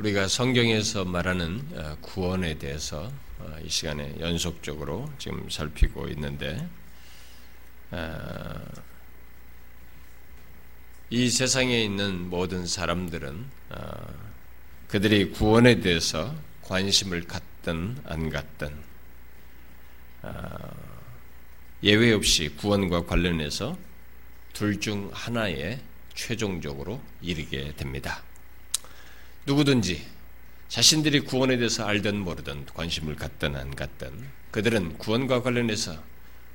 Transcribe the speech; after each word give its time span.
우리가 0.00 0.28
성경에서 0.28 1.04
말하는 1.04 1.62
어, 1.74 1.96
구원에 2.00 2.56
대해서 2.56 3.12
어, 3.38 3.56
이 3.62 3.68
시간에 3.68 4.14
연속적으로 4.18 5.12
지금 5.18 5.50
살피고 5.50 6.08
있는데 6.08 6.66
어, 7.90 8.54
이 11.10 11.28
세상에 11.28 11.82
있는 11.82 12.30
모든 12.30 12.66
사람들은 12.66 13.44
그들이 14.88 15.32
구원에 15.32 15.80
대해서 15.80 16.34
관심을 16.62 17.26
갖든 17.26 17.98
안 18.04 18.30
갖든 18.30 18.72
예외 21.82 22.12
없이 22.12 22.48
구원과 22.56 23.04
관련해서 23.06 23.76
둘 24.52 24.78
중 24.80 25.10
하나에 25.12 25.80
최종적으로 26.14 27.02
이르게 27.20 27.74
됩니다. 27.76 28.22
누구든지 29.46 30.06
자신들이 30.68 31.20
구원에 31.20 31.56
대해서 31.56 31.84
알든 31.84 32.18
모르든 32.20 32.66
관심을 32.66 33.16
갖든 33.16 33.56
안 33.56 33.74
갖든 33.74 34.12
그들은 34.50 34.98
구원과 34.98 35.42
관련해서 35.42 35.96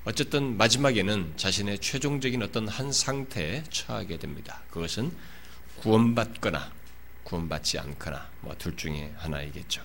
어쨌든 0.05 0.55
마지막에는 0.57 1.33
자신의 1.35 1.79
최종적인 1.79 2.41
어떤 2.43 2.67
한 2.67 2.91
상태에 2.91 3.63
처하게 3.71 4.17
됩니다. 4.17 4.61
그것은 4.69 5.11
구원받거나 5.77 6.71
구원받지 7.23 7.79
않거나 7.79 8.29
뭐 8.41 8.55
둘 8.55 8.77
중에 8.77 9.11
하나이겠죠. 9.17 9.81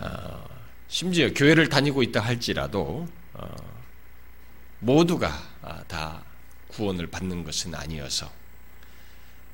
어, 0.00 0.44
심지어 0.88 1.32
교회를 1.32 1.68
다니고 1.68 2.02
있다 2.02 2.20
할지라도 2.20 3.08
어, 3.34 3.54
모두가 4.80 5.32
아, 5.62 5.82
다 5.84 6.24
구원을 6.68 7.06
받는 7.06 7.44
것은 7.44 7.74
아니어서 7.74 8.30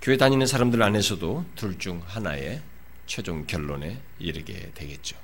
교회 0.03 0.17
다니는 0.17 0.47
사람들 0.47 0.83
안에서도 0.83 1.45
둘 1.57 1.79
중 1.79 2.03
하나의 2.07 2.63
최종 3.07 3.47
결론에 3.47 4.01
이르게 4.19 4.71
되겠죠. 4.75 5.17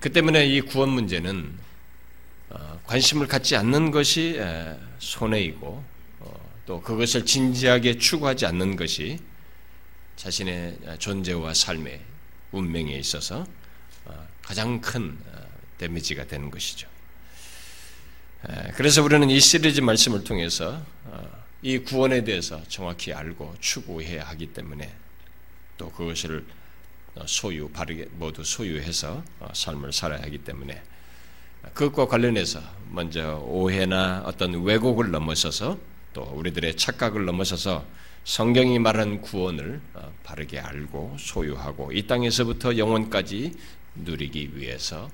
그 0.00 0.12
때문에 0.12 0.46
이 0.46 0.60
구원 0.60 0.90
문제는 0.90 1.58
어, 2.50 2.80
관심을 2.84 3.26
갖지 3.26 3.56
않는 3.56 3.90
것이 3.90 4.40
손해이고 4.98 5.84
어, 6.20 6.50
또 6.66 6.80
그것을 6.80 7.26
진지하게 7.26 7.98
추구하지 7.98 8.46
않는 8.46 8.76
것이 8.76 9.18
자신의 10.16 10.78
존재와 10.98 11.52
삶의 11.54 12.00
운명에 12.52 12.92
있어서 12.98 13.46
어, 14.04 14.28
가장 14.42 14.80
큰 14.80 15.18
데미지가 15.78 16.26
되는 16.26 16.50
것이죠. 16.50 16.88
그래서 18.74 19.02
우리는 19.02 19.28
이 19.30 19.40
시리즈 19.40 19.80
말씀을 19.80 20.22
통해서 20.22 20.84
이 21.66 21.78
구원에 21.78 22.22
대해서 22.22 22.62
정확히 22.68 23.14
알고 23.14 23.54
추구해야 23.58 24.22
하기 24.24 24.48
때문에 24.48 24.92
또 25.78 25.90
그것을 25.90 26.44
소유 27.24 27.70
바르게 27.70 28.06
모두 28.18 28.44
소유해서 28.44 29.24
어, 29.40 29.48
삶을 29.54 29.90
살아야 29.94 30.20
하기 30.24 30.44
때문에 30.44 30.82
그것과 31.72 32.06
관련해서 32.06 32.60
먼저 32.90 33.38
오해나 33.46 34.24
어떤 34.26 34.62
왜곡을 34.62 35.10
넘어서서 35.10 35.78
또 36.12 36.22
우리들의 36.34 36.76
착각을 36.76 37.24
넘어서서 37.24 37.86
성경이 38.24 38.78
말하는 38.78 39.22
구원을 39.22 39.80
어, 39.94 40.12
바르게 40.22 40.58
알고 40.58 41.16
소유하고 41.18 41.92
이 41.92 42.06
땅에서부터 42.06 42.76
영원까지 42.76 43.54
누리기 43.94 44.58
위해서 44.58 45.10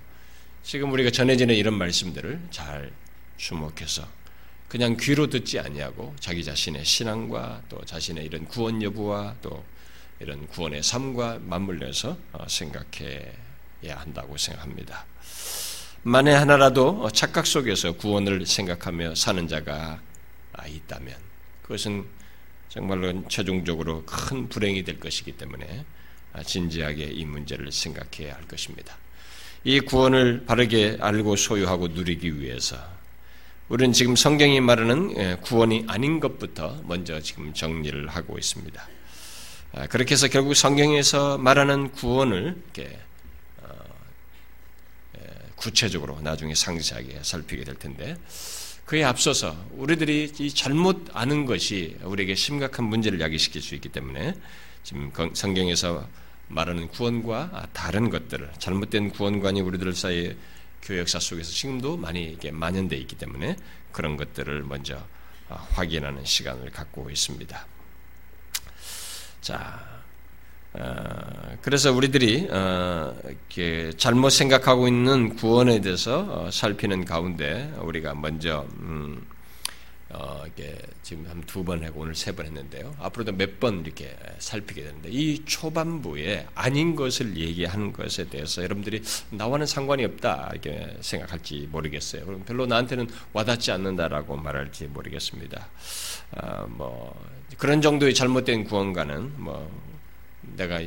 지금 0.65 0.91
우리가 0.91 1.13
전해지는 1.13 1.55
이런 1.55 1.75
말씀들을 1.75 2.41
잘 2.51 2.91
주목해서 3.37 4.20
그냥 4.71 4.97
귀로 5.01 5.27
듣지 5.27 5.59
아니하고 5.59 6.15
자기 6.21 6.45
자신의 6.45 6.85
신앙과 6.85 7.65
또 7.69 7.85
자신의 7.85 8.25
이런 8.25 8.47
구원 8.47 8.81
여부와 8.81 9.35
또 9.43 9.65
이런 10.21 10.47
구원의 10.47 10.85
삶과 10.85 11.41
맞물려서 11.43 12.17
어, 12.33 12.47
생각해야 12.47 13.97
한다고 13.97 14.37
생각합니다. 14.37 15.07
만에 16.05 16.33
하나라도 16.33 17.11
착각 17.11 17.49
속에서 17.49 17.93
구원을 17.97 18.47
생각하며 18.47 19.17
사는 19.17 19.49
자가 19.49 20.01
있다면 20.65 21.17
그것은 21.63 22.07
정말로 22.69 23.27
최종적으로 23.27 24.05
큰 24.07 24.49
불행이 24.49 24.85
될 24.85 25.01
것이기 25.01 25.33
때문에 25.33 25.85
진지하게 26.47 27.07
이 27.07 27.25
문제를 27.25 27.73
생각해야 27.73 28.37
할 28.37 28.47
것입니다. 28.47 28.97
이 29.65 29.81
구원을 29.81 30.45
바르게 30.47 30.99
알고 31.01 31.35
소유하고 31.35 31.89
누리기 31.89 32.41
위해서 32.41 33.00
우리는 33.71 33.93
지금 33.93 34.17
성경이 34.17 34.61
말하는 34.61 35.17
예, 35.17 35.37
구원이 35.43 35.85
아닌 35.87 36.19
것부터 36.19 36.83
먼저 36.89 37.21
지금 37.21 37.55
정리를 37.55 38.09
하고 38.09 38.37
있습니다. 38.37 38.89
아, 39.75 39.87
그렇게 39.87 40.15
해서 40.15 40.27
결국 40.27 40.55
성경에서 40.57 41.39
말하는 41.39 41.93
구원을 41.93 42.61
어, 43.59 43.69
예, 45.19 45.21
구체적으로 45.55 46.21
나중에 46.21 46.53
상세하게 46.53 47.21
살피게 47.23 47.63
될 47.63 47.77
텐데 47.77 48.17
그에 48.87 49.05
앞서서 49.05 49.57
우리들이 49.77 50.33
이 50.41 50.51
잘못 50.51 51.07
아는 51.13 51.47
것이 51.47 51.97
우리에게 52.03 52.35
심각한 52.35 52.87
문제를 52.87 53.21
야기시킬 53.21 53.63
수 53.63 53.77
있기 53.77 53.91
때문에 53.91 54.35
지금 54.83 55.13
성경에서 55.33 56.09
말하는 56.49 56.89
구원과 56.89 57.69
다른 57.73 58.11
것들을 58.11 58.51
잘못된 58.59 59.11
구원관이 59.11 59.61
우리들 59.61 59.95
사이에 59.95 60.35
교회 60.83 60.99
역사 61.01 61.19
속에서 61.19 61.51
지금도 61.51 61.97
많이 61.97 62.25
이게 62.25 62.51
만연되어 62.51 62.99
있기 63.01 63.17
때문에 63.17 63.57
그런 63.93 64.17
것들을 64.17 64.63
먼저 64.63 64.97
어, 65.49 65.67
확인하는 65.73 66.25
시간을 66.25 66.71
갖고 66.71 67.11
있습니다. 67.11 67.67
자, 69.41 70.01
어, 70.73 71.57
그래서 71.63 71.93
우리들이 71.93 72.49
어, 72.51 73.15
잘못 73.97 74.31
생각하고 74.31 74.87
있는 74.87 75.35
구원에 75.35 75.81
대해서 75.81 76.51
살피는 76.51 77.05
가운데 77.05 77.73
우리가 77.79 78.15
먼저 78.15 78.67
음, 78.79 79.27
어, 80.13 80.43
이게 80.47 80.77
지금 81.03 81.25
한 81.29 81.41
두 81.47 81.63
번 81.65 81.85
하고 81.85 82.01
오늘 82.01 82.15
세 82.15 82.33
번 82.33 82.47
했는데요. 82.47 82.95
앞으로도 82.99 83.33
몇 83.33 83.59
번 83.61 83.85
이렇게 83.85 84.17
살피게 84.39 84.83
되는데 84.83 85.09
이 85.11 85.45
초반부에 85.45 86.47
아닌 86.55 86.97
것을 86.97 87.37
얘기하는 87.37 87.93
것에 87.93 88.29
대해서 88.29 88.63
여러분들이 88.63 89.03
나와는 89.31 89.67
상관이 89.67 90.05
없다 90.05 90.51
이렇게 90.53 90.97
생각할지 91.01 91.69
모르겠어요. 91.71 92.25
그럼 92.27 92.45
별로 92.45 92.67
나한테는 92.67 93.09
와닿지 93.33 93.71
않는다라고 93.73 94.37
말할지 94.37 94.87
모르겠습니다. 94.87 95.69
아, 96.33 96.65
뭐 96.69 97.15
그런 97.59 97.81
정도의 97.83 98.15
잘못된 98.15 98.65
구원가는 98.65 99.41
뭐 99.43 99.71
내가 100.57 100.81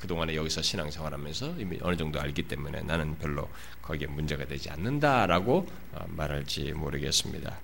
그동안에 0.00 0.34
여기서 0.34 0.60
신앙생활하면서 0.60 1.54
이미 1.58 1.78
어느 1.82 1.96
정도 1.96 2.20
알기 2.20 2.42
때문에 2.42 2.82
나는 2.82 3.16
별로 3.18 3.48
거기에 3.88 4.06
문제가 4.06 4.44
되지 4.44 4.68
않는다라고 4.68 5.66
어, 5.92 6.04
말할지 6.08 6.72
모르겠습니다. 6.72 7.58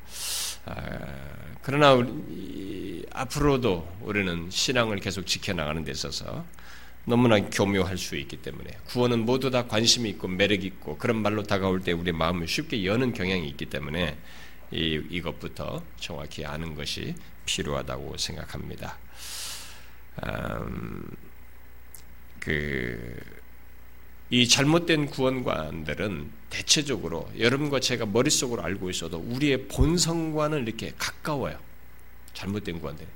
아, 0.64 1.54
그러나 1.62 1.94
앞으로도 3.12 3.96
우리는 4.00 4.48
신앙을 4.50 5.00
계속 5.00 5.26
지켜나가는 5.26 5.84
데 5.84 5.92
있어서 5.92 6.44
너무나 7.04 7.38
교묘할 7.38 7.98
수 7.98 8.16
있기 8.16 8.38
때문에 8.38 8.70
구원은 8.86 9.26
모두 9.26 9.50
다 9.50 9.66
관심이 9.66 10.08
있고 10.10 10.26
매력이 10.28 10.66
있고 10.66 10.96
그런 10.96 11.18
말로 11.18 11.42
다가올 11.42 11.82
때 11.82 11.92
우리 11.92 12.12
마음을 12.12 12.48
쉽게 12.48 12.86
여는 12.86 13.12
경향이 13.12 13.46
있기 13.50 13.66
때문에 13.66 14.16
이, 14.70 15.02
이것부터 15.10 15.84
정확히 16.00 16.46
아는 16.46 16.74
것이 16.74 17.14
필요하다고 17.44 18.16
생각합니다. 18.16 18.96
음, 20.24 21.06
그 22.40 23.44
이 24.34 24.48
잘못된 24.48 25.06
구원관들은 25.06 26.28
대체적으로 26.50 27.30
여러분과 27.38 27.78
제가 27.78 28.04
머릿속으로 28.04 28.64
알고 28.64 28.90
있어도 28.90 29.19
우리의 29.19 29.69
본성과는 29.69 30.66
이렇게 30.66 30.92
가까워요. 30.98 31.56
잘못된 32.32 32.81
구원들. 32.81 33.06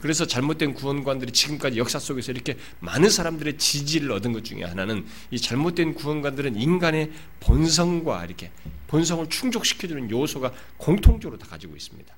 그래서 0.00 0.24
잘못된 0.24 0.74
구원관들이 0.74 1.32
지금까지 1.32 1.78
역사 1.78 1.98
속에서 1.98 2.30
이렇게 2.30 2.56
많은 2.78 3.10
사람들의 3.10 3.58
지지를 3.58 4.12
얻은 4.12 4.32
것 4.32 4.44
중에 4.44 4.62
하나는 4.62 5.04
이 5.32 5.40
잘못된 5.40 5.94
구원관들은 5.94 6.54
인간의 6.54 7.10
본성과 7.40 8.24
이렇게 8.24 8.52
본성을 8.86 9.28
충족시켜주는 9.28 10.08
요소가 10.12 10.52
공통적으로 10.76 11.40
다 11.40 11.48
가지고 11.48 11.74
있습니다. 11.74 12.14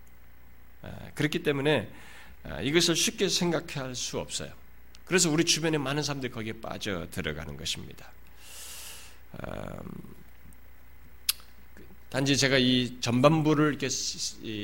아, 0.82 0.90
그렇기 1.14 1.42
때문에 1.44 1.88
아, 2.44 2.60
이것을 2.60 2.94
쉽게 2.94 3.30
생각할 3.30 3.94
수 3.94 4.18
없어요. 4.18 4.50
그래서 5.06 5.30
우리 5.30 5.44
주변에 5.44 5.78
많은 5.78 6.02
사람들이 6.02 6.30
거기에 6.30 6.52
빠져 6.60 7.06
들어가는 7.10 7.56
것입니다. 7.56 8.12
음, 9.34 9.80
단지 12.08 12.36
제가 12.36 12.58
이 12.58 12.98
전반부를 13.00 13.76
이렇게 13.80 13.88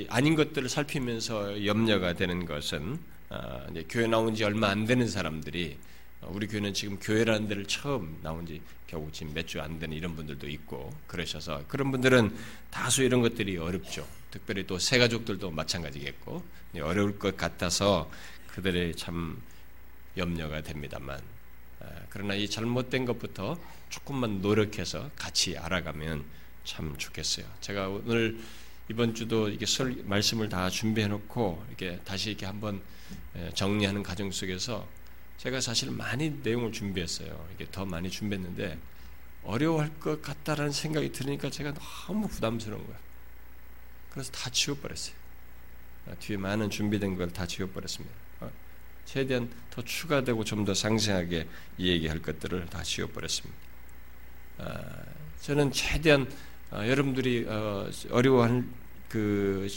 아닌 0.09 0.35
것들을 0.35 0.69
살피면서 0.69 1.65
염려가 1.65 2.15
되는 2.15 2.45
것은 2.45 2.99
아, 3.29 3.67
교회 3.89 4.07
나온 4.07 4.35
지 4.35 4.45
얼마 4.45 4.69
안 4.69 4.85
되는 4.85 5.07
사람들이 5.09 5.79
어, 6.23 6.31
우리 6.35 6.47
교회는 6.49 6.75
지금 6.75 6.99
교회라는 6.99 7.47
데를 7.49 7.67
처음 7.67 8.19
나온 8.23 8.47
지 8.47 8.61
겨우 8.87 9.11
지금 9.13 9.33
몇 9.35 9.47
주 9.47 9.61
안 9.61 9.79
되는 9.79 9.97
이런 9.97 10.15
분들도 10.17 10.49
있고 10.49 10.93
그러셔서 11.07 11.63
그런 11.69 11.91
분들은 11.91 12.37
다소 12.71 13.03
이런 13.03 13.21
것들이 13.21 13.57
어렵죠. 13.59 14.07
특별히 14.31 14.67
또 14.67 14.79
새 14.79 14.99
가족들도 14.99 15.51
마찬가지겠고 15.51 16.43
어려울 16.83 17.19
것 17.19 17.37
같아서 17.37 18.11
그들의 18.49 18.95
참 18.97 19.41
염려가 20.17 20.63
됩니다만 20.63 21.21
아, 21.81 21.87
그러나 22.11 22.35
이 22.35 22.49
잘못된 22.49 23.05
것부터 23.07 23.59
조금만 23.89 24.41
노력해서 24.43 25.11
같이 25.17 25.57
알아가면 25.57 26.25
참 26.65 26.97
좋겠어요. 26.97 27.47
제가 27.61 27.89
오늘 27.89 28.39
이번 28.89 29.15
주도 29.15 29.49
이게 29.49 29.67
설 29.67 29.97
말씀을 30.05 30.49
다 30.49 30.69
준비해 30.71 31.09
놓고 31.09 31.65
이렇게 31.69 32.01
다시 32.05 32.31
이렇게 32.31 32.47
한번 32.47 32.81
정리하는 33.55 34.03
과정 34.03 34.31
속에서 34.31 34.87
제가 35.39 35.61
사실 35.61 35.91
많이 35.91 36.31
내용을 36.43 36.73
준비했어요. 36.73 37.49
이게 37.55 37.67
더 37.71 37.85
많이 37.85 38.11
준비했는데 38.11 38.79
어려워할 39.45 39.99
것 40.01 40.23
같다라는 40.23 40.73
생각이 40.73 41.13
들으니까 41.13 41.51
제가 41.51 41.73
너무 41.75 42.27
부담스러운 42.29 42.85
거예요. 42.85 42.99
그래서 44.11 44.33
다 44.33 44.51
지워버렸어요. 44.51 45.15
아, 46.09 46.15
뒤에 46.15 46.37
많은 46.37 46.71
준비된 46.71 47.17
걸 47.17 47.31
다 47.33 47.47
지워버렸습니다. 47.47 48.15
어, 48.41 48.51
최대한 49.05 49.51
더 49.71 49.83
추가되고 49.83 50.43
좀 50.45 50.65
더 50.65 50.73
상세하게 50.75 51.47
얘기할 51.79 52.23
것들을 52.23 52.67
다 52.67 52.83
지워버렸습니다. 52.83 53.66
아, 54.59 54.81
저는 55.41 55.73
최대한 55.73 56.31
어, 56.71 56.83
여러분들이 56.87 57.47
어, 57.49 57.89
어려워하는 58.11 58.69
그 59.09 59.69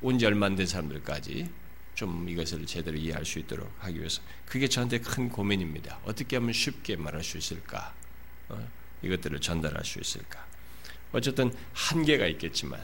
온지 0.00 0.26
얼마 0.26 0.46
안 0.46 0.56
된 0.56 0.66
사람들까지 0.66 1.50
좀 1.94 2.28
이것을 2.28 2.64
제대로 2.66 2.96
이해할 2.96 3.24
수 3.24 3.40
있도록 3.40 3.68
하기 3.80 3.98
위해서 3.98 4.22
그게 4.46 4.68
저한테 4.68 5.00
큰 5.00 5.28
고민입니다. 5.28 5.98
어떻게 6.04 6.36
하면 6.36 6.52
쉽게 6.52 6.94
말할 6.94 7.24
수 7.24 7.36
있을까? 7.38 7.92
어, 8.48 8.68
이것들을 9.02 9.40
전달할 9.40 9.84
수 9.84 9.98
있을까? 9.98 10.46
어쨌든 11.12 11.52
한계가 11.72 12.26
있겠지만 12.26 12.80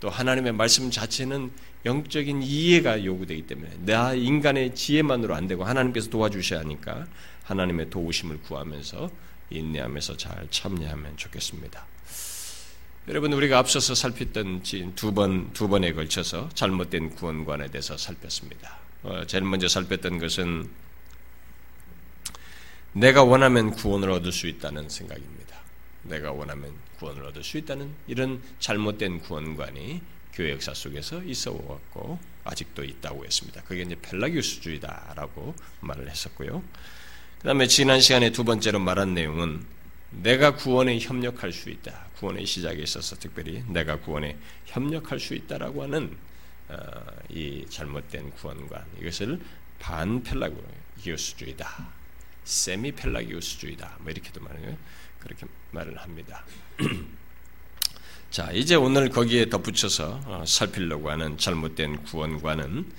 또 0.00 0.08
하나님의 0.08 0.52
말씀 0.52 0.90
자체는 0.90 1.50
영적인 1.84 2.42
이해가 2.42 3.04
요구되기 3.04 3.46
때문에 3.46 3.78
나 3.80 4.14
인간의 4.14 4.74
지혜만으로 4.74 5.34
안 5.34 5.46
되고 5.46 5.64
하나님께서 5.64 6.08
도와주셔야 6.08 6.60
하니까 6.60 7.06
하나님의 7.44 7.90
도우심을 7.90 8.42
구하면서 8.42 9.10
인내하면서 9.50 10.16
잘 10.16 10.48
참여하면 10.50 11.16
좋겠습니다. 11.16 11.86
여러분 13.08 13.32
우리가 13.34 13.58
앞서서 13.58 13.94
살폈던 13.94 14.62
두번두 14.94 15.68
번에 15.68 15.92
걸쳐서 15.92 16.48
잘못된 16.54 17.10
구원관에 17.16 17.68
대해서 17.68 17.98
살폈습니다. 17.98 18.78
어, 19.02 19.24
제일 19.26 19.44
먼저 19.44 19.68
살폈던 19.68 20.18
것은 20.18 20.70
내가 22.94 23.24
원하면 23.24 23.72
구원을 23.72 24.10
얻을 24.10 24.32
수 24.32 24.46
있다는 24.46 24.88
생각입니다. 24.88 25.58
내가 26.04 26.32
원하면 26.32 26.72
구원을 26.98 27.24
얻을 27.26 27.44
수 27.44 27.58
있다는 27.58 27.92
이런 28.06 28.42
잘못된 28.60 29.20
구원관이 29.20 30.00
교회 30.32 30.52
역사 30.52 30.72
속에서 30.72 31.22
있어 31.24 31.52
왔고 31.52 32.18
아직도 32.44 32.84
있다고 32.84 33.24
했습니다. 33.24 33.62
그게 33.62 33.82
이제 33.82 33.96
펠라기우스주의다라고 34.00 35.54
말을 35.80 36.10
했었고요. 36.10 36.62
그 37.44 37.48
다음에 37.48 37.66
지난 37.66 38.00
시간에 38.00 38.32
두 38.32 38.42
번째로 38.42 38.78
말한 38.78 39.12
내용은 39.12 39.66
내가 40.08 40.54
구원에 40.54 40.98
협력할 40.98 41.52
수 41.52 41.68
있다. 41.68 42.06
구원의 42.16 42.46
시작에 42.46 42.78
있어서 42.78 43.16
특별히 43.16 43.62
내가 43.68 44.00
구원에 44.00 44.38
협력할 44.64 45.20
수 45.20 45.34
있다라고 45.34 45.82
하는 45.82 46.16
어, 46.70 46.76
이 47.28 47.66
잘못된 47.68 48.30
구원관 48.30 48.82
이것을 48.98 49.38
반펠라기우스주의다, 49.78 51.86
세미펠라기우스주의다, 52.44 53.98
뭐 54.00 54.10
이렇게도 54.10 54.40
말해요. 54.40 54.78
그렇게 55.18 55.46
말을 55.72 55.98
합니다. 55.98 56.46
자, 58.30 58.52
이제 58.52 58.74
오늘 58.74 59.10
거기에 59.10 59.50
덧붙여서 59.50 60.22
어, 60.24 60.44
살피려고 60.46 61.10
하는 61.10 61.36
잘못된 61.36 62.04
구원관은 62.04 62.90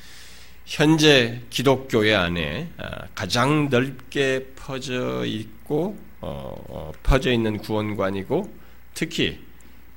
현재 0.66 1.42
기독교회 1.52 2.14
안에 2.16 2.68
어, 2.78 2.86
가장 3.14 3.70
넓게 3.70 4.48
퍼져 4.56 5.24
있고 5.26 5.98
어, 6.22 6.56
어, 6.68 6.92
퍼져 7.04 7.32
있는 7.32 7.58
구원관이고 7.60 8.52
특히 8.96 9.40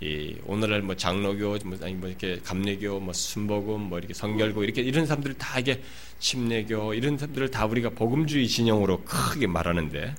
이 0.00 0.36
오늘날 0.44 0.82
뭐 0.82 0.94
장로교 0.94 1.58
뭐 1.64 1.78
아니 1.82 1.94
뭐 1.94 2.08
이렇게 2.08 2.38
감리교 2.44 3.00
뭐 3.00 3.12
순복음 3.12 3.88
뭐 3.88 3.98
이렇게 3.98 4.14
성결교 4.14 4.62
이렇게 4.62 4.82
이런 4.82 5.06
사람들 5.06 5.34
다 5.34 5.58
이게 5.58 5.82
침례교 6.20 6.94
이런 6.94 7.16
사람들을 7.16 7.50
다 7.50 7.64
우리가 7.64 7.90
복음주의 7.90 8.46
진영으로 8.46 9.02
크게 9.04 9.46
말하는데 9.46 10.14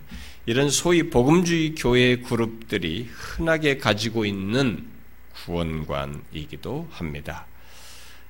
이런 0.47 0.69
소위 0.69 1.09
복음주의 1.09 1.75
교회 1.75 2.17
그룹들이 2.17 3.07
흔하게 3.09 3.77
가지고 3.77 4.25
있는 4.25 4.85
구원관이기도 5.45 6.87
합니다. 6.89 7.45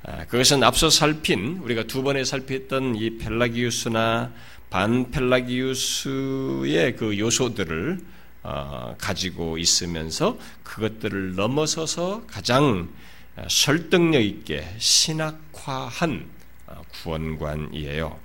아, 0.04 0.25
그것은 0.25 0.63
앞서 0.63 0.90
살핀 0.90 1.57
우리가 1.57 1.84
두 1.84 2.04
번에 2.04 2.24
살폈던 2.24 2.96
이 2.96 3.18
펠라기우스나 3.18 4.31
반펠라기우스의 4.69 6.06
그 6.96 7.19
요소들을 7.19 8.00
어, 8.44 8.96
가지고 8.98 9.57
있으면서 9.57 10.40
그것들을 10.63 11.36
넘어서서 11.36 12.24
가장 12.28 12.88
설득력 13.50 14.22
있게 14.22 14.74
신학화한 14.78 16.30
어, 16.68 16.81
구원관이에요. 17.04 18.18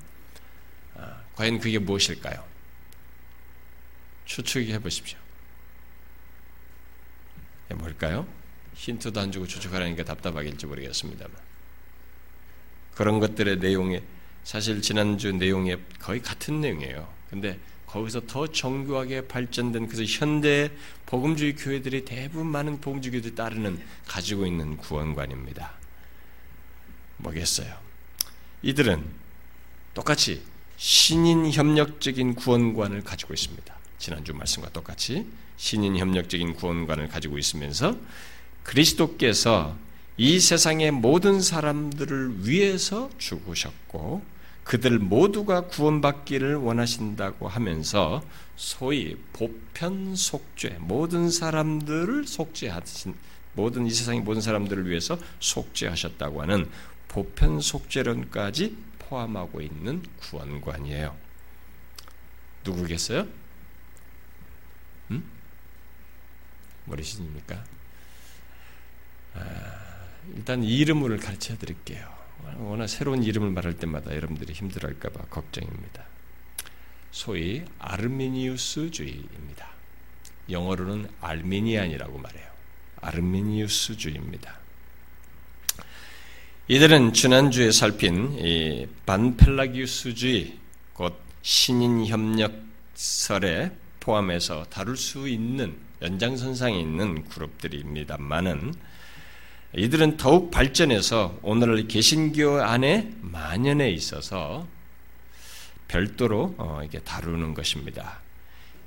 아, 0.97 1.21
과연 1.35 1.59
그게 1.59 1.81
무엇일까요? 1.81 2.45
추측해 4.27 4.79
보십시오. 4.79 5.19
뭘까요? 7.75 8.27
힌트도 8.75 9.21
안 9.21 9.33
주고 9.33 9.47
추측하라니까 9.47 10.05
답답하길지 10.05 10.67
모르겠습니다만 10.67 11.44
그런 12.95 13.21
것들의 13.21 13.59
내용에 13.59 14.03
사실 14.45 14.83
지난주 14.83 15.33
내용에 15.33 15.79
거의 15.99 16.21
같은 16.23 16.61
내용이에요. 16.61 17.09
근데 17.31 17.59
거기서 17.87 18.23
더 18.27 18.47
정교하게 18.47 19.29
발전된 19.29 19.89
그래서 19.89 20.05
현대 20.05 20.71
복음주의 21.07 21.55
교회들이 21.55 22.05
대부분 22.05 22.47
많은 22.49 22.81
복음주의 22.81 23.13
교회들이 23.13 23.35
따르는 23.35 23.81
가지고 24.07 24.47
있는 24.47 24.77
구원관입니다. 24.77 25.73
뭐겠어요? 27.19 27.75
이들은 28.63 29.05
똑같이 29.95 30.43
신인 30.77 31.51
협력적인 31.53 32.35
구원관을 32.35 33.03
가지고 33.03 33.33
있습니다. 33.33 33.75
지난주 33.99 34.35
말씀과 34.35 34.71
똑같이 34.71 35.27
신인 35.57 35.97
협력적인 35.97 36.55
구원관을 36.55 37.09
가지고 37.09 37.39
있으면서 37.39 37.97
그리스도께서 38.65 39.77
이 40.17 40.39
세상의 40.39 40.93
모든 40.93 41.41
사람들을 41.41 42.47
위해서 42.47 43.11
죽으셨고 43.19 44.23
그들 44.63 44.99
모두가 44.99 45.63
구원받기를 45.67 46.55
원하신다고 46.57 47.49
하면서 47.49 48.23
소위 48.57 49.17
보편 49.33 50.15
속죄 50.17 50.79
모든 50.81 51.31
사람들을 51.31 52.27
속죄하신 52.27 53.15
모든 53.55 53.87
이 53.87 53.91
세상의 53.91 54.21
모든 54.21 54.41
사람들을 54.41 54.89
위해서 54.89 55.19
속죄하셨다고 55.41 56.43
하는 56.43 56.71
보편 57.09 57.61
속죄론까지 57.61 58.77
포함하고 59.01 59.61
있는 59.61 60.03
구원관이에요. 60.21 61.15
누구겠어요? 62.65 63.27
음? 65.11 65.25
모르십니까? 66.87 67.63
아, 69.35 69.94
일단 70.37 70.63
이름을 70.65 71.19
가르쳐 71.19 71.57
드릴게요. 71.59 72.13
워낙 72.59 72.87
새로운 72.87 73.23
이름을 73.23 73.51
말할 73.51 73.75
때마다 73.75 74.15
여러분들이 74.15 74.53
힘들어할까봐 74.53 75.27
걱정입니다. 75.31 76.05
소위 77.11 77.65
아르미니우스주의입니다. 77.79 79.69
영어로는 80.51 81.09
알미니안이라고 81.21 82.19
말해요. 82.19 82.47
아르미니우스주의입니다. 83.01 84.59
이들은 86.69 87.13
지난주에 87.13 87.71
살핀 87.71 88.89
반펠라기우스주의, 89.07 90.59
곧 90.93 91.19
신인협력설에 91.43 92.65
포함해서 94.01 94.65
다룰 94.65 94.97
수 94.97 95.29
있는 95.29 95.77
연장선상에 96.03 96.79
있는 96.79 97.25
그룹들입니다만은 97.29 98.75
이들은 99.77 100.17
더욱 100.17 100.51
발전해서 100.51 101.39
오늘 101.43 101.89
개신교 101.89 102.63
안에 102.63 103.13
만연해 103.21 103.91
있어서 103.91 104.67
별도로 105.89 106.55
어, 106.59 106.81
이게 106.85 107.01
다루는 107.01 107.55
것입니다. 107.55 108.21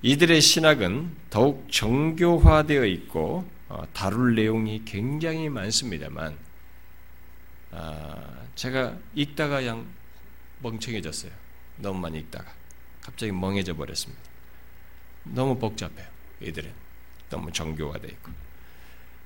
이들의 0.01 0.39
신학은 0.41 1.15
더욱 1.29 1.67
정교화되어 1.71 2.85
있고 2.85 3.49
어, 3.69 3.83
다룰 3.93 4.35
내용이 4.35 4.83
굉장히 4.85 5.49
많습니다만 5.49 6.37
아, 7.71 8.45
제가 8.55 8.97
읽다가 9.13 9.65
양 9.65 9.85
멍청해졌어요. 10.61 11.31
너무 11.77 11.99
많이 11.99 12.19
읽다가 12.19 12.45
갑자기 13.01 13.31
멍해져 13.31 13.75
버렸습니다. 13.75 14.23
너무 15.23 15.57
복잡해요. 15.59 16.07
이들은 16.41 16.71
너무 17.29 17.51
정교화되어 17.51 18.09
있고. 18.09 18.46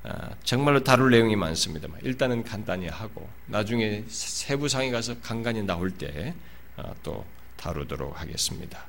아, 0.04 0.32
정말로 0.44 0.84
다룰 0.84 1.12
내용이 1.12 1.36
많습니다만 1.36 2.00
일단은 2.04 2.44
간단히 2.44 2.88
하고 2.88 3.30
나중에 3.46 4.04
세부 4.08 4.68
상에 4.68 4.90
가서 4.90 5.20
간간히 5.22 5.62
나올 5.62 5.92
때또 5.92 6.34
아, 6.76 6.94
다루도록 7.58 8.20
하겠습니다. 8.20 8.86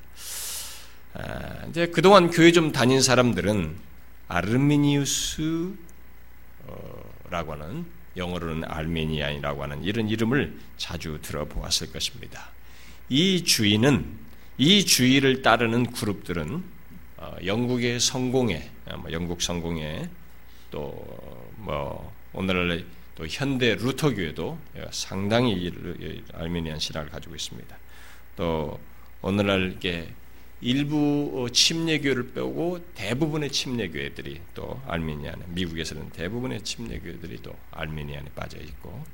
아, 1.15 1.67
이제 1.69 1.87
그동안 1.89 2.31
교회 2.31 2.53
좀 2.53 2.73
다닌 2.73 3.03
사람들은 3.03 3.77
아르미니우스라고 4.29 5.77
하는 7.31 7.85
영어로는 8.17 8.65
알메니아인이라고 8.65 9.63
하는 9.63 9.85
이런 9.85 10.09
이름을 10.09 10.59
자주 10.79 11.19
들어보았을 11.21 11.93
것입니다. 11.93 12.51
이 13.09 13.45
주의는 13.45 14.07
이 14.57 14.85
주의를 14.85 15.43
따르는 15.43 15.93
그룹들은 15.93 16.63
어, 17.19 17.37
영국의 17.45 18.01
성공에 18.01 18.71
어, 18.87 18.97
뭐 18.97 19.13
영국 19.13 19.43
성공에 19.43 20.09
또 20.73 21.23
뭐 21.63 22.13
오늘날 22.33 22.85
또 23.15 23.27
현대 23.29 23.75
루터 23.75 24.15
교회도 24.15 24.59
상당히 24.91 25.71
알메니안 26.33 26.79
신학을 26.79 27.11
가지고 27.11 27.35
있습니다. 27.35 27.77
또 28.37 28.81
오늘날 29.21 29.75
이게 29.77 30.09
일부 30.61 31.49
침례교를 31.53 32.33
빼고 32.33 32.81
대부분의 32.95 33.51
침례교회들이 33.51 34.41
또 34.55 34.81
알메니안에 34.87 35.45
미국에서는 35.49 36.11
대부분의 36.11 36.63
침례교회들이 36.63 37.39
또 37.43 37.55
알메니안에 37.73 38.31
빠져 38.35 38.59
있고 38.59 39.05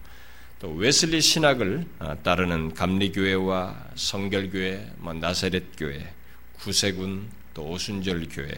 또 0.60 0.72
웨슬리 0.72 1.20
신학을 1.20 1.86
어, 2.00 2.16
따르는 2.22 2.74
감리교회와 2.74 3.90
성결교회, 3.94 4.92
뭐 4.98 5.12
나사렛 5.12 5.64
교회, 5.76 6.12
구세군, 6.54 7.28
또 7.54 7.70
오순절 7.70 8.28
교회 8.28 8.50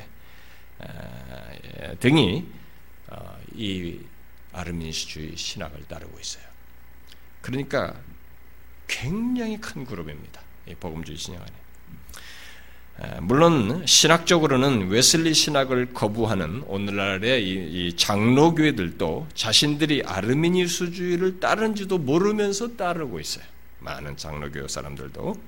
등이 2.00 2.38
어, 2.38 2.59
이 3.54 3.98
아르미니스주의 4.52 5.36
신학을 5.36 5.84
따르고 5.88 6.18
있어요. 6.18 6.44
그러니까 7.40 7.94
굉장히 8.86 9.60
큰 9.60 9.84
그룹입니다. 9.84 10.40
이 10.66 10.74
복음주의 10.74 11.16
신앙 11.16 11.40
안에. 11.40 13.20
물론 13.22 13.86
신학적으로는 13.86 14.88
웨슬리 14.88 15.32
신학을 15.32 15.94
거부하는 15.94 16.64
오늘날의 16.66 17.42
이, 17.42 17.88
이 17.88 17.96
장로교회들도 17.96 19.28
자신들이 19.34 20.02
아르미니스주의를 20.04 21.40
따른지도 21.40 21.96
모르면서 21.96 22.76
따르고 22.76 23.18
있어요. 23.20 23.44
많은 23.78 24.18
장로교회 24.18 24.68
사람들도. 24.68 25.40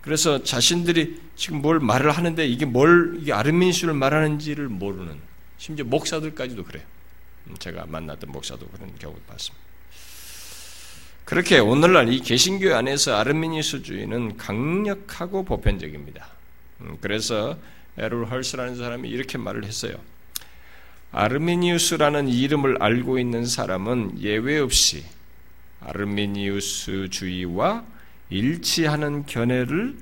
그래서 0.00 0.42
자신들이 0.42 1.20
지금 1.36 1.62
뭘 1.62 1.78
말을 1.78 2.10
하는데 2.10 2.44
이게 2.44 2.64
뭘 2.64 3.18
이게 3.20 3.32
아르미니스를 3.32 3.94
말하는지를 3.94 4.68
모르는 4.68 5.27
심지어 5.58 5.84
목사들까지도 5.84 6.64
그래요. 6.64 6.84
음, 7.48 7.56
제가 7.58 7.84
만났던 7.86 8.32
목사도 8.32 8.66
그런 8.68 8.90
경우 8.98 9.14
봤습니다. 9.26 9.66
그렇게 11.24 11.58
오늘날 11.58 12.10
이 12.10 12.20
개신교 12.20 12.74
안에서 12.74 13.16
아르미니스주의는 13.16 14.38
강력하고 14.38 15.44
보편적입니다. 15.44 16.26
음, 16.80 16.96
그래서 17.00 17.58
에롤 17.98 18.30
헐스라는 18.30 18.76
사람이 18.76 19.08
이렇게 19.08 19.36
말을 19.36 19.64
했어요. 19.64 19.96
아르미니우스라는 21.10 22.28
이름을 22.28 22.80
알고 22.80 23.18
있는 23.18 23.44
사람은 23.44 24.20
예외 24.20 24.58
없이 24.58 25.04
아르미니우스주의와 25.80 27.84
일치하는 28.30 29.26
견해를 29.26 29.96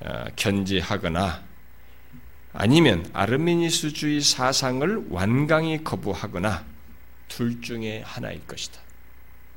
어, 0.00 0.24
견지하거나 0.36 1.42
아니면 2.54 3.10
아르미니스주의 3.12 4.20
사상을 4.20 5.06
완강히 5.10 5.82
거부하거나 5.82 6.64
둘 7.26 7.60
중에 7.60 8.02
하나일 8.02 8.46
것이다. 8.46 8.80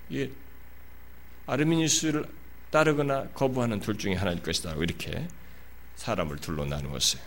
이 0.09 0.27
아르미니스를 1.45 2.25
따르거나 2.71 3.27
거부하는 3.35 3.79
둘 3.79 3.99
중에 3.99 4.15
하나일 4.15 4.41
것이다. 4.41 4.73
이렇게 4.73 5.27
사람을 5.95 6.37
둘로 6.37 6.65
나누었어요. 6.65 7.21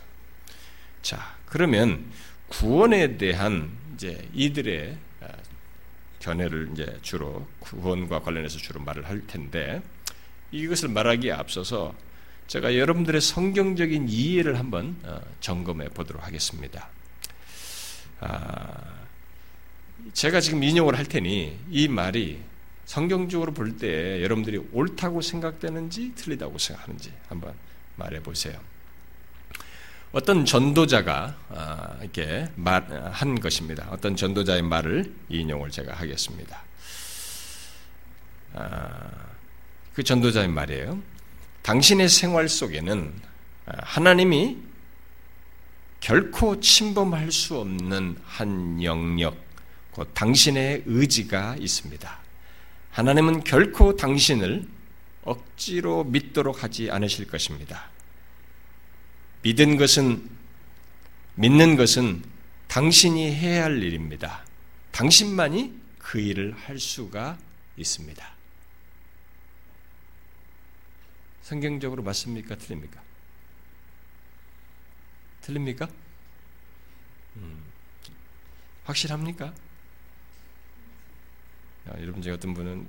자, 1.03 1.37
그러면 1.47 2.05
구원에 2.49 3.17
대한 3.17 3.71
이제 3.95 4.29
이들의 4.35 4.99
아, 5.21 5.29
견해를 6.19 6.71
이제 6.73 6.99
주로 7.01 7.47
구원과 7.61 8.23
관련해서 8.23 8.59
주로 8.59 8.81
말을 8.81 9.09
할 9.09 9.25
텐데 9.29 9.83
이것을 10.51 10.89
말하기에 10.89 11.31
앞서서 11.31 11.95
제가 12.51 12.77
여러분들의 12.77 13.21
성경적인 13.21 14.09
이해를 14.09 14.59
한번 14.59 14.97
어, 15.05 15.21
점검해 15.39 15.91
보도록 15.91 16.27
하겠습니다. 16.27 16.89
아, 18.19 19.07
제가 20.13 20.41
지금 20.41 20.65
인용을 20.65 20.99
할 20.99 21.07
테니 21.07 21.57
이 21.71 21.87
말이 21.87 22.41
성경적으로 22.87 23.55
볼 23.55 23.79
때 23.79 24.21
여러분들이 24.21 24.59
옳다고 24.73 25.23
생각되는지 25.23 26.17
틀리다고 26.17 26.59
생각하는지 26.59 27.13
한번 27.29 27.55
말해 27.95 28.21
보세요. 28.21 28.59
어떤 30.11 30.45
전도자가 30.45 31.37
아, 31.51 31.99
이렇게 32.01 32.49
말한 32.57 33.39
것입니다. 33.39 33.87
어떤 33.93 34.17
전도자의 34.17 34.63
말을 34.63 35.15
인용을 35.29 35.71
제가 35.71 35.95
하겠습니다. 35.95 36.65
아, 38.55 39.09
그 39.95 40.03
전도자의 40.03 40.49
말이에요. 40.49 41.20
당신의 41.63 42.09
생활 42.09 42.49
속에는 42.49 43.13
아, 43.67 43.73
하나님이 43.83 44.57
결코 46.01 46.61
침범할 46.61 47.31
수 47.31 47.59
없는 47.59 48.17
한 48.25 48.83
영역, 48.83 49.37
곧 49.91 50.11
당신의 50.15 50.85
의지가 50.87 51.57
있습니다. 51.59 52.19
하나님은 52.91 53.45
결코 53.45 53.97
당신을 53.97 54.67
억지로 55.23 56.05
믿도록 56.05 56.63
하지 56.63 56.91
않으실 56.91 57.27
것입니다. 57.27 57.91
믿은 59.43 59.77
것은, 59.77 60.29
믿는 61.35 61.77
것은 61.77 62.23
당신이 62.69 63.35
해야 63.35 63.65
할 63.65 63.83
일입니다. 63.83 64.45
당신만이 64.93 65.79
그 65.99 66.19
일을 66.19 66.55
할 66.57 66.79
수가 66.79 67.39
있습니다. 67.77 68.40
성경적으로 71.51 72.05
맞습니까? 72.05 72.55
틀립니까? 72.55 73.03
틀립니까? 75.41 75.89
음, 77.39 77.65
확실합니까? 78.85 79.53
아, 81.89 82.01
여러분 82.01 82.23
중에 82.23 82.35
어떤 82.35 82.55
분은 82.55 82.87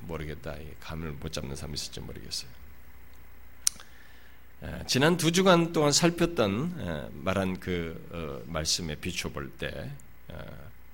모르겠다. 0.00 0.56
감을 0.80 1.12
못 1.12 1.32
잡는 1.32 1.54
사람이 1.54 1.74
있을지 1.74 2.00
모르겠어요. 2.00 2.50
지난 4.88 5.16
두 5.16 5.30
주간 5.30 5.72
동안 5.72 5.92
살폈던 5.92 7.22
말한 7.22 7.60
그 7.60 8.08
어, 8.10 8.50
말씀에 8.50 8.96
비춰볼 8.96 9.52
때 9.58 9.92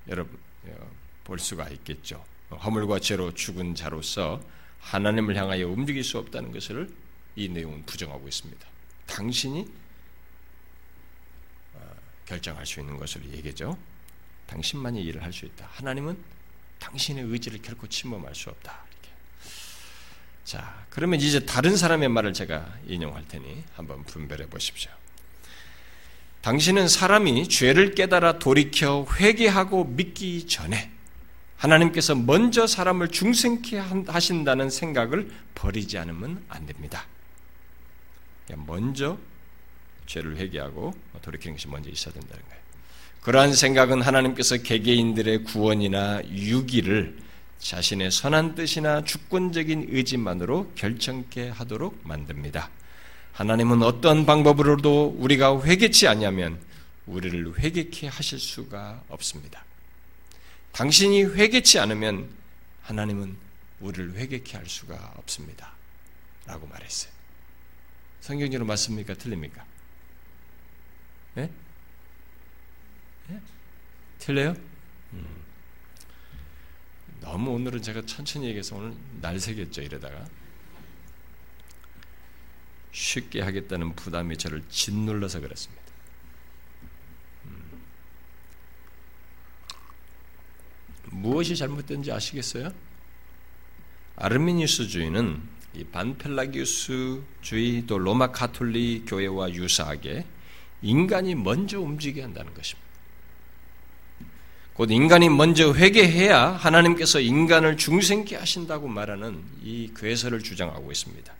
여러분 0.07 0.37
어, 0.65 0.91
볼 1.23 1.39
수가 1.39 1.69
있겠죠. 1.69 2.23
허물과 2.51 2.99
죄로 2.99 3.33
죽은 3.33 3.73
자로서 3.73 4.39
하나님을 4.81 5.35
향하여 5.35 5.67
움직일 5.67 6.03
수 6.03 6.17
없다는 6.17 6.51
것을 6.51 6.89
이 7.35 7.47
내용은 7.47 7.85
부정하고 7.85 8.27
있습니다. 8.27 8.67
당신이 9.07 9.65
어, 11.73 11.95
결정할 12.25 12.65
수 12.65 12.79
있는 12.79 12.97
것을 12.97 13.23
얘기죠. 13.31 13.77
당신만이 14.47 15.01
일을 15.03 15.23
할 15.23 15.31
수 15.31 15.45
있다. 15.45 15.69
하나님은 15.73 16.17
당신의 16.79 17.23
의지를 17.25 17.61
결코 17.61 17.87
침범할 17.87 18.35
수 18.35 18.49
없다. 18.49 18.83
이렇게. 18.91 19.09
자, 20.43 20.85
그러면 20.89 21.21
이제 21.21 21.45
다른 21.45 21.77
사람의 21.77 22.09
말을 22.09 22.33
제가 22.33 22.77
인용할 22.87 23.25
테니 23.27 23.63
한번 23.75 24.03
분별해 24.03 24.47
보십시오. 24.47 24.91
당신은 26.41 26.87
사람이 26.87 27.47
죄를 27.47 27.93
깨달아 27.93 28.39
돌이켜 28.39 29.05
회개하고 29.19 29.85
믿기 29.85 30.47
전에 30.47 30.91
하나님께서 31.61 32.15
먼저 32.15 32.65
사람을 32.65 33.09
중생케 33.09 33.77
하신다는 34.07 34.71
생각을 34.71 35.29
버리지 35.53 35.99
않으면 35.99 36.43
안 36.49 36.65
됩니다. 36.65 37.05
먼저 38.55 39.17
죄를 40.07 40.37
회개하고 40.37 40.93
돌이키는 41.21 41.55
것이 41.55 41.67
먼저 41.67 41.89
있어야 41.89 42.13
된다는 42.15 42.43
거예요. 42.45 42.61
그러한 43.21 43.53
생각은 43.53 44.01
하나님께서 44.01 44.57
개개인들의 44.57 45.43
구원이나 45.43 46.23
유기를 46.25 47.19
자신의 47.59 48.09
선한 48.09 48.55
뜻이나 48.55 49.03
주권적인 49.03 49.89
의지만으로 49.89 50.71
결정케 50.73 51.49
하도록 51.49 51.95
만듭니다. 52.03 52.71
하나님은 53.33 53.83
어떤 53.83 54.25
방법으로도 54.25 55.15
우리가 55.19 55.61
회개치 55.61 56.07
않냐면 56.07 56.59
우리를 57.05 57.59
회개케 57.59 58.07
하실 58.07 58.39
수가 58.39 59.03
없습니다. 59.09 59.63
당신이 60.73 61.23
회개치 61.23 61.79
않으면 61.79 62.29
하나님은 62.83 63.37
우리를 63.79 64.15
회개케 64.15 64.57
할 64.57 64.67
수가 64.67 65.13
없습니다. 65.17 65.73
라고 66.45 66.67
말했어요. 66.67 67.11
성경적으로 68.21 68.65
맞습니까? 68.67 69.13
틀립니까? 69.15 69.65
네? 71.35 71.49
틀려요? 74.19 74.55
음. 75.13 75.25
너무 77.21 77.51
오늘은 77.51 77.81
제가 77.81 78.05
천천히 78.05 78.47
얘기해서 78.47 78.75
오늘 78.75 78.93
날 79.21 79.39
새겼죠 79.39 79.81
이러다가 79.81 80.27
쉽게 82.91 83.41
하겠다는 83.41 83.95
부담이 83.95 84.37
저를 84.37 84.63
짓눌러서 84.69 85.39
그렇습니다. 85.39 85.81
무엇이 91.11 91.55
잘못된지 91.55 92.11
아시겠어요? 92.11 92.71
아르미니스주의는 94.15 95.41
이 95.73 95.83
반펠라기우스주의 95.85 97.85
또 97.87 97.97
로마 97.97 98.31
카톨릭 98.31 99.05
교회와 99.07 99.53
유사하게 99.53 100.25
인간이 100.81 101.35
먼저 101.35 101.79
움직여야 101.79 102.25
한다는 102.25 102.53
것입니다. 102.53 102.89
곧 104.73 104.89
인간이 104.89 105.29
먼저 105.29 105.73
회개해야 105.73 106.53
하나님께서 106.53 107.19
인간을 107.19 107.77
중생케 107.77 108.35
하신다고 108.35 108.87
말하는 108.87 109.43
이 109.63 109.91
괴설을 109.95 110.41
주장하고 110.41 110.91
있습니다. 110.91 111.33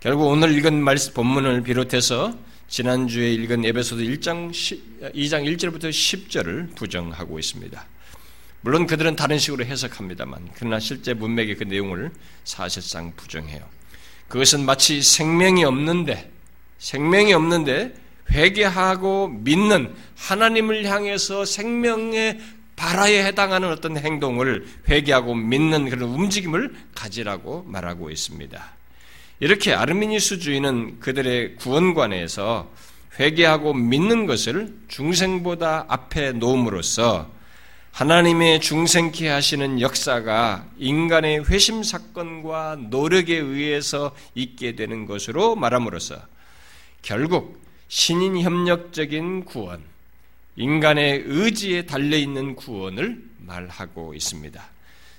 결국 0.00 0.28
오늘 0.28 0.56
읽은 0.56 0.82
말씀 0.82 1.14
본문을 1.14 1.62
비롯해서 1.62 2.36
지난주에 2.68 3.34
읽은 3.34 3.64
에베소서 3.64 4.02
1장 4.02 4.50
2장 4.50 5.12
1절부터 5.12 5.90
10절을 5.90 6.74
부정하고 6.74 7.38
있습니다. 7.38 7.86
물론 8.62 8.86
그들은 8.86 9.16
다른 9.16 9.38
식으로 9.38 9.64
해석합니다만 9.64 10.50
그러나 10.54 10.78
실제 10.78 11.14
문맥의 11.14 11.56
그 11.56 11.64
내용을 11.64 12.10
사실상 12.44 13.12
부정해요. 13.16 13.60
그것은 14.28 14.64
마치 14.64 15.02
생명이 15.02 15.64
없는데 15.64 16.30
생명이 16.78 17.32
없는데 17.34 17.94
회개하고 18.30 19.28
믿는 19.28 19.92
하나님을 20.16 20.84
향해서 20.86 21.44
생명의 21.44 22.40
발화에 22.76 23.24
해당하는 23.24 23.70
어떤 23.70 23.96
행동을 23.96 24.66
회개하고 24.88 25.34
믿는 25.34 25.90
그런 25.90 26.08
움직임을 26.08 26.74
가지라고 26.94 27.64
말하고 27.66 28.10
있습니다. 28.10 28.72
이렇게 29.40 29.74
아르미니스주의는 29.74 31.00
그들의 31.00 31.56
구원관에서 31.56 32.70
회개하고 33.18 33.74
믿는 33.74 34.26
것을 34.26 34.74
중생보다 34.88 35.86
앞에 35.88 36.32
놓음으로써 36.32 37.30
하나님의 37.92 38.60
중생케 38.60 39.28
하시는 39.28 39.78
역사가 39.78 40.66
인간의 40.78 41.44
회심 41.44 41.82
사건과 41.82 42.78
노력에 42.88 43.36
의해서 43.36 44.16
있게 44.34 44.74
되는 44.74 45.04
것으로 45.04 45.56
말함으로써 45.56 46.16
결국 47.02 47.60
신인 47.88 48.40
협력적인 48.40 49.44
구원, 49.44 49.82
인간의 50.56 51.24
의지에 51.26 51.84
달려 51.84 52.16
있는 52.16 52.56
구원을 52.56 53.22
말하고 53.38 54.14
있습니다. 54.14 54.62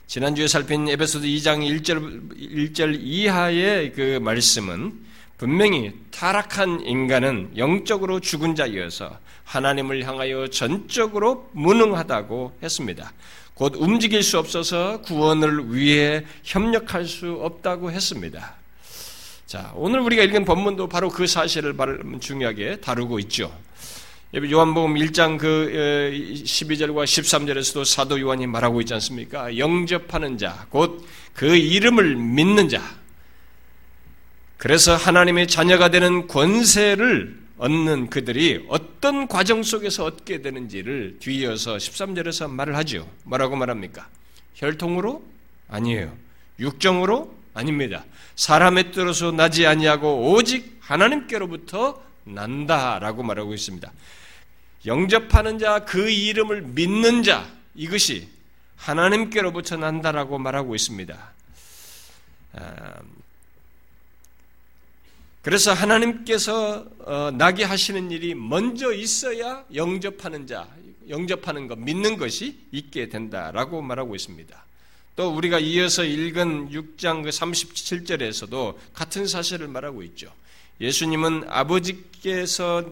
지난주에 0.08 0.48
살핀 0.48 0.90
에베소드 0.90 1.28
2장 1.28 1.60
1절, 1.82 2.74
1절 2.74 2.98
이하의 3.00 3.94
그 3.94 4.18
말씀은 4.20 5.00
분명히 5.38 5.94
타락한 6.10 6.82
인간은 6.82 7.52
영적으로 7.56 8.20
죽은 8.20 8.56
자이어서 8.56 9.20
하나님을 9.44 10.04
향하여 10.04 10.48
전적으로 10.48 11.50
무능하다고 11.54 12.60
했습니다. 12.64 13.14
곧 13.54 13.76
움직일 13.78 14.24
수 14.24 14.40
없어서 14.40 15.02
구원을 15.02 15.74
위해 15.74 16.26
협력할 16.44 17.06
수 17.06 17.34
없다고 17.42 17.92
했습니다. 17.92 18.56
자, 19.46 19.72
오늘 19.76 20.00
우리가 20.00 20.24
읽은 20.24 20.46
본문도 20.46 20.90
바로 20.90 21.10
그 21.10 21.28
사실을 21.28 21.76
중요하게 22.20 22.78
다루고 22.78 23.20
있죠. 23.20 23.56
요한복음 24.34 24.96
1장 24.96 25.38
그 25.38 26.12
12절과 26.44 27.04
13절에서도 27.04 27.86
사도 27.86 28.20
요한이 28.20 28.48
말하고 28.48 28.82
있지 28.82 28.96
않습니까? 28.96 29.58
영접하는 29.58 30.38
자, 30.38 30.66
곧 30.70 31.04
그 31.34 31.56
이름을 31.56 32.16
믿는 32.16 32.70
자. 32.70 32.82
그래서 34.58 34.96
하나님의 34.96 35.48
자녀가 35.48 35.90
되는 35.90 36.28
권세를 36.28 37.43
얻는 37.58 38.10
그들이 38.10 38.66
어떤 38.70 39.28
과정 39.28 39.64
속에서 39.64 40.06
얻게 40.06 40.42
되는지를 40.42 41.18
뒤이어서 41.20 41.78
13절에서 41.78 42.50
말을 42.50 42.76
하죠. 42.78 43.10
뭐라고 43.24 43.56
말합니까? 43.56 44.08
혈통으로? 44.56 45.24
아니에요. 45.70 46.16
육정으로? 46.60 47.34
아닙니다. 47.54 48.04
사람의 48.36 48.92
뜻으로 48.92 49.32
나지 49.32 49.68
아니하고 49.68 50.32
오직 50.32 50.78
하나님께로부터 50.80 52.02
난다라고 52.24 53.24
말하고 53.24 53.54
있습니다. 53.54 53.92
영접하는 54.86 55.60
자, 55.60 55.86
그 55.86 56.10
이름을 56.10 56.64
믿는 56.64 57.24
자, 57.24 57.48
이것이 57.76 58.28
하나님께로부터 58.76 59.78
난다라고 59.78 60.40
말하고 60.40 60.76
있습니다. 60.76 61.32
아, 65.44 65.50
그래서 65.54 65.74
하나님께서 65.74 66.86
어, 67.00 67.32
나게 67.32 67.66
하시는 67.66 68.10
일이 68.12 68.34
먼저 68.34 68.94
있어야 68.94 69.66
영접하는 69.76 70.48
자, 70.48 70.68
영접하는 71.10 71.68
것, 71.68 71.78
믿는 71.78 72.18
것이 72.18 72.58
있게 72.72 73.10
된다라고 73.10 73.82
말하고 73.82 74.16
있습니다. 74.16 74.66
또 75.18 75.36
우리가 75.36 75.60
이어서 75.60 76.06
읽은 76.06 76.70
6장 76.72 77.24
그 77.24 77.30
37절에서도 77.30 78.76
같은 78.94 79.28
사실을 79.28 79.68
말하고 79.68 80.02
있죠. 80.04 80.32
예수님은 80.82 81.46
아버지께서 81.50 82.86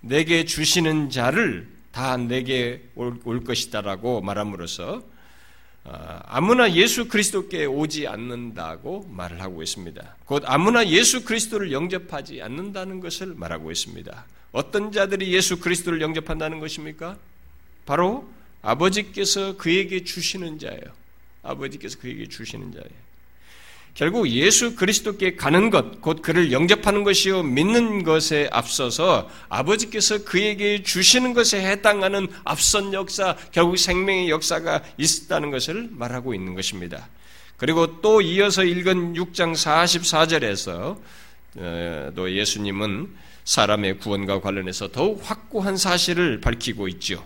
내게 0.00 0.44
주시는 0.44 1.10
자를 1.10 1.66
다 1.90 2.16
내게 2.16 2.82
올, 2.94 3.18
올 3.24 3.42
것이다라고 3.42 4.20
말함으로써 4.20 4.96
어, 4.96 5.17
아무나 6.24 6.72
예수 6.74 7.08
그리스도께 7.08 7.64
오지 7.64 8.06
않는다고 8.06 9.08
말을 9.10 9.40
하고 9.40 9.62
있습니다. 9.62 10.16
곧 10.24 10.42
아무나 10.46 10.86
예수 10.86 11.24
그리스도를 11.24 11.72
영접하지 11.72 12.42
않는다는 12.42 13.00
것을 13.00 13.34
말하고 13.34 13.70
있습니다. 13.70 14.26
어떤 14.52 14.92
자들이 14.92 15.32
예수 15.32 15.60
그리스도를 15.60 16.00
영접한다는 16.00 16.60
것입니까? 16.60 17.16
바로 17.86 18.28
아버지께서 18.62 19.56
그에게 19.56 20.04
주시는 20.04 20.58
자예요. 20.58 20.82
아버지께서 21.42 21.98
그에게 21.98 22.28
주시는 22.28 22.72
자예요. 22.72 23.07
결국 23.98 24.28
예수 24.28 24.76
그리스도께 24.76 25.34
가는 25.34 25.70
것, 25.70 26.00
곧 26.00 26.22
그를 26.22 26.52
영접하는 26.52 27.02
것이요 27.02 27.42
믿는 27.42 28.04
것에 28.04 28.48
앞서서 28.52 29.28
아버지께서 29.48 30.22
그에게 30.22 30.84
주시는 30.84 31.34
것에 31.34 31.60
해당하는 31.60 32.28
앞선 32.44 32.92
역사, 32.92 33.36
결국 33.50 33.76
생명의 33.76 34.30
역사가 34.30 34.84
있었다는 34.98 35.50
것을 35.50 35.88
말하고 35.90 36.32
있는 36.32 36.54
것입니다. 36.54 37.08
그리고 37.56 38.00
또 38.00 38.20
이어서 38.20 38.62
읽은 38.62 39.14
6장 39.14 39.54
44절에서 39.54 40.96
어, 41.56 42.12
또 42.14 42.32
예수님은 42.32 43.08
사람의 43.42 43.98
구원과 43.98 44.42
관련해서 44.42 44.92
더욱 44.92 45.20
확고한 45.24 45.76
사실을 45.76 46.40
밝히고 46.40 46.86
있죠. 46.86 47.24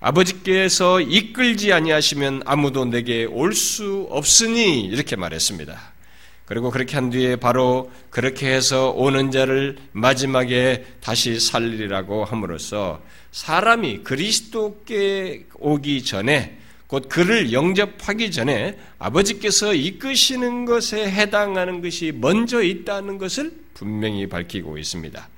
아버지께서 0.00 1.00
이끌지 1.00 1.72
아니하시면 1.72 2.42
아무도 2.44 2.84
내게 2.84 3.24
올 3.24 3.54
수 3.54 4.06
없으니 4.10 4.82
이렇게 4.82 5.16
말했습니다. 5.16 5.96
그리고 6.44 6.70
그렇게 6.70 6.94
한 6.94 7.10
뒤에 7.10 7.36
바로 7.36 7.90
그렇게 8.10 8.48
해서 8.48 8.90
오는 8.90 9.30
자를 9.32 9.76
마지막에 9.92 10.84
다시 11.00 11.40
살리라고 11.40 12.24
함으로써 12.24 13.02
사람이 13.32 14.04
그리스도께 14.04 15.46
오기 15.58 16.04
전에 16.04 16.58
곧 16.86 17.08
그를 17.08 17.52
영접하기 17.52 18.30
전에 18.30 18.78
아버지께서 18.98 19.74
이끄시는 19.74 20.66
것에 20.66 21.10
해당하는 21.10 21.82
것이 21.82 22.12
먼저 22.14 22.62
있다는 22.62 23.18
것을 23.18 23.52
분명히 23.74 24.28
밝히고 24.28 24.78
있습니다. 24.78 25.28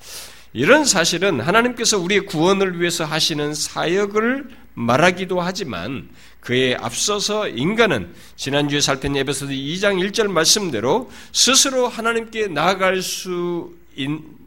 이런 0.58 0.84
사실은 0.84 1.38
하나님께서 1.38 2.00
우리의 2.00 2.22
구원을 2.22 2.80
위해서 2.80 3.04
하시는 3.04 3.54
사역을 3.54 4.48
말하기도 4.74 5.40
하지만 5.40 6.08
그에 6.40 6.74
앞서서 6.74 7.46
인간은 7.46 8.12
지난주에 8.34 8.80
살핀 8.80 9.14
에베소서 9.14 9.52
2장 9.52 10.04
1절 10.10 10.26
말씀대로 10.26 11.12
스스로 11.30 11.86
하나님께 11.86 12.48
나아갈 12.48 13.02
수 13.02 13.72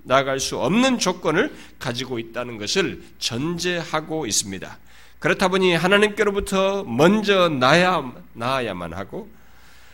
나아갈 0.03 0.41
수 0.41 0.57
없는 0.57 0.99
조건을 0.99 1.55
가지고 1.79 2.19
있다는 2.19 2.57
것을 2.57 3.01
전제하고 3.19 4.25
있습니다. 4.25 4.79
그렇다 5.19 5.47
보니 5.47 5.75
하나님께로부터 5.75 6.83
먼저 6.83 7.47
나야 7.47 8.11
나아야만 8.33 8.91
하고 8.91 9.29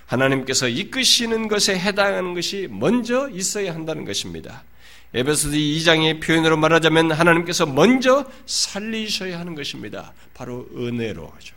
하나님께서 0.08 0.67
이끄시는 0.67 1.47
것에 1.47 1.77
해당하는 1.77 2.34
것이 2.34 2.67
먼저 2.71 3.30
있어야 3.30 3.75
한다는 3.75 4.03
것입니다. 4.03 4.63
에베소서 5.13 5.55
2장의 5.55 6.21
표현으로 6.21 6.57
말하자면 6.57 7.11
하나님께서 7.11 7.65
먼저 7.65 8.25
살리셔야 8.45 9.39
하는 9.39 9.55
것입니다. 9.55 10.13
바로 10.33 10.67
은혜로 10.75 11.27
하죠. 11.35 11.55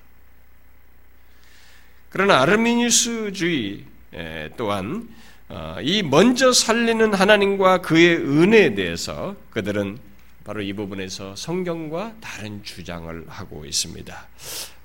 그러나 2.11 2.41
아르미니스주의 2.41 3.85
또한 4.57 5.09
어, 5.49 5.77
이 5.83 6.03
먼저 6.03 6.53
살리는 6.53 7.13
하나님과 7.13 7.81
그의 7.81 8.17
은혜에 8.17 8.75
대해서 8.75 9.35
그들은 9.51 9.99
바로 10.45 10.63
이 10.63 10.73
부분에서 10.73 11.35
성경과 11.37 12.15
다른 12.21 12.63
주장을 12.63 13.25
하고 13.29 13.65
있습니다. 13.65 14.29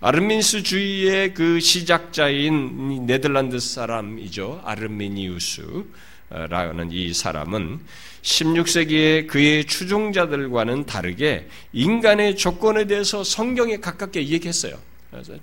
아르민스주의의 0.02 1.34
그 1.34 1.60
시작자인 1.60 3.06
네덜란드 3.06 3.60
사람이죠. 3.60 4.62
아르미니우스. 4.66 5.86
라는 6.50 6.92
이 6.92 7.14
사람은 7.14 7.80
16세기에 8.22 9.28
그의 9.28 9.66
추종자들과는 9.66 10.86
다르게 10.86 11.48
인간의 11.72 12.36
조건에 12.36 12.86
대해서 12.86 13.24
성경에 13.24 13.78
가깝게 13.78 14.28
얘기했어요. 14.28 14.78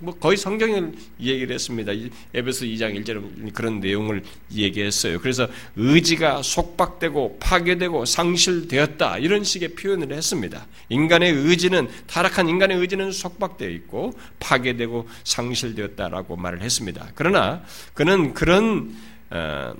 뭐 0.01 0.13
거의 0.13 0.37
성경을 0.37 0.93
얘기를 1.19 1.55
했습니다. 1.55 1.91
에베소 2.33 2.65
2장 2.65 3.03
1절 3.03 3.53
그런 3.53 3.79
내용을 3.79 4.21
얘기했어요. 4.51 5.19
그래서 5.19 5.47
의지가 5.75 6.43
속박되고 6.43 7.39
파괴되고 7.39 8.05
상실되었다 8.05 9.17
이런 9.17 9.43
식의 9.43 9.69
표현을 9.69 10.13
했습니다. 10.13 10.67
인간의 10.89 11.31
의지는 11.31 11.89
타락한 12.05 12.49
인간의 12.49 12.77
의지는 12.77 13.11
속박되어 13.11 13.69
있고 13.69 14.13
파괴되고 14.39 15.07
상실되었다라고 15.23 16.35
말을 16.35 16.61
했습니다. 16.61 17.07
그러나 17.15 17.63
그는 17.95 18.35
그런 18.35 18.93
어, 19.31 19.73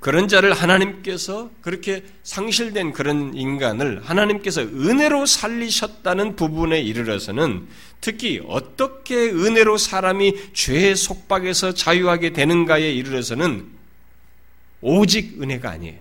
그런 0.00 0.28
자를 0.28 0.54
하나님께서 0.54 1.50
그렇게 1.60 2.02
상실된 2.22 2.92
그런 2.92 3.34
인간을 3.34 4.00
하나님께서 4.02 4.62
은혜로 4.62 5.26
살리셨다는 5.26 6.36
부분에 6.36 6.80
이르러서는 6.80 7.68
특히 8.00 8.40
어떻게 8.46 9.28
은혜로 9.28 9.76
사람이 9.76 10.54
죄의 10.54 10.96
속박에서 10.96 11.74
자유하게 11.74 12.32
되는가에 12.32 12.90
이르러서는 12.92 13.68
오직 14.80 15.42
은혜가 15.42 15.70
아니에요. 15.70 15.98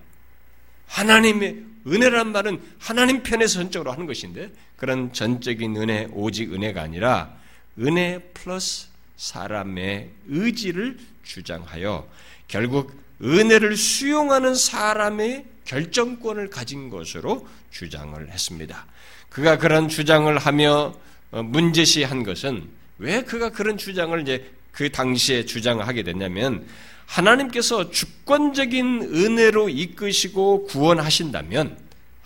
하나님의 0.88 1.58
은혜란 1.86 2.32
말은 2.32 2.62
하나님 2.80 3.22
편에서 3.22 3.60
전적으로 3.60 3.92
하는 3.92 4.06
것인데 4.06 4.50
그런 4.78 5.12
전적인 5.12 5.76
은혜, 5.76 6.08
오직 6.14 6.54
은혜가 6.54 6.82
아니라 6.82 7.34
은혜 7.78 8.20
플러스 8.34 8.88
사람의 9.18 10.10
의지를 10.28 10.98
주장하여 11.24 12.08
결국 12.48 12.94
은혜를 13.22 13.76
수용하는 13.76 14.56
사람의 14.56 15.46
결정권을 15.66 16.50
가진 16.50 16.90
것으로 16.90 17.48
주장을 17.72 18.30
했습니다. 18.30 18.86
그가 19.30 19.58
그런 19.58 19.88
주장을 19.88 20.36
하며 20.38 20.94
어, 21.32 21.44
문제시한 21.44 22.24
것은 22.24 22.68
왜 22.98 23.22
그가 23.24 23.50
그런 23.50 23.78
주장을 23.78 24.20
이제 24.22 24.52
그 24.72 24.92
당시에 24.92 25.46
주장하게 25.46 26.04
됐냐면 26.04 26.66
하나님께서 27.06 27.90
주권적인 27.92 29.02
은혜로 29.14 29.70
이끄시고 29.70 30.66
구원하신다면 30.66 31.78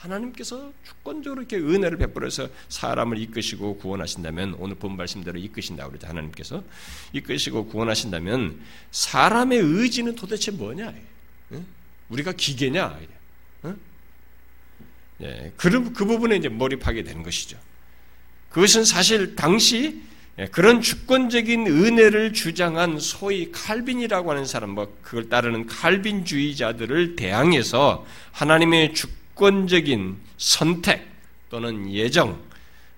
하나님께서 0.03 0.73
주권적으로 0.85 1.41
이렇게 1.41 1.57
은혜를 1.57 1.97
베풀어서 1.97 2.49
사람을 2.69 3.17
이끄시고 3.19 3.77
구원하신다면 3.77 4.55
오늘 4.59 4.75
본 4.75 4.97
말씀대로 4.97 5.39
이끄신다 5.39 5.87
그러죠 5.87 6.07
하나님께서 6.07 6.63
이끄시고 7.13 7.67
구원하신다면 7.67 8.59
사람의 8.91 9.59
의지는 9.59 10.15
도대체 10.15 10.51
뭐냐? 10.51 10.93
우리가 12.09 12.33
기계냐? 12.33 12.99
예, 15.21 15.53
그, 15.55 15.93
그 15.93 16.05
부분에 16.05 16.35
이제 16.35 16.49
몰입하게 16.49 17.03
되는 17.03 17.23
것이죠. 17.23 17.57
그것은 18.49 18.83
사실 18.83 19.35
당시 19.35 20.01
예, 20.39 20.47
그런 20.47 20.81
주권적인 20.81 21.67
은혜를 21.67 22.33
주장한 22.33 22.99
소위 22.99 23.51
칼빈이라고 23.51 24.31
하는 24.31 24.45
사람, 24.45 24.71
뭐 24.71 24.97
그걸 25.03 25.29
따르는 25.29 25.67
칼빈주의자들을 25.67 27.15
대항해서 27.15 28.05
하나님의 28.31 28.95
주 28.95 29.07
주권적인 29.33 30.17
선택 30.37 31.07
또는 31.49 31.91
예정, 31.91 32.41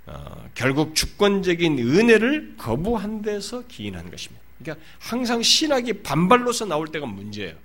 어, 0.06 0.50
결국 0.54 0.96
주권적인 0.96 1.80
은혜를 1.80 2.56
거부한 2.58 3.22
데서 3.22 3.64
기인한 3.68 4.12
것입니다. 4.12 4.44
그러니까 4.60 4.86
항상 5.00 5.42
신학이 5.42 6.04
반발로서 6.04 6.66
나올 6.66 6.88
때가 6.88 7.06
문제예요. 7.06 7.56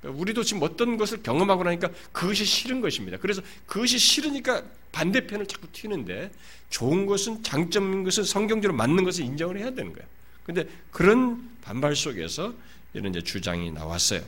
그러니까 0.00 0.20
우리도 0.20 0.44
지금 0.44 0.62
어떤 0.62 0.96
것을 0.96 1.22
경험하고 1.22 1.64
나니까 1.64 1.90
그것이 2.12 2.44
싫은 2.44 2.80
것입니다. 2.80 3.18
그래서 3.18 3.42
그것이 3.66 3.98
싫으니까 3.98 4.62
반대편을 4.92 5.46
자꾸 5.46 5.66
튀는데 5.72 6.30
좋은 6.70 7.06
것은 7.06 7.42
장점인 7.42 8.04
것은 8.04 8.24
성경적으로 8.24 8.76
맞는 8.76 9.04
것을 9.04 9.24
인정을 9.24 9.58
해야 9.58 9.70
되는 9.70 9.92
거예요. 9.92 10.08
근데 10.44 10.66
그런 10.90 11.50
반발 11.62 11.96
속에서 11.96 12.54
이런 12.94 13.10
이제 13.10 13.20
주장이 13.20 13.70
나왔어요. 13.72 14.22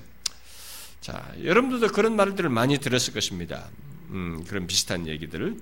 자, 1.00 1.32
여러분들도 1.42 1.88
그런 1.92 2.16
말들을 2.16 2.50
많이 2.50 2.78
들었을 2.78 3.14
것입니다. 3.14 3.68
음, 4.10 4.44
그런 4.48 4.66
비슷한 4.66 5.06
얘기들을. 5.06 5.56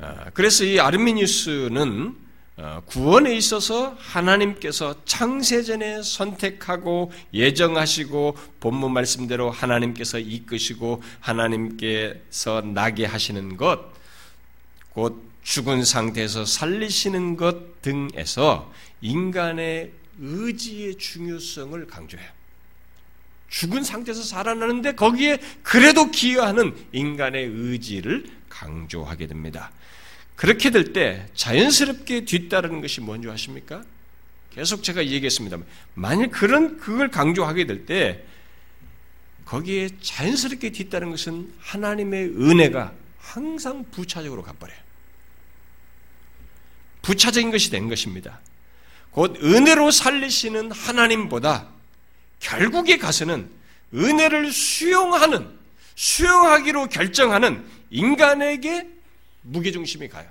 아, 0.00 0.30
그래서 0.32 0.64
이 0.64 0.80
아르미니우스는 0.80 2.28
어, 2.60 2.82
구원에 2.86 3.36
있어서 3.36 3.94
하나님께서 3.98 5.04
창세전에 5.04 6.02
선택하고 6.02 7.12
예정하시고 7.32 8.36
본문 8.58 8.92
말씀대로 8.92 9.52
하나님께서 9.52 10.18
이끄시고 10.18 11.00
하나님께서 11.20 12.62
나게 12.62 13.06
하시는 13.06 13.56
것, 13.56 13.92
곧 14.90 15.22
죽은 15.44 15.84
상태에서 15.84 16.44
살리시는 16.44 17.36
것 17.36 17.80
등에서 17.80 18.72
인간의 19.02 19.92
의지의 20.18 20.96
중요성을 20.98 21.86
강조해요. 21.86 22.37
죽은 23.48 23.82
상태에서 23.82 24.22
살아나는데 24.22 24.94
거기에 24.94 25.38
그래도 25.62 26.10
기여하는 26.10 26.74
인간의 26.92 27.46
의지를 27.46 28.30
강조하게 28.48 29.26
됩니다. 29.26 29.70
그렇게 30.36 30.70
될 30.70 30.92
때 30.92 31.26
자연스럽게 31.34 32.24
뒤따르는 32.24 32.80
것이 32.80 33.00
뭔지 33.00 33.28
아십니까? 33.28 33.82
계속 34.54 34.82
제가 34.82 35.04
얘기했습니다. 35.06 35.58
만일 35.94 36.28
그런 36.30 36.78
그걸 36.78 37.10
강조하게 37.10 37.66
될 37.66 37.86
때 37.86 38.24
거기에 39.44 39.88
자연스럽게 40.02 40.70
뒤따르는 40.70 41.10
것은 41.12 41.52
하나님의 41.58 42.26
은혜가 42.36 42.92
항상 43.18 43.84
부차적으로 43.90 44.42
가버려요. 44.42 44.78
부차적인 47.02 47.50
것이 47.50 47.70
된 47.70 47.88
것입니다. 47.88 48.40
곧 49.10 49.42
은혜로 49.42 49.90
살리시는 49.90 50.70
하나님보다 50.70 51.68
결국에 52.40 52.98
가서는 52.98 53.48
은혜를 53.94 54.52
수용하는, 54.52 55.58
수용하기로 55.94 56.88
결정하는 56.88 57.64
인간에게 57.90 58.86
무게중심이 59.42 60.08
가요. 60.08 60.28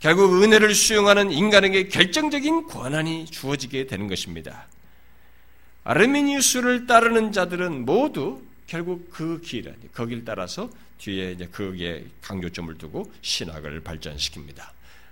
결국 0.00 0.42
은혜를 0.42 0.74
수용하는 0.74 1.32
인간에게 1.32 1.88
결정적인 1.88 2.66
권한이 2.66 3.26
주어지게 3.26 3.86
되는 3.86 4.06
것입니다. 4.06 4.68
아르미니우스를 5.84 6.86
따르는 6.86 7.32
자들은 7.32 7.84
모두 7.84 8.42
결국 8.66 9.10
그 9.10 9.40
길, 9.40 9.74
거길 9.92 10.24
따라서 10.24 10.70
뒤에 10.98 11.32
이제 11.32 11.46
거기에 11.46 12.04
강조점을 12.20 12.76
두고 12.76 13.10
신학을 13.22 13.82
발전시킵니다. 13.82 14.68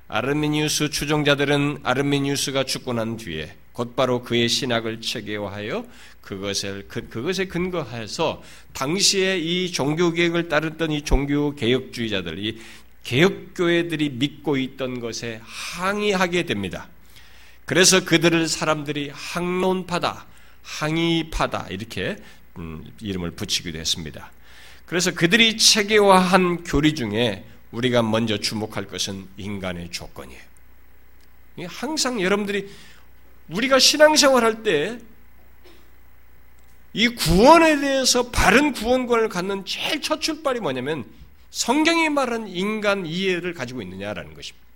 아르미니우스 0.09 0.91
추종자들은 0.91 1.79
아르미니우스가 1.83 2.65
죽고 2.65 2.93
난 2.93 3.17
뒤에 3.17 3.57
곧바로 3.77 4.23
그의 4.23 4.49
신학을 4.49 5.03
체계화하여 5.03 5.85
그것을 6.23 6.87
그, 6.89 7.11
그것에 7.11 7.45
근거해서 7.45 8.43
당시에 8.73 9.39
이 9.39 9.71
종교 9.71 10.13
개혁을 10.13 10.49
따르던 10.49 10.93
이 10.93 11.03
종교 11.03 11.55
개혁주의자들, 11.55 12.39
이 12.39 12.59
개혁 13.05 13.53
교회들이 13.55 14.09
믿고 14.11 14.57
있던 14.57 15.01
것에 15.01 15.43
항의하게 15.45 16.45
됩니다. 16.45 16.89
그래서 17.67 18.03
그들을 18.03 18.49
사람들이 18.49 19.11
항론파다, 19.13 20.25
항의파다 20.63 21.67
이렇게 21.69 22.17
음, 22.59 22.83
이름을 23.03 23.33
붙이기도 23.33 23.79
했습니다. 23.79 24.33
그래서 24.87 25.13
그들이 25.13 25.59
체계화한 25.59 26.65
교리 26.65 26.95
중에 26.95 27.45
우리가 27.73 28.03
먼저 28.03 28.39
주목할 28.39 28.87
것은 28.87 29.29
인간의 29.37 29.91
조건이에요. 29.91 30.41
항상 31.67 32.23
여러분들이 32.23 32.69
우리가 33.49 33.79
신앙생활 33.79 34.45
할 34.45 34.63
때 34.63 34.99
이 36.97 37.09
구원에 37.09 37.79
대해서 37.79 38.31
바른 38.31 38.73
구원관을 38.73 39.29
갖는 39.29 39.67
제일 39.67 40.01
첫 40.01 40.23
출발이 40.23 40.61
뭐냐면 40.61 41.05
성경이 41.51 42.09
말한 42.09 42.49
인간 42.49 43.05
이해를 43.05 43.53
가지고 43.53 43.83
있느냐라는 43.83 44.33
것입니다. 44.33 44.67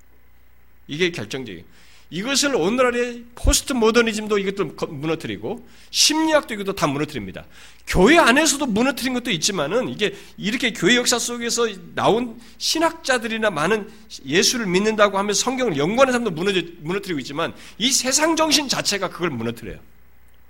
이게 0.87 1.13
결정적이에요. 1.13 1.65
이것을 2.11 2.57
오늘날의 2.57 3.25
포스트 3.37 3.73
모더니즘도 3.73 4.39
이것도 4.39 4.87
무너뜨리고 4.89 5.67
심리학도 5.91 6.55
이것도 6.55 6.75
다 6.75 6.89
무너뜨립니다. 6.89 7.47
교회 7.87 8.19
안에서도 8.19 8.67
무너뜨린 8.67 9.15
것도 9.15 9.31
있지만은 9.31 9.89
이게 9.89 10.15
이렇게 10.37 10.73
교회 10.73 10.97
역사 10.97 11.19
속에서 11.19 11.69
나온 11.95 12.41
신학자들이나 12.59 13.51
많은 13.51 13.89
예수를 14.27 14.67
믿는다고 14.67 15.19
하면 15.19 15.35
성경을 15.35 15.77
연구하는 15.77 16.13
사람도 16.13 16.33
무너져, 16.33 16.63
무너뜨리고 16.81 17.21
있지만 17.21 17.55
이 17.79 17.91
세상 17.93 18.35
정신 18.35 18.69
자체가 18.69 19.11
그걸 19.11 19.31
무너뜨려요. 19.31 19.79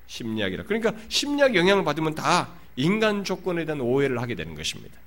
심리학이라. 0.07 0.65
그러니까 0.65 0.95
심리학 1.09 1.55
영향을 1.55 1.85
받으면 1.85 2.15
다 2.15 2.49
인간 2.77 3.23
조건에 3.23 3.67
대한 3.67 3.81
오해를 3.83 4.21
하게 4.21 4.35
되는 4.35 4.55
것입니다. 4.55 4.99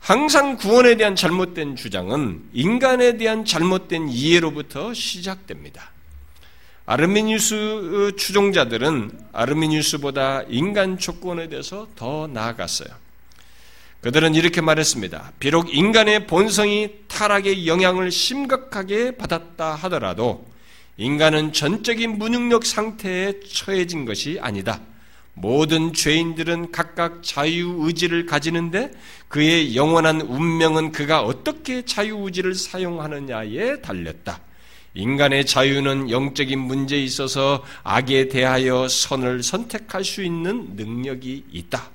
항상 0.00 0.56
구원에 0.56 0.96
대한 0.96 1.16
잘못된 1.16 1.76
주장은 1.76 2.42
인간에 2.52 3.16
대한 3.16 3.44
잘못된 3.44 4.08
이해로부터 4.08 4.94
시작됩니다. 4.94 5.90
아르미니우스 6.86 8.12
추종자들은 8.16 9.10
아르미니우스보다 9.32 10.44
인간 10.48 10.98
조건에 10.98 11.48
대해서 11.48 11.86
더 11.94 12.26
나아갔어요. 12.26 12.88
그들은 14.00 14.34
이렇게 14.34 14.60
말했습니다. 14.60 15.32
비록 15.38 15.74
인간의 15.74 16.26
본성이 16.26 16.90
타락의 17.08 17.66
영향을 17.66 18.10
심각하게 18.10 19.16
받았다 19.16 19.74
하더라도 19.74 20.46
인간은 20.96 21.52
전적인 21.52 22.16
무능력 22.16 22.64
상태에 22.64 23.40
처해진 23.40 24.04
것이 24.04 24.38
아니다. 24.40 24.80
모든 25.40 25.92
죄인들은 25.92 26.72
각각 26.72 27.22
자유의지를 27.22 28.26
가지는데 28.26 28.90
그의 29.28 29.76
영원한 29.76 30.20
운명은 30.20 30.92
그가 30.92 31.22
어떻게 31.22 31.84
자유의지를 31.84 32.54
사용하느냐에 32.54 33.80
달렸다. 33.80 34.40
인간의 34.94 35.46
자유는 35.46 36.10
영적인 36.10 36.58
문제에 36.58 36.98
있어서 37.04 37.64
악에 37.84 38.28
대하여 38.28 38.88
선을 38.88 39.42
선택할 39.42 40.04
수 40.04 40.24
있는 40.24 40.74
능력이 40.74 41.44
있다. 41.52 41.90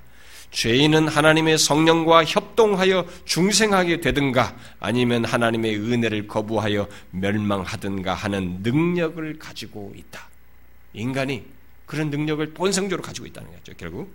죄인은 0.52 1.08
하나님의 1.08 1.58
성령과 1.58 2.24
협동하여 2.26 3.08
중생하게 3.26 4.02
되든가 4.02 4.56
아니면 4.80 5.26
하나님의 5.26 5.78
은혜를 5.78 6.28
거부하여 6.28 6.88
멸망하든가 7.10 8.14
하는 8.14 8.60
능력을 8.62 9.40
가지고 9.40 9.92
있다. 9.98 10.30
인간이 10.94 11.44
그런 11.86 12.10
능력을 12.10 12.54
본성적으로 12.54 13.02
가지고 13.04 13.28
있다는 13.28 13.52
거죠, 13.52 13.74
결국. 13.78 14.14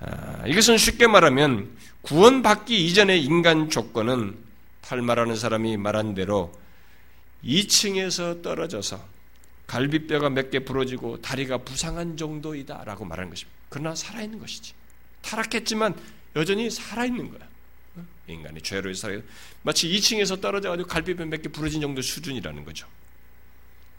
아, 0.00 0.44
이것은 0.46 0.76
쉽게 0.76 1.06
말하면 1.06 1.70
구원받기 2.02 2.84
이전의 2.86 3.22
인간 3.24 3.70
조건은 3.70 4.36
탈말하는 4.82 5.36
사람이 5.36 5.76
말한 5.78 6.14
대로 6.14 6.52
2층에서 7.44 8.42
떨어져서 8.42 9.02
갈비뼈가 9.66 10.28
몇 10.30 10.50
개 10.50 10.58
부러지고 10.60 11.22
다리가 11.22 11.58
부상한 11.58 12.16
정도이다라고 12.16 13.04
말하는 13.04 13.30
것입니다. 13.30 13.58
그러나 13.70 13.94
살아있는 13.94 14.38
것이지. 14.38 14.74
타락했지만 15.22 15.94
여전히 16.36 16.70
살아있는 16.70 17.30
거야. 17.30 17.48
인간의 18.26 18.62
죄로 18.62 18.92
살아 18.94 19.18
마치 19.62 19.88
2층에서 19.88 20.40
떨어져가지고 20.40 20.88
갈비뼈 20.88 21.24
몇 21.26 21.40
개 21.42 21.48
부러진 21.48 21.80
정도 21.80 22.02
수준이라는 22.02 22.64
거죠. 22.64 22.86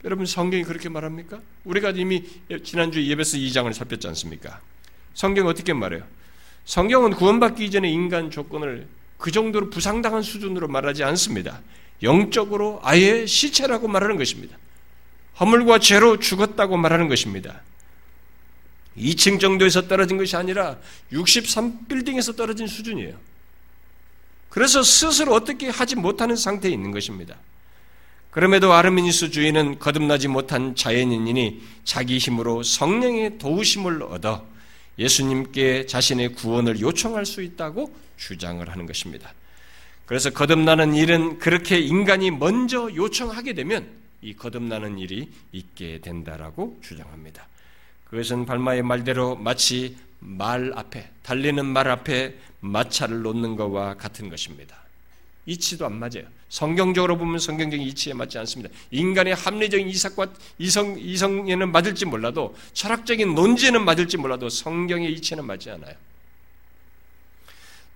여러분 0.06 0.24
성경이 0.24 0.62
그렇게 0.62 0.88
말합니까? 0.88 1.40
우리가 1.64 1.90
이미 1.90 2.22
지난주 2.62 3.04
예배서 3.04 3.38
2장을 3.38 3.72
살폈지 3.72 4.06
않습니까? 4.06 4.60
성경 5.14 5.48
어떻게 5.48 5.72
말해요? 5.72 6.04
성경은 6.64 7.14
구원받기 7.14 7.64
이전의 7.66 7.92
인간 7.92 8.30
조건을 8.30 8.86
그 9.18 9.32
정도로 9.32 9.68
부상당한 9.68 10.22
수준으로 10.22 10.68
말하지 10.68 11.02
않습니다. 11.02 11.60
영적으로 12.04 12.78
아예 12.84 13.26
시체라고 13.26 13.88
말하는 13.88 14.16
것입니다. 14.16 14.56
허물과 15.40 15.80
죄로 15.80 16.20
죽었다고 16.20 16.76
말하는 16.76 17.08
것입니다. 17.08 17.62
2층 18.96 19.40
정도에서 19.40 19.88
떨어진 19.88 20.18
것이 20.18 20.36
아니라 20.36 20.78
63빌딩에서 21.12 22.36
떨어진 22.36 22.68
수준이에요. 22.68 23.18
그래서 24.50 24.84
스스로 24.84 25.34
어떻게 25.34 25.68
하지 25.68 25.96
못하는 25.96 26.36
상태에 26.36 26.70
있는 26.70 26.92
것입니다. 26.92 27.36
그럼에도 28.36 28.74
아르미니스 28.74 29.30
주인은 29.30 29.78
거듭나지 29.78 30.28
못한 30.28 30.74
자연인이니 30.74 31.62
자기 31.84 32.18
힘으로 32.18 32.62
성령의 32.62 33.38
도우심을 33.38 34.02
얻어 34.02 34.46
예수님께 34.98 35.86
자신의 35.86 36.34
구원을 36.34 36.78
요청할 36.80 37.24
수 37.24 37.40
있다고 37.40 37.90
주장을 38.18 38.68
하는 38.68 38.84
것입니다. 38.84 39.32
그래서 40.04 40.28
거듭나는 40.28 40.94
일은 40.94 41.38
그렇게 41.38 41.78
인간이 41.78 42.30
먼저 42.30 42.94
요청하게 42.94 43.54
되면 43.54 43.88
이 44.20 44.34
거듭나는 44.34 44.98
일이 44.98 45.30
있게 45.52 46.00
된다라고 46.02 46.78
주장합니다. 46.82 47.48
그것은 48.04 48.44
발마의 48.44 48.82
말대로 48.82 49.34
마치 49.36 49.96
말 50.18 50.74
앞에 50.76 51.08
달리는 51.22 51.64
말 51.64 51.88
앞에 51.88 52.34
마차를 52.60 53.22
놓는 53.22 53.56
것과 53.56 53.94
같은 53.94 54.28
것입니다. 54.28 54.76
이치도 55.46 55.86
안 55.86 55.94
맞아요. 55.94 56.35
성경적으로 56.48 57.18
보면 57.18 57.38
성경적인 57.38 57.84
이치에 57.88 58.14
맞지 58.14 58.38
않습니다. 58.38 58.72
인간의 58.90 59.34
합리적인 59.34 59.88
이삭과 59.88 60.28
이성, 60.58 60.96
이성에는 60.98 61.72
맞을지 61.72 62.06
몰라도 62.06 62.56
철학적인 62.72 63.34
논지에는 63.34 63.84
맞을지 63.84 64.16
몰라도 64.16 64.48
성경의 64.48 65.12
이치는 65.14 65.44
맞지 65.44 65.70
않아요. 65.70 65.94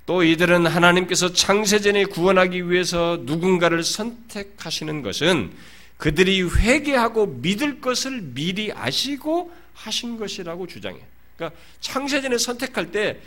또 0.06 0.24
이들은 0.24 0.66
하나님께서 0.66 1.32
창세전에 1.32 2.06
구원하기 2.06 2.68
위해서 2.68 3.20
누군가를 3.22 3.84
선택하시는 3.84 5.02
것은 5.02 5.52
그들이 5.98 6.42
회개하고 6.42 7.26
믿을 7.26 7.80
것을 7.80 8.20
미리 8.20 8.72
아시고 8.72 9.52
하신 9.74 10.18
것이라고 10.18 10.66
주장해요. 10.66 11.04
그러니까 11.36 11.60
창세전에 11.80 12.38
선택할 12.38 12.90
때 12.90 13.20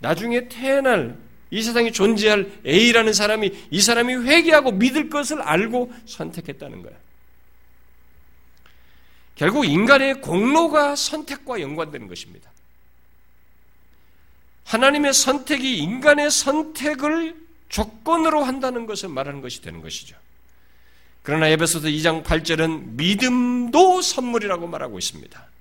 나중에 0.00 0.48
태어날 0.48 1.16
이 1.54 1.62
세상에 1.62 1.92
존재할 1.92 2.50
A라는 2.66 3.12
사람이 3.12 3.68
이 3.70 3.80
사람이 3.80 4.12
회개하고 4.12 4.72
믿을 4.72 5.08
것을 5.08 5.40
알고 5.40 5.92
선택했다는 6.04 6.82
거야. 6.82 6.94
결국 9.36 9.64
인간의 9.64 10.20
공로가 10.20 10.96
선택과 10.96 11.60
연관되는 11.60 12.08
것입니다. 12.08 12.50
하나님의 14.64 15.14
선택이 15.14 15.78
인간의 15.78 16.32
선택을 16.32 17.36
조건으로 17.68 18.42
한다는 18.42 18.86
것을 18.86 19.08
말하는 19.10 19.40
것이 19.40 19.62
되는 19.62 19.80
것이죠. 19.80 20.16
그러나 21.22 21.46
에베소서 21.46 21.86
2장 21.86 22.24
8절은 22.24 22.96
믿음도 22.96 24.02
선물이라고 24.02 24.66
말하고 24.66 24.98
있습니다. 24.98 25.53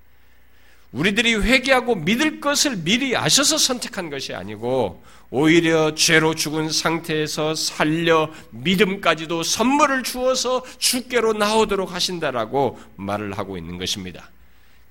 우리들이 0.93 1.35
회개하고 1.35 1.95
믿을 1.95 2.39
것을 2.39 2.77
미리 2.77 3.17
아셔서 3.17 3.57
선택한 3.57 4.09
것이 4.09 4.33
아니고 4.33 5.03
오히려 5.31 5.95
죄로 5.95 6.35
죽은 6.35 6.69
상태에서 6.69 7.55
살려 7.55 8.31
믿음까지도 8.51 9.41
선물을 9.41 10.03
주어서 10.03 10.63
주께로 10.77 11.33
나오도록 11.33 11.91
하신다라고 11.91 12.79
말을 12.95 13.37
하고 13.39 13.57
있는 13.57 13.79
것입니다. 13.79 14.29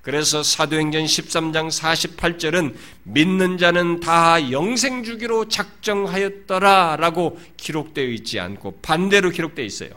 그래서 0.01 0.43
사도행전 0.43 1.05
13장 1.05 1.71
48절은 1.71 2.75
믿는 3.03 3.57
자는 3.57 4.01
다 4.01 4.51
영생 4.51 5.05
주기로 5.05 5.47
작정하였더라라고 5.47 7.39
기록되어 7.55 8.07
있지 8.07 8.41
않고 8.41 8.79
반대로 8.81 9.29
기록되어 9.29 9.63
있어요. 9.63 9.91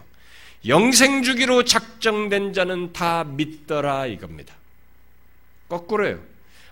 영생 0.69 1.25
주기로 1.25 1.65
작정된 1.65 2.53
자는 2.53 2.93
다 2.93 3.25
믿더라 3.25 4.07
이겁니다. 4.07 4.55
거꾸로요. 5.69 6.21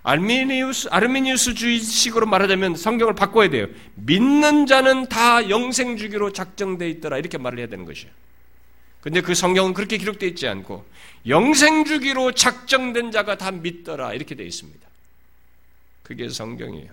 알미니우스, 0.03 0.89
아르미니우스 0.91 1.55
주의식으로 1.55 2.27
말하자면 2.27 2.77
성경을 2.77 3.15
바꿔야 3.15 3.49
돼요. 3.49 3.67
믿는 3.95 4.67
자는 4.67 5.09
다 5.09 5.49
영생 5.49 5.97
주기로 5.97 6.33
작정되어 6.33 6.89
있더라. 6.89 7.19
이렇게 7.19 7.39
말을 7.39 7.59
해야 7.59 7.69
되는 7.69 7.87
것이에요. 7.87 8.13
근데 9.01 9.21
그 9.23 9.35
성경은 9.35 9.75
그렇게 9.75 9.97
기록되어 9.97 10.29
있지 10.31 10.47
않고 10.47 10.85
영생 11.27 11.85
주기로 11.85 12.33
작정된 12.33 13.13
자가 13.13 13.37
다 13.37 13.51
믿더라. 13.51 14.13
이렇게 14.15 14.35
되어 14.35 14.47
있습니다. 14.47 14.87
그게 16.03 16.29
성경이에요. 16.29 16.91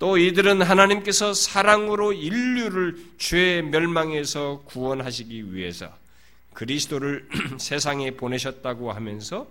또 0.00 0.18
이들은 0.18 0.62
하나님께서 0.62 1.32
사랑으로 1.32 2.12
인류를 2.12 2.96
죄 3.18 3.62
멸망에서 3.62 4.62
구원하시기 4.66 5.54
위해서 5.54 5.96
그리스도를 6.52 7.28
세상에 7.58 8.10
보내셨다고 8.12 8.92
하면서 8.92 9.46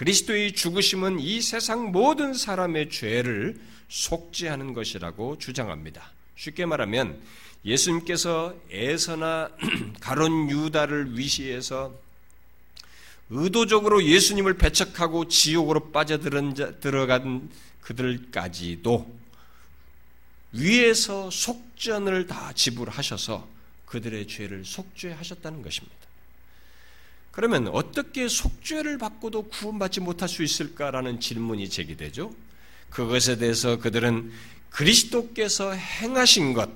그리스도의 0.00 0.52
죽으심은 0.52 1.20
이 1.20 1.42
세상 1.42 1.92
모든 1.92 2.32
사람의 2.32 2.88
죄를 2.88 3.60
속죄하는 3.90 4.72
것이라고 4.72 5.36
주장합니다. 5.36 6.10
쉽게 6.36 6.64
말하면 6.64 7.20
예수님께서 7.66 8.54
에서나 8.70 9.50
가론 10.00 10.48
유다를 10.48 11.18
위시해서 11.18 11.94
의도적으로 13.28 14.02
예수님을 14.02 14.56
배척하고 14.56 15.28
지옥으로 15.28 15.90
빠져들어간 15.92 17.50
그들까지도 17.82 19.14
위에서 20.52 21.30
속전을 21.30 22.26
다 22.26 22.54
지불하셔서 22.54 23.46
그들의 23.84 24.28
죄를 24.28 24.64
속죄하셨다는 24.64 25.60
것입니다. 25.60 25.99
그러면 27.30 27.68
어떻게 27.68 28.28
속죄를 28.28 28.98
받고도 28.98 29.48
구원받지 29.48 30.00
못할 30.00 30.28
수 30.28 30.42
있을까라는 30.42 31.20
질문이 31.20 31.68
제기되죠. 31.68 32.34
그것에 32.90 33.36
대해서 33.36 33.78
그들은 33.78 34.32
그리스도께서 34.70 35.72
행하신 35.72 36.54
것, 36.54 36.68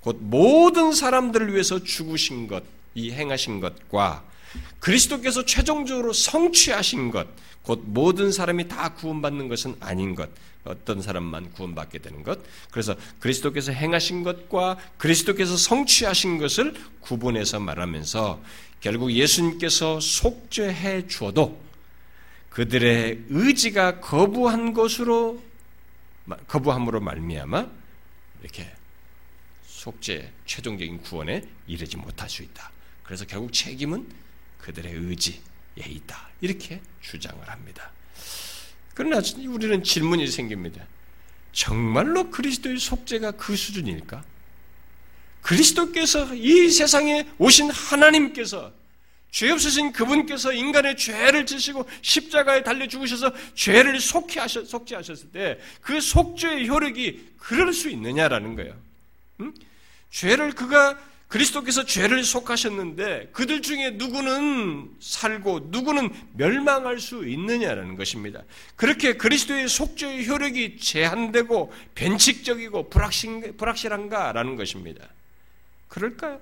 곧 0.00 0.18
모든 0.20 0.92
사람들을 0.92 1.52
위해서 1.52 1.82
죽으신 1.82 2.48
것, 2.48 2.64
이 2.94 3.12
행하신 3.12 3.60
것과 3.60 4.24
그리스도께서 4.80 5.44
최종적으로 5.44 6.12
성취하신 6.12 7.10
것, 7.10 7.28
곧 7.62 7.82
모든 7.86 8.32
사람이 8.32 8.68
다 8.68 8.94
구원받는 8.94 9.48
것은 9.48 9.76
아닌 9.80 10.14
것, 10.14 10.28
어떤 10.64 11.00
사람만 11.00 11.52
구원받게 11.52 11.98
되는 12.00 12.22
것. 12.22 12.40
그래서 12.70 12.94
그리스도께서 13.18 13.72
행하신 13.72 14.22
것과 14.22 14.78
그리스도께서 14.98 15.56
성취하신 15.56 16.38
것을 16.38 16.74
구분해서 17.00 17.60
말하면서 17.60 18.42
결국 18.80 19.12
예수님께서 19.12 20.00
속죄해 20.00 21.06
주어도 21.08 21.60
그들의 22.50 23.24
의지가 23.28 24.00
거부한 24.00 24.72
것으로 24.74 25.42
거부함으로 26.46 27.00
말미암아 27.00 27.66
이렇게 28.42 28.70
속죄 29.66 30.32
최종적인 30.46 30.98
구원에 31.02 31.42
이르지 31.66 31.96
못할 31.96 32.28
수 32.28 32.42
있다. 32.42 32.70
그래서 33.02 33.24
결국 33.24 33.52
책임은 33.52 34.06
그들의 34.58 34.92
의지에 34.92 35.40
있다. 35.76 36.28
이렇게 36.40 36.80
주장을 37.00 37.48
합니다. 37.48 37.90
그러나 39.00 39.22
우리는 39.48 39.82
질문이 39.82 40.26
생깁니다. 40.26 40.86
정말로 41.52 42.30
그리스도의 42.30 42.78
속죄가 42.78 43.30
그 43.32 43.56
수준일까? 43.56 44.22
그리스도께서 45.40 46.34
이 46.34 46.68
세상에 46.68 47.26
오신 47.38 47.70
하나님께서 47.70 48.70
죄 49.30 49.50
없으신 49.50 49.92
그분께서 49.92 50.52
인간의 50.52 50.98
죄를 50.98 51.46
지시고 51.46 51.88
십자가에 52.02 52.62
달려 52.62 52.86
죽으셔서 52.86 53.32
죄를 53.54 53.98
속죄하셨, 54.00 54.68
속죄하셨을 54.68 55.30
때 55.32 55.58
그 55.80 55.98
속죄의 55.98 56.68
효력이 56.68 57.36
그럴 57.38 57.72
수 57.72 57.88
있느냐라는 57.88 58.54
거예요. 58.54 58.76
응? 59.40 59.54
죄를 60.10 60.52
그가 60.52 60.98
그리스도께서 61.30 61.84
죄를 61.84 62.24
속하셨는데 62.24 63.30
그들 63.32 63.62
중에 63.62 63.90
누구는 63.90 64.90
살고 64.98 65.68
누구는 65.70 66.10
멸망할 66.34 66.98
수 66.98 67.24
있느냐라는 67.26 67.96
것입니다. 67.96 68.42
그렇게 68.74 69.16
그리스도의 69.16 69.68
속죄의 69.68 70.28
효력이 70.28 70.78
제한되고 70.78 71.72
변칙적이고 71.94 72.90
불확실, 72.90 73.52
불확실한가라는 73.56 74.56
것입니다. 74.56 75.06
그럴까요? 75.86 76.40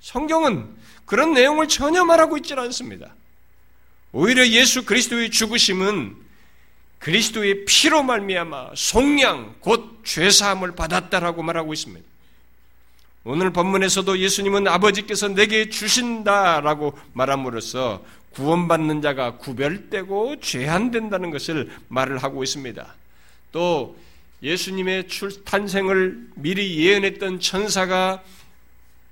성경은 0.00 0.66
그런 1.04 1.32
내용을 1.32 1.68
전혀 1.68 2.04
말하고 2.04 2.36
있지 2.38 2.54
않습니다. 2.54 3.14
오히려 4.10 4.44
예수 4.48 4.84
그리스도의 4.84 5.30
죽으심은 5.30 6.16
그리스도의 6.98 7.64
피로 7.66 8.02
말미암아 8.02 8.70
속량 8.74 9.56
곧 9.60 9.96
죄 10.06 10.30
사함을 10.30 10.76
받았다라고 10.76 11.42
말하고 11.42 11.72
있습니다. 11.72 12.15
오늘 13.28 13.52
본문에서도 13.52 14.20
예수님은 14.20 14.68
아버지께서 14.68 15.26
내게 15.26 15.68
주신다라고 15.68 16.96
말함으로써 17.12 18.04
구원받는 18.30 19.02
자가 19.02 19.38
구별되고 19.38 20.38
제한된다는 20.38 21.32
것을 21.32 21.72
말을 21.88 22.18
하고 22.18 22.44
있습니다. 22.44 22.94
또 23.50 23.96
예수님의 24.44 25.08
출 25.08 25.42
탄생을 25.42 26.28
미리 26.36 26.78
예언했던 26.78 27.40
천사가 27.40 28.22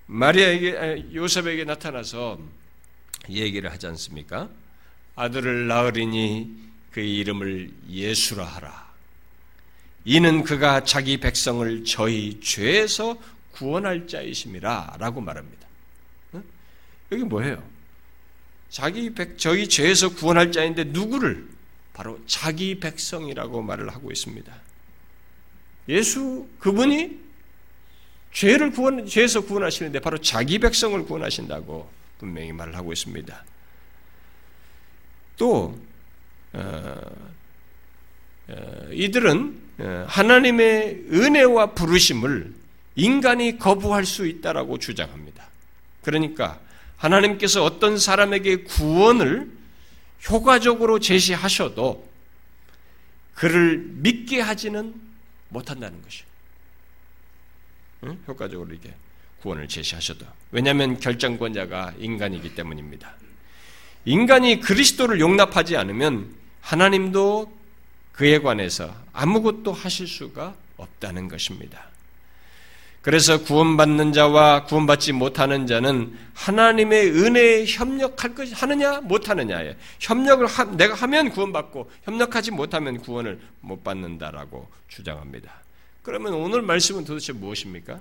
마리아에게 0.06 1.06
요셉에게 1.12 1.64
나타나서 1.64 2.38
얘기를 3.28 3.72
하지 3.72 3.88
않습니까? 3.88 4.48
아들을 5.16 5.66
낳으리니 5.66 6.54
그의 6.92 7.16
이름을 7.16 7.68
예수라 7.90 8.44
하라. 8.44 8.84
이는 10.04 10.44
그가 10.44 10.84
자기 10.84 11.16
백성을 11.16 11.84
저희 11.84 12.38
죄에서 12.40 13.16
구원할 13.54 14.06
자이심이라 14.08 14.96
라고 14.98 15.20
말합니다. 15.20 15.66
여기 17.12 17.22
뭐예요? 17.22 17.62
자기 18.68 19.14
백, 19.14 19.38
저희 19.38 19.68
죄에서 19.68 20.14
구원할 20.14 20.50
자인데 20.50 20.84
누구를? 20.84 21.46
바로 21.92 22.18
자기 22.26 22.80
백성이라고 22.80 23.62
말을 23.62 23.88
하고 23.90 24.10
있습니다. 24.10 24.52
예수, 25.88 26.48
그분이 26.58 27.20
죄를 28.32 28.72
구원, 28.72 29.06
죄에서 29.06 29.42
구원하시는데 29.42 30.00
바로 30.00 30.18
자기 30.18 30.58
백성을 30.58 31.00
구원하신다고 31.04 31.88
분명히 32.18 32.50
말을 32.52 32.74
하고 32.74 32.92
있습니다. 32.92 33.44
또, 35.36 35.78
어, 36.52 37.00
어, 38.48 38.88
이들은 38.90 39.62
어, 39.78 40.04
하나님의 40.08 41.04
은혜와 41.12 41.74
부르심을 41.74 42.63
인간이 42.96 43.58
거부할 43.58 44.04
수 44.04 44.26
있다라고 44.26 44.78
주장합니다. 44.78 45.48
그러니까 46.02 46.60
하나님께서 46.96 47.64
어떤 47.64 47.98
사람에게 47.98 48.64
구원을 48.64 49.50
효과적으로 50.30 51.00
제시하셔도 51.00 52.08
그를 53.34 53.78
믿게 53.78 54.40
하지는 54.40 54.94
못한다는 55.48 56.00
것이에요. 56.02 56.24
응? 58.04 58.18
효과적으로 58.28 58.72
이게 58.72 58.94
구원을 59.42 59.68
제시하셔도. 59.68 60.26
왜냐하면 60.50 60.98
결정권자가 60.98 61.94
인간이기 61.98 62.54
때문입니다. 62.54 63.14
인간이 64.04 64.60
그리스도를 64.60 65.20
용납하지 65.20 65.76
않으면 65.76 66.34
하나님도 66.60 67.52
그에 68.12 68.38
관해서 68.38 68.94
아무것도 69.12 69.72
하실 69.72 70.06
수가 70.06 70.54
없다는 70.76 71.28
것입니다. 71.28 71.88
그래서 73.04 73.42
구원받는 73.42 74.14
자와 74.14 74.64
구원받지 74.64 75.12
못하는 75.12 75.66
자는 75.66 76.16
하나님의 76.32 77.10
은혜에 77.10 77.66
협력할 77.66 78.34
것 78.34 78.50
하느냐 78.50 79.02
못하느냐에 79.02 79.76
협력을 80.00 80.46
하, 80.46 80.64
내가 80.64 80.94
하면 80.94 81.28
구원받고 81.28 81.90
협력하지 82.04 82.52
못하면 82.52 82.96
구원을 82.96 83.38
못 83.60 83.84
받는다라고 83.84 84.66
주장합니다. 84.88 85.52
그러면 86.02 86.32
오늘 86.32 86.62
말씀은 86.62 87.04
도대체 87.04 87.34
무엇입니까? 87.34 88.00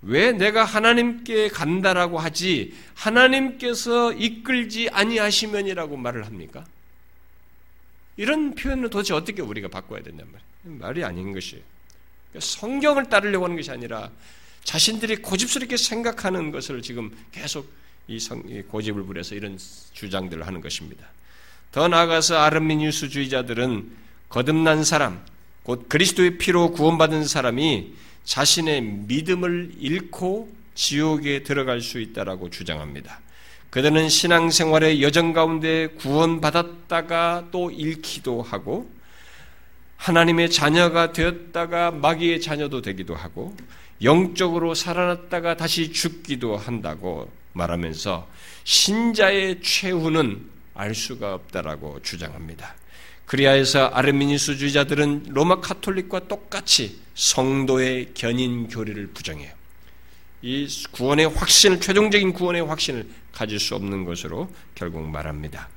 왜 0.00 0.32
내가 0.32 0.64
하나님께 0.64 1.48
간다라고 1.48 2.18
하지 2.18 2.72
하나님께서 2.94 4.14
이끌지 4.14 4.88
아니하시면이라고 4.90 5.98
말을 5.98 6.24
합니까? 6.24 6.64
이런 8.16 8.54
표현을 8.54 8.88
도대체 8.88 9.12
어떻게 9.12 9.42
우리가 9.42 9.68
바꿔야 9.68 10.02
된단 10.02 10.26
말이에요? 10.32 10.78
말이 10.80 11.04
아닌 11.04 11.34
것이에요. 11.34 11.69
성경을 12.38 13.08
따르려고 13.08 13.44
하는 13.44 13.56
것이 13.56 13.70
아니라 13.70 14.10
자신들이 14.64 15.16
고집스럽게 15.16 15.76
생각하는 15.76 16.50
것을 16.50 16.82
지금 16.82 17.10
계속 17.32 17.72
이 18.08 18.18
고집을 18.68 19.04
부려서 19.04 19.34
이런 19.34 19.58
주장들을 19.92 20.46
하는 20.46 20.60
것입니다. 20.60 21.06
더 21.72 21.88
나아가서 21.88 22.38
아르미니우스주의자들은 22.38 23.90
거듭난 24.28 24.84
사람, 24.84 25.24
곧 25.62 25.88
그리스도의 25.88 26.38
피로 26.38 26.72
구원받은 26.72 27.24
사람이 27.24 27.94
자신의 28.24 28.82
믿음을 28.82 29.72
잃고 29.78 30.52
지옥에 30.74 31.42
들어갈 31.42 31.80
수 31.80 32.00
있다라고 32.00 32.50
주장합니다. 32.50 33.20
그들은 33.70 34.08
신앙생활의 34.08 35.02
여정 35.02 35.32
가운데 35.32 35.88
구원받았다가 35.98 37.48
또 37.52 37.70
잃기도 37.70 38.42
하고 38.42 38.90
하나님의 40.00 40.50
자녀가 40.50 41.12
되었다가 41.12 41.90
마귀의 41.90 42.40
자녀도 42.40 42.80
되기도 42.80 43.14
하고 43.14 43.54
영적으로 44.02 44.74
살아났다가 44.74 45.56
다시 45.58 45.92
죽기도 45.92 46.56
한다고 46.56 47.30
말하면서 47.52 48.26
신자의 48.64 49.60
최후는 49.62 50.40
알 50.72 50.94
수가 50.94 51.34
없다라고 51.34 52.00
주장합니다. 52.02 52.74
그리하여서 53.26 53.88
아르미니스주의자들은 53.88 55.26
로마 55.28 55.60
카톨릭과 55.60 56.28
똑같이 56.28 56.98
성도의 57.14 58.12
견인 58.14 58.68
교리를 58.68 59.08
부정해요. 59.08 59.52
이 60.40 60.66
구원의 60.92 61.28
확신을 61.28 61.80
최종적인 61.80 62.32
구원의 62.32 62.62
확신을 62.62 63.06
가질 63.32 63.60
수 63.60 63.74
없는 63.74 64.06
것으로 64.06 64.50
결국 64.74 65.02
말합니다. 65.02 65.68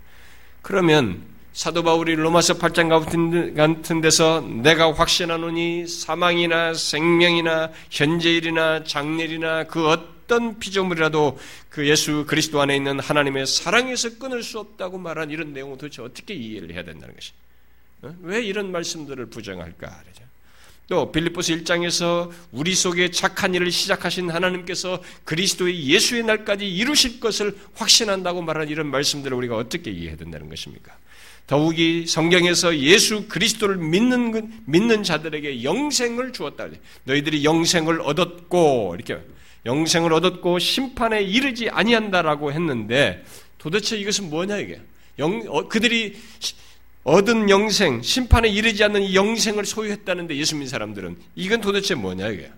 그러면 0.62 1.33
사도 1.54 1.84
바울이 1.84 2.16
로마서 2.16 2.58
8장 2.58 2.90
같은 3.56 4.02
데서 4.02 4.42
내가 4.42 4.92
확신하노니 4.92 5.88
사망이나 5.88 6.74
생명이나 6.74 7.72
현재일이나 7.92 8.84
장례일이나 8.84 9.66
그 9.66 9.88
어떤 9.88 10.58
피조물이라도 10.58 11.38
그 11.70 11.88
예수 11.88 12.26
그리스도 12.28 12.60
안에 12.60 12.76
있는 12.76 13.00
하나님의 13.00 13.46
사랑에서 13.46 14.18
끊을 14.18 14.42
수 14.42 14.58
없다고 14.58 14.98
말한 14.98 15.30
이런 15.30 15.54
내용을 15.54 15.78
도대체 15.78 16.02
어떻게 16.02 16.34
이해를 16.34 16.74
해야 16.74 16.84
된다는 16.84 17.14
것이 17.14 17.34
어? 18.02 18.16
왜 18.22 18.42
이런 18.42 18.72
말씀들을 18.72 19.28
부정할까? 19.28 20.02
또 20.88 21.12
빌립보서 21.12 21.54
1장에서 21.54 22.32
우리 22.52 22.74
속에 22.74 23.12
착한 23.12 23.54
일을 23.54 23.72
시작하신 23.72 24.32
하나님께서 24.32 25.02
그리스도의 25.24 25.86
예수의 25.88 26.24
날까지 26.24 26.68
이루실 26.68 27.20
것을 27.20 27.56
확신한다고 27.76 28.42
말한 28.42 28.70
이런 28.70 28.88
말씀들을 28.88 29.38
우리가 29.38 29.56
어떻게 29.56 29.92
이해해야 29.92 30.18
된다는 30.18 30.50
것입니까? 30.50 30.98
더욱이 31.48 32.06
성경에서 32.08 32.78
예수 32.80 33.28
그리스도를 33.28 33.78
믿는 33.78 34.52
믿는 34.66 35.04
자들에게 35.04 35.64
영생을 35.64 36.32
주었다. 36.32 36.68
너희들이 37.04 37.44
영생을 37.44 38.02
얻었고 38.02 38.96
이렇게 38.96 39.20
영생을 39.66 40.14
얻었고 40.14 40.60
심판에 40.60 41.22
이르지 41.22 41.70
아니한다라고 41.70 42.52
했는데 42.52 43.24
도대체 43.58 43.98
이것은 43.98 44.30
뭐냐 44.30 44.58
이게? 44.58 44.82
영, 45.20 45.44
어, 45.48 45.68
그들이 45.68 46.18
얻은 47.04 47.50
영생, 47.50 48.02
심판에 48.02 48.48
이르지 48.50 48.84
않는 48.86 49.14
영생을 49.14 49.66
소유했다는데 49.66 50.36
예수 50.38 50.56
믿는 50.56 50.70
사람들은 50.70 51.18
이건 51.36 51.62
도대체 51.62 51.96
뭐냐 51.96 52.30
이게. 52.30 52.50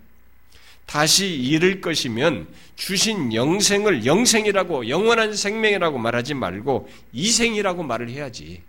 다시 0.86 1.28
잃을 1.28 1.82
것이면 1.82 2.48
주신 2.76 3.34
영생을 3.34 4.06
영생이라고 4.06 4.88
영원한 4.88 5.36
생명이라고 5.36 5.98
말하지 5.98 6.36
말고 6.36 6.88
이생이라고 7.12 7.82
말을 7.84 8.10
해야지. 8.10 8.62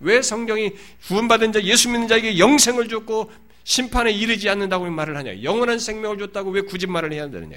왜 0.00 0.22
성경이 0.22 0.72
구원받은 1.06 1.52
자 1.52 1.62
예수 1.62 1.88
믿는 1.90 2.08
자에게 2.08 2.38
영생을 2.38 2.88
줬고 2.88 3.30
심판에 3.64 4.10
이르지 4.10 4.48
않는다고 4.48 4.90
말을 4.90 5.16
하냐? 5.16 5.42
영원한 5.42 5.78
생명을 5.78 6.18
줬다고 6.18 6.50
왜 6.50 6.62
굳이 6.62 6.86
말을 6.86 7.12
해야 7.12 7.28
되느냐? 7.30 7.56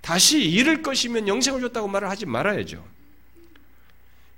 다시 0.00 0.40
잃을 0.42 0.82
것이면 0.82 1.28
영생을 1.28 1.60
줬다고 1.60 1.88
말을 1.88 2.08
하지 2.08 2.24
말아야죠. 2.26 2.82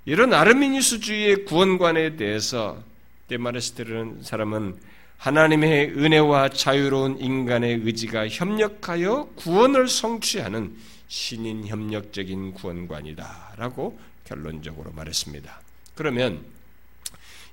이런 0.05 0.33
아르미니스주의의 0.33 1.45
구원관에 1.45 2.17
대해서 2.17 2.83
데마르스트르는 3.29 4.23
사람은 4.23 4.75
하나님의 5.17 5.93
은혜와 5.95 6.49
자유로운 6.49 7.19
인간의 7.19 7.81
의지가 7.83 8.27
협력하여 8.27 9.29
구원을 9.35 9.87
성취하는 9.87 10.75
신인 11.07 11.65
협력적인 11.65 12.53
구원관이다라고 12.55 13.97
결론적으로 14.25 14.91
말했습니다. 14.91 15.62
그러면 15.95 16.43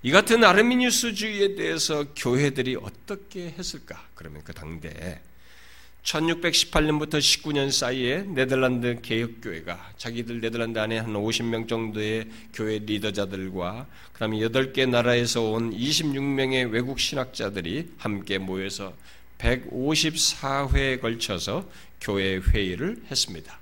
이 0.02 0.10
같은 0.10 0.42
아르미니스주의에 0.42 1.56
대해서 1.56 2.06
교회들이 2.14 2.76
어떻게 2.76 3.50
했을까? 3.50 4.06
그러면 4.14 4.42
그 4.44 4.54
당대에 4.54 5.20
1618년부터 6.02 7.18
19년 7.18 7.70
사이에 7.70 8.22
네덜란드 8.22 9.02
개혁교회가 9.02 9.92
자기들 9.98 10.40
네덜란드 10.40 10.78
안에 10.78 10.96
한 10.98 11.12
50명 11.12 11.68
정도의 11.68 12.30
교회 12.54 12.78
리더자들과 12.78 13.86
그 14.14 14.18
다음에 14.18 14.38
8개 14.38 14.88
나라에서 14.88 15.42
온 15.42 15.76
26명의 15.76 16.70
외국 16.72 16.98
신학자들이 16.98 17.92
함께 17.98 18.38
모여서 18.38 18.94
154회에 19.36 21.02
걸쳐서 21.02 21.68
교회 22.00 22.38
회의를 22.38 23.02
했습니다. 23.10 23.60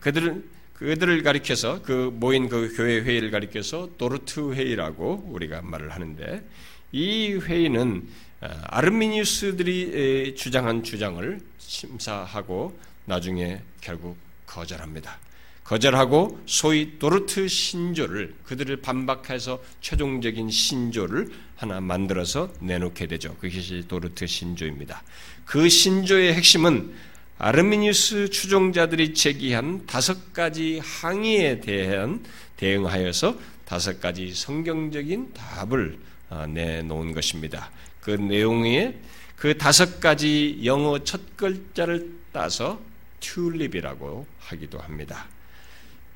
그들은 0.00 0.48
그들을 0.78 1.22
가리켜서 1.22 1.80
그 1.82 2.10
모인 2.14 2.48
그 2.48 2.74
교회 2.76 3.00
회의를 3.00 3.30
가리켜서 3.30 3.88
도르트 3.96 4.52
회의라고 4.52 5.30
우리가 5.30 5.62
말을 5.62 5.90
하는데 5.90 6.44
이 6.92 7.32
회의는 7.32 8.06
어, 8.42 8.48
아르미니우스들이 8.64 10.34
주장한 10.36 10.82
주장을 10.82 11.40
심사하고 11.58 12.78
나중에 13.06 13.62
결국 13.80 14.18
거절합니다. 14.44 15.18
거절하고 15.64 16.40
소위 16.46 16.98
도르트 16.98 17.48
신조를 17.48 18.34
그들을 18.44 18.76
반박해서 18.76 19.60
최종적인 19.80 20.50
신조를 20.50 21.30
하나 21.56 21.80
만들어서 21.80 22.52
내놓게 22.60 23.06
되죠. 23.06 23.34
그것이 23.40 23.84
도르트 23.88 24.26
신조입니다. 24.26 25.02
그 25.46 25.68
신조의 25.68 26.34
핵심은 26.34 26.94
아르미니우스 27.38 28.30
추종자들이 28.30 29.12
제기한 29.12 29.84
다섯 29.86 30.32
가지 30.32 30.80
항의에 30.82 31.60
대한 31.60 32.24
대응하여서 32.56 33.38
다섯 33.66 34.00
가지 34.00 34.32
성경적인 34.34 35.34
답을 35.34 35.98
어, 36.30 36.46
내놓은 36.46 37.12
것입니다. 37.12 37.70
그 38.00 38.10
내용에 38.12 38.98
그 39.36 39.58
다섯 39.58 40.00
가지 40.00 40.60
영어 40.64 40.98
첫 41.04 41.36
글자를 41.36 42.10
따서 42.32 42.80
튤립이라고 43.20 44.26
하기도 44.38 44.78
합니다. 44.78 45.26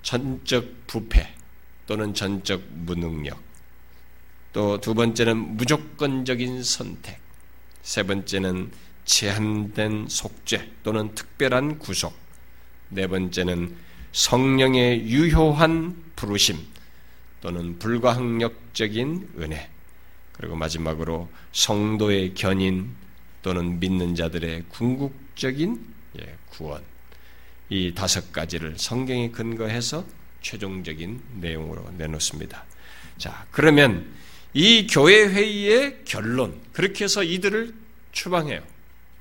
전적 0.03 0.87
부패 0.87 1.35
또는 1.87 2.15
전적 2.15 2.63
무능력. 2.71 3.39
또 4.53 4.79
두 4.81 4.95
번째는 4.95 5.57
무조건적인 5.57 6.63
선택. 6.63 7.19
세 7.83 8.03
번째는 8.03 8.71
제한된 9.11 10.07
속죄 10.09 10.71
또는 10.85 11.13
특별한 11.17 11.81
구속. 11.81 12.15
네 12.91 13.09
번째는 13.09 13.75
성령의 14.13 15.09
유효한 15.09 15.97
부르심 16.15 16.57
또는 17.41 17.79
불가항력적인 17.81 19.31
은혜. 19.39 19.69
그리고 20.33 20.55
마지막으로 20.55 21.29
성도의 21.53 22.35
견인 22.35 22.95
또는 23.43 23.81
믿는 23.81 24.15
자들의 24.15 24.65
궁극적인 24.69 25.87
예, 26.21 26.37
구원. 26.49 26.83
이 27.69 27.93
다섯 27.95 28.33
가지를 28.33 28.79
성경에 28.79 29.31
근거해서 29.31 30.05
최종적인 30.41 31.21
내용으로 31.41 31.91
내놓습니다. 31.99 32.65
자, 33.19 33.45
그러면 33.51 34.07
이 34.55 34.87
교회 34.89 35.27
회의의 35.27 36.05
결론, 36.05 36.61
그렇게 36.73 37.05
해서 37.05 37.23
이들을 37.25 37.75
추방해요. 38.13 38.70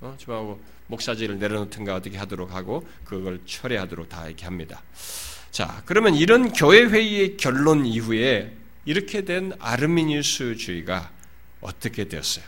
어, 0.01 0.15
추방하고 0.17 0.61
목사직을 0.87 1.39
내려놓든가 1.39 1.95
어떻게 1.95 2.17
하도록 2.17 2.51
하고 2.53 2.87
그걸 3.03 3.41
철회하도록 3.45 4.07
다 4.07 4.27
이렇게 4.27 4.45
합니다. 4.45 4.81
자, 5.51 5.81
그러면 5.85 6.15
이런 6.15 6.53
교회 6.53 6.83
회의의 6.83 7.37
결론 7.37 7.85
이후에 7.85 8.55
이렇게 8.85 9.23
된 9.23 9.53
아르미니우스주의가 9.59 11.11
어떻게 11.61 12.07
되었어요? 12.07 12.45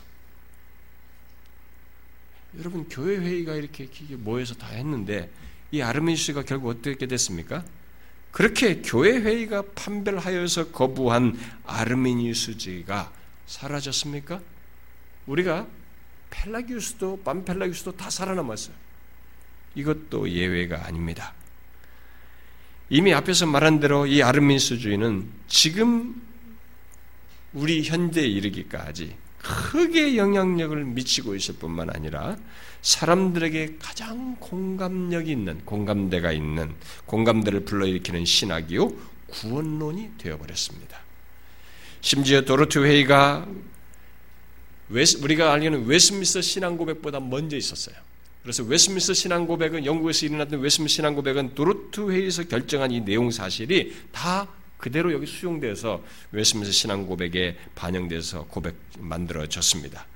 여러분 2.60 2.88
교회 2.90 3.18
회의가 3.18 3.56
이렇게 3.56 3.88
모여서 4.12 4.56
다 4.56 4.68
했는데 4.68 5.30
이 5.72 5.82
아르미니우스가 5.82 6.44
결국 6.44 6.70
어떻게 6.70 7.06
됐습니까? 7.06 7.64
그렇게 8.32 8.82
교회 8.82 9.20
회의가 9.20 9.64
판별하여서 9.76 10.72
거부한 10.72 11.38
아르미니우스주의가 11.66 13.12
사라졌습니까? 13.46 14.42
우리가 15.28 15.68
펠라기우스도 16.32 17.22
반펠라기우스도 17.24 17.92
다 17.92 18.10
살아남았어요. 18.10 18.76
이것도 19.76 20.30
예외가 20.32 20.86
아닙니다. 20.86 21.34
이미 22.90 23.14
앞에서 23.14 23.46
말한 23.46 23.80
대로 23.80 24.06
이 24.06 24.22
아르민스주의는 24.22 25.30
지금 25.48 26.22
우리 27.54 27.84
현대에 27.84 28.26
이르기까지 28.26 29.16
크게 29.38 30.18
영향력을 30.18 30.84
미치고 30.84 31.36
있을 31.36 31.56
뿐만 31.56 31.90
아니라 31.90 32.38
사람들에게 32.82 33.78
가장 33.80 34.36
공감력 34.40 35.28
있는 35.28 35.64
공감대가 35.66 36.32
있는 36.32 36.74
공감대를 37.06 37.66
불러일으키는 37.66 38.26
신학이요 38.26 38.92
구원론이 39.28 40.12
되어버렸습니다. 40.18 41.00
심지어 42.02 42.42
도르트 42.42 42.80
회의가 42.80 43.48
우리가 44.92 45.54
알기는 45.54 45.86
웨스트민스터 45.86 46.42
신앙 46.42 46.78
고백보다 46.78 47.20
먼저 47.20 47.56
있었어요. 47.56 47.96
그래서 48.44 48.64
웨스민스 48.64 49.14
신앙 49.14 49.46
고백은 49.46 49.86
영국에서 49.86 50.26
일어났던 50.26 50.60
웨스민스 50.60 50.96
신앙 50.96 51.16
고백은 51.16 51.54
도르트 51.54 52.10
회의에서 52.10 52.44
결정한 52.44 52.92
이 52.92 53.00
내용 53.00 53.30
사실이 53.32 53.96
다 54.12 54.48
그대로 54.78 55.14
여기 55.14 55.28
수용돼서 55.28 56.04
웨스민스 56.32 56.72
신앙 56.72 57.06
고백에 57.06 57.58
반영돼서 57.76 58.46
고백 58.46 58.76
만들어졌습니다. 59.00 60.08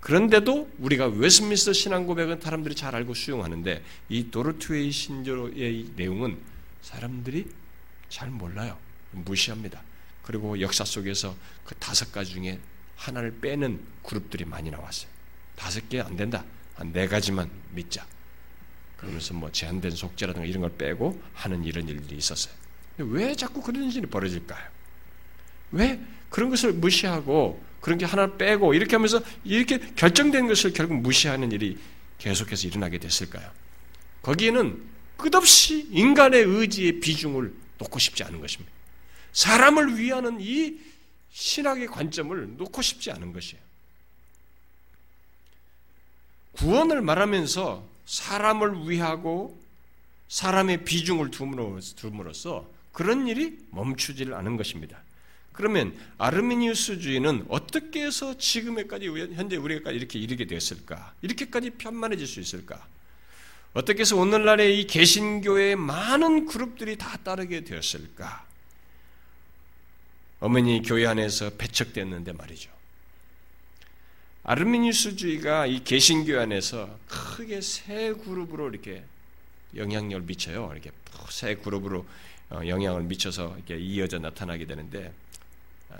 그런데도 0.00 0.70
우리가 0.78 1.06
웨스민스 1.06 1.72
신앙 1.72 2.06
고백은 2.06 2.40
사람들이 2.40 2.74
잘 2.74 2.94
알고 2.94 3.14
수용하는데 3.14 3.82
이 4.08 4.30
도르트 4.30 4.72
회의 4.72 4.90
신조의 4.90 5.86
내용은 5.96 6.36
사람들이 6.82 7.46
잘 8.08 8.28
몰라요. 8.30 8.76
무시합니다. 9.12 9.82
그리고 10.22 10.60
역사 10.60 10.84
속에서 10.84 11.34
그 11.64 11.74
다섯 11.76 12.12
가지 12.12 12.32
중에 12.32 12.58
하나를 12.98 13.38
빼는 13.40 13.80
그룹들이 14.02 14.44
많이 14.44 14.70
나왔어요. 14.70 15.08
다섯 15.56 15.88
개 15.88 16.00
안 16.00 16.16
된다. 16.16 16.44
한 16.74 16.92
네 16.92 17.08
가지만 17.08 17.50
믿자. 17.72 18.06
그러면서 18.98 19.32
뭐 19.34 19.50
제한된 19.50 19.92
속죄라든가 19.92 20.46
이런 20.46 20.60
걸 20.60 20.76
빼고 20.76 21.20
하는 21.34 21.64
이런 21.64 21.88
일들이 21.88 22.16
있었어요. 22.18 22.52
왜 22.98 23.34
자꾸 23.34 23.62
그런 23.62 23.84
일이 23.90 24.06
벌어질까요? 24.06 24.64
왜 25.72 26.00
그런 26.30 26.50
것을 26.50 26.72
무시하고 26.72 27.62
그런 27.80 27.98
게 27.98 28.04
하나 28.04 28.36
빼고 28.36 28.74
이렇게 28.74 28.96
하면서 28.96 29.20
이렇게 29.44 29.78
결정된 29.94 30.46
것을 30.48 30.72
결국 30.72 31.00
무시하는 31.00 31.52
일이 31.52 31.78
계속해서 32.18 32.66
일어나게 32.66 32.98
됐을까요? 32.98 33.48
거기에는 34.22 34.82
끝없이 35.16 35.86
인간의 35.90 36.42
의지의 36.44 37.00
비중을 37.00 37.52
놓고 37.78 37.98
싶지 37.98 38.24
않은 38.24 38.40
것입니다. 38.40 38.72
사람을 39.32 39.98
위하는 39.98 40.38
이 40.40 40.78
신학의 41.32 41.88
관점을 41.88 42.56
놓고 42.56 42.82
싶지 42.82 43.10
않은 43.10 43.32
것이에요. 43.32 43.62
구원을 46.52 47.02
말하면서 47.02 47.84
사람을 48.06 48.88
위하고 48.88 49.58
사람의 50.28 50.84
비중을 50.84 51.30
둠으로써 51.30 52.68
그런 52.92 53.28
일이 53.28 53.58
멈추지를 53.70 54.34
않은 54.34 54.56
것입니다. 54.56 55.00
그러면 55.52 55.96
아르미니우스주의는 56.18 57.46
어떻게 57.48 58.04
해서 58.04 58.36
지금에까지 58.38 59.08
현재 59.08 59.56
우리가 59.56 59.90
이렇게 59.90 60.18
이르게 60.18 60.46
됐을까? 60.46 61.14
이렇게까지 61.22 61.70
편만해질 61.70 62.26
수 62.26 62.40
있을까? 62.40 62.86
어떻게 63.74 64.00
해서 64.00 64.16
오늘날의 64.16 64.80
이 64.80 64.86
개신교의 64.86 65.76
많은 65.76 66.46
그룹들이 66.46 66.96
다 66.96 67.16
따르게 67.18 67.64
되었을까? 67.64 68.47
어머니 70.40 70.82
교회 70.82 71.06
안에서 71.06 71.50
배척됐는데 71.50 72.32
말이죠. 72.32 72.70
아르미니스주의가 74.44 75.66
이 75.66 75.84
개신교 75.84 76.38
안에서 76.38 76.98
크게 77.08 77.60
세 77.60 78.12
그룹으로 78.14 78.70
이렇게 78.70 79.04
영향력을 79.76 80.24
미쳐요. 80.26 80.70
이렇게 80.72 80.90
세 81.30 81.56
그룹으로 81.56 82.06
어, 82.50 82.60
영향을 82.66 83.02
미쳐서 83.02 83.56
이렇게 83.56 83.76
이어져 83.76 84.18
나타나게 84.18 84.66
되는데 84.66 85.12
아, 85.90 85.96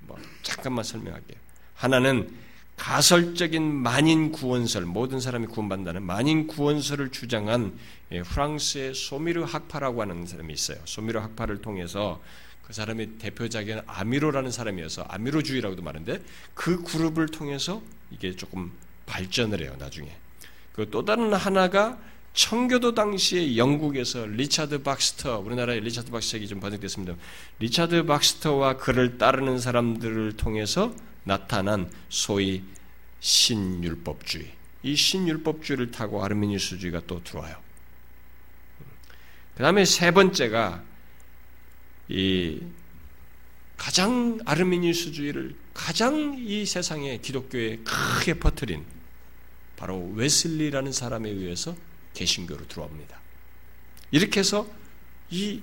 뭐 0.00 0.18
잠깐만 0.42 0.84
설명할게요. 0.84 1.38
하나는 1.74 2.32
가설적인 2.76 3.62
만인 3.62 4.32
구원설, 4.32 4.86
모든 4.86 5.20
사람이 5.20 5.48
구원받는다는 5.48 6.02
만인 6.02 6.46
구원설을 6.46 7.10
주장한 7.10 7.76
예, 8.12 8.22
프랑스의 8.22 8.94
소미르 8.94 9.42
학파라고 9.42 10.00
하는 10.00 10.26
사람이 10.26 10.52
있어요. 10.52 10.78
소미르 10.84 11.18
학파를 11.18 11.60
통해서 11.60 12.22
그 12.70 12.74
사람의 12.74 13.18
대표작은 13.18 13.80
아미로라는 13.84 14.52
사람이어서 14.52 15.02
아미로주의라고도 15.08 15.82
말하는데 15.82 16.22
그 16.54 16.84
그룹을 16.84 17.26
통해서 17.26 17.82
이게 18.12 18.36
조금 18.36 18.70
발전을 19.06 19.60
해요, 19.60 19.74
나중에. 19.80 20.08
그 20.72 20.88
또 20.88 21.04
다른 21.04 21.34
하나가 21.34 21.98
청교도 22.32 22.94
당시에 22.94 23.56
영국에서 23.56 24.24
리차드 24.24 24.84
박스터, 24.84 25.40
우리나라의 25.40 25.80
리차드 25.80 26.12
박스터가 26.12 26.46
좀 26.46 26.60
번역됐습니다. 26.60 27.16
리차드 27.58 28.06
박스터와 28.06 28.76
그를 28.76 29.18
따르는 29.18 29.58
사람들을 29.58 30.36
통해서 30.36 30.94
나타난 31.24 31.90
소위 32.08 32.62
신율법주의. 33.18 34.46
이 34.84 34.94
신율법주의를 34.94 35.90
타고 35.90 36.24
아르미니스주의가 36.24 37.02
또 37.08 37.20
들어와요. 37.24 37.56
그 39.56 39.62
다음에 39.64 39.84
세 39.84 40.12
번째가 40.12 40.84
이 42.10 42.60
가장 43.76 44.38
아르미니스주의를 44.44 45.54
가장 45.72 46.36
이 46.38 46.66
세상에 46.66 47.18
기독교에 47.18 47.78
크게 47.78 48.34
퍼뜨린 48.34 48.84
바로 49.76 50.10
웨슬리라는 50.14 50.92
사람에 50.92 51.30
의해서 51.30 51.74
개신교로 52.12 52.68
들어옵니다. 52.68 53.18
이렇게 54.10 54.40
해서 54.40 54.68
이 55.30 55.62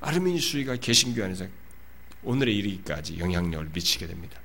아르미니스주의가 0.00 0.76
개신교 0.76 1.22
안에서 1.22 1.46
오늘에 2.24 2.50
이르기까지 2.52 3.18
영향력을 3.18 3.70
미치게 3.72 4.06
됩니다. 4.06 4.40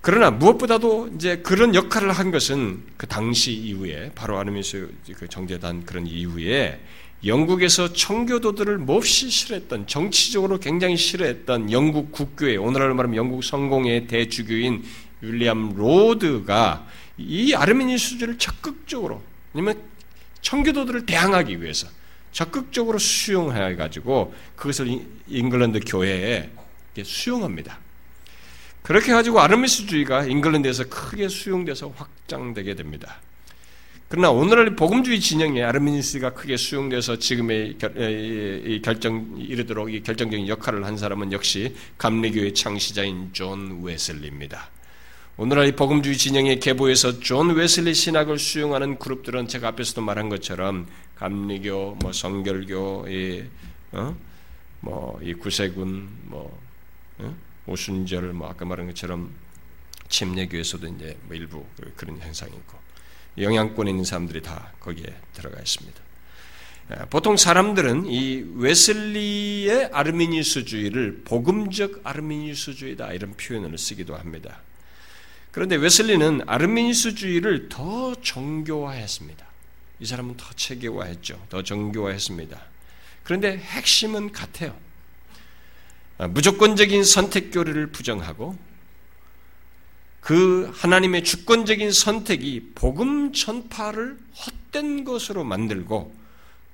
그러나 0.00 0.30
무엇보다도 0.30 1.10
이제 1.16 1.38
그런 1.38 1.74
역할을 1.74 2.12
한 2.12 2.30
것은 2.30 2.84
그 2.96 3.06
당시 3.06 3.52
이후에 3.52 4.12
바로 4.14 4.38
아르미스 4.38 4.90
그 5.14 5.28
정제단 5.28 5.84
그런 5.84 6.06
이후에 6.06 6.80
영국에서 7.24 7.92
청교도들을 7.92 8.78
몹시 8.78 9.28
싫어했던 9.28 9.86
정치적으로 9.86 10.58
굉장히 10.58 10.96
싫어했던 10.96 11.70
영국 11.70 12.12
국교회 12.12 12.56
오늘날로 12.56 12.94
말하면 12.94 13.16
영국 13.16 13.44
성공의 13.44 14.06
대주교인 14.06 14.84
윌리엄 15.20 15.74
로드가 15.76 16.86
이 17.18 17.54
아르미니스주의를 17.54 18.38
적극적으로 18.38 19.22
왜냐면 19.52 19.82
청교도들을 20.40 21.04
대항하기 21.04 21.60
위해서 21.60 21.88
적극적으로 22.32 22.98
수용해 22.98 23.76
가지고 23.76 24.34
그것을 24.56 25.02
잉글랜드 25.28 25.80
교회에 25.86 26.50
수용합니다. 27.02 27.78
그렇게 28.82 29.12
가지고 29.12 29.40
아르미니스주의가 29.40 30.24
잉글랜드에서 30.24 30.88
크게 30.88 31.28
수용돼서 31.28 31.92
확장되게 31.94 32.74
됩니다. 32.74 33.20
그러나 34.10 34.32
오늘날 34.32 34.74
복음주의 34.74 35.20
진영에 35.20 35.62
아르미니스가 35.62 36.34
크게 36.34 36.56
수용돼서 36.56 37.16
지금의 37.16 37.78
결정 38.82 39.36
이르도록 39.38 39.88
결정적인 40.02 40.48
역할을 40.48 40.84
한 40.84 40.96
사람은 40.96 41.30
역시 41.30 41.76
감리교의 41.96 42.54
창시자인 42.54 43.32
존 43.32 43.84
웨슬리입니다. 43.84 44.68
오늘날 45.36 45.68
이 45.68 45.76
복음주의 45.76 46.16
진영의 46.16 46.58
계보에서 46.58 47.20
존 47.20 47.54
웨슬리 47.54 47.94
신학을 47.94 48.40
수용하는 48.40 48.98
그룹들은 48.98 49.46
제가 49.46 49.68
앞에서도 49.68 50.02
말한 50.02 50.28
것처럼 50.28 50.88
감리교, 51.14 51.98
뭐 52.00 52.12
성결교, 52.12 53.06
이, 53.08 53.44
어? 53.92 54.16
뭐이 54.80 55.34
구세군, 55.34 56.08
뭐 56.24 56.60
어? 57.18 57.36
오순절, 57.64 58.32
뭐 58.32 58.48
아까 58.48 58.64
말한 58.64 58.88
것처럼 58.88 59.30
침례교에서도 60.08 60.88
이제 60.88 61.16
뭐 61.28 61.36
일부 61.36 61.64
그런 61.94 62.18
현상이 62.18 62.50
있고 62.56 62.79
영향권에 63.42 63.90
있는 63.90 64.04
사람들이 64.04 64.42
다 64.42 64.72
거기에 64.80 65.06
들어가 65.34 65.58
있습니다. 65.58 66.00
예, 66.92 66.94
보통 67.08 67.36
사람들은 67.36 68.06
이 68.06 68.44
웨슬리의 68.56 69.90
아르미니스주의를 69.92 71.22
복음적 71.24 72.00
아르미니스주의다 72.04 73.12
이런 73.12 73.34
표현을 73.34 73.78
쓰기도 73.78 74.16
합니다. 74.16 74.60
그런데 75.52 75.76
웨슬리는 75.76 76.42
아르미니스주의를 76.46 77.68
더 77.68 78.14
정교화했습니다. 78.16 79.46
이 80.00 80.06
사람은 80.06 80.36
더 80.36 80.46
체계화했죠. 80.54 81.46
더 81.48 81.62
정교화했습니다. 81.62 82.60
그런데 83.24 83.58
핵심은 83.58 84.32
같아요. 84.32 84.76
아, 86.18 86.26
무조건적인 86.26 87.04
선택 87.04 87.50
교리를 87.50 87.86
부정하고 87.88 88.56
그 90.20 90.70
하나님의 90.74 91.24
주권적인 91.24 91.90
선택이 91.92 92.72
복음 92.74 93.32
전파를 93.32 94.18
헛된 94.72 95.04
것으로 95.04 95.44
만들고 95.44 96.14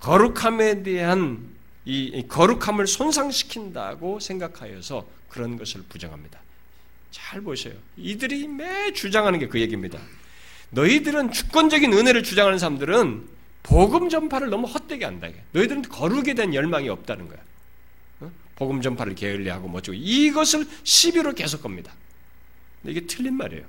거룩함에 0.01 0.83
대한 0.83 1.49
이 1.85 2.25
거룩함을 2.29 2.87
손상시킨다고 2.87 4.19
생각하여서 4.21 5.07
그런 5.29 5.57
것을 5.57 5.83
부정합니다. 5.89 6.41
잘 7.13 7.41
보세요. 7.41 7.75
이들이 7.97 8.49
매 8.49 8.93
주장하는 8.93 9.39
게 9.39 9.49
그 9.49 9.61
얘기입니다. 9.61 9.99
너희들은 10.71 11.33
주권적인 11.33 11.93
은혜를 11.93 12.23
주장하는 12.25 12.59
사람들은 12.59 13.29
복음 13.63 14.09
전파를 14.09 14.51
너무 14.51 14.67
헛되게 14.67 15.05
한다. 15.05 15.29
너희들은 15.53 15.83
거룩에 15.83 16.35
대한 16.35 16.53
열망이 16.55 16.89
없다는 16.89 17.29
거야. 17.29 17.39
어? 18.21 18.31
복음 18.57 18.83
전파를 18.83 19.15
게을리하고 19.15 19.69
뭐죠. 19.69 19.93
이것을 19.95 20.67
시비로 20.83 21.35
계속 21.35 21.63
겁니다. 21.63 21.93
이게 22.91 23.07
틀린 23.07 23.35
말이에요. 23.35 23.65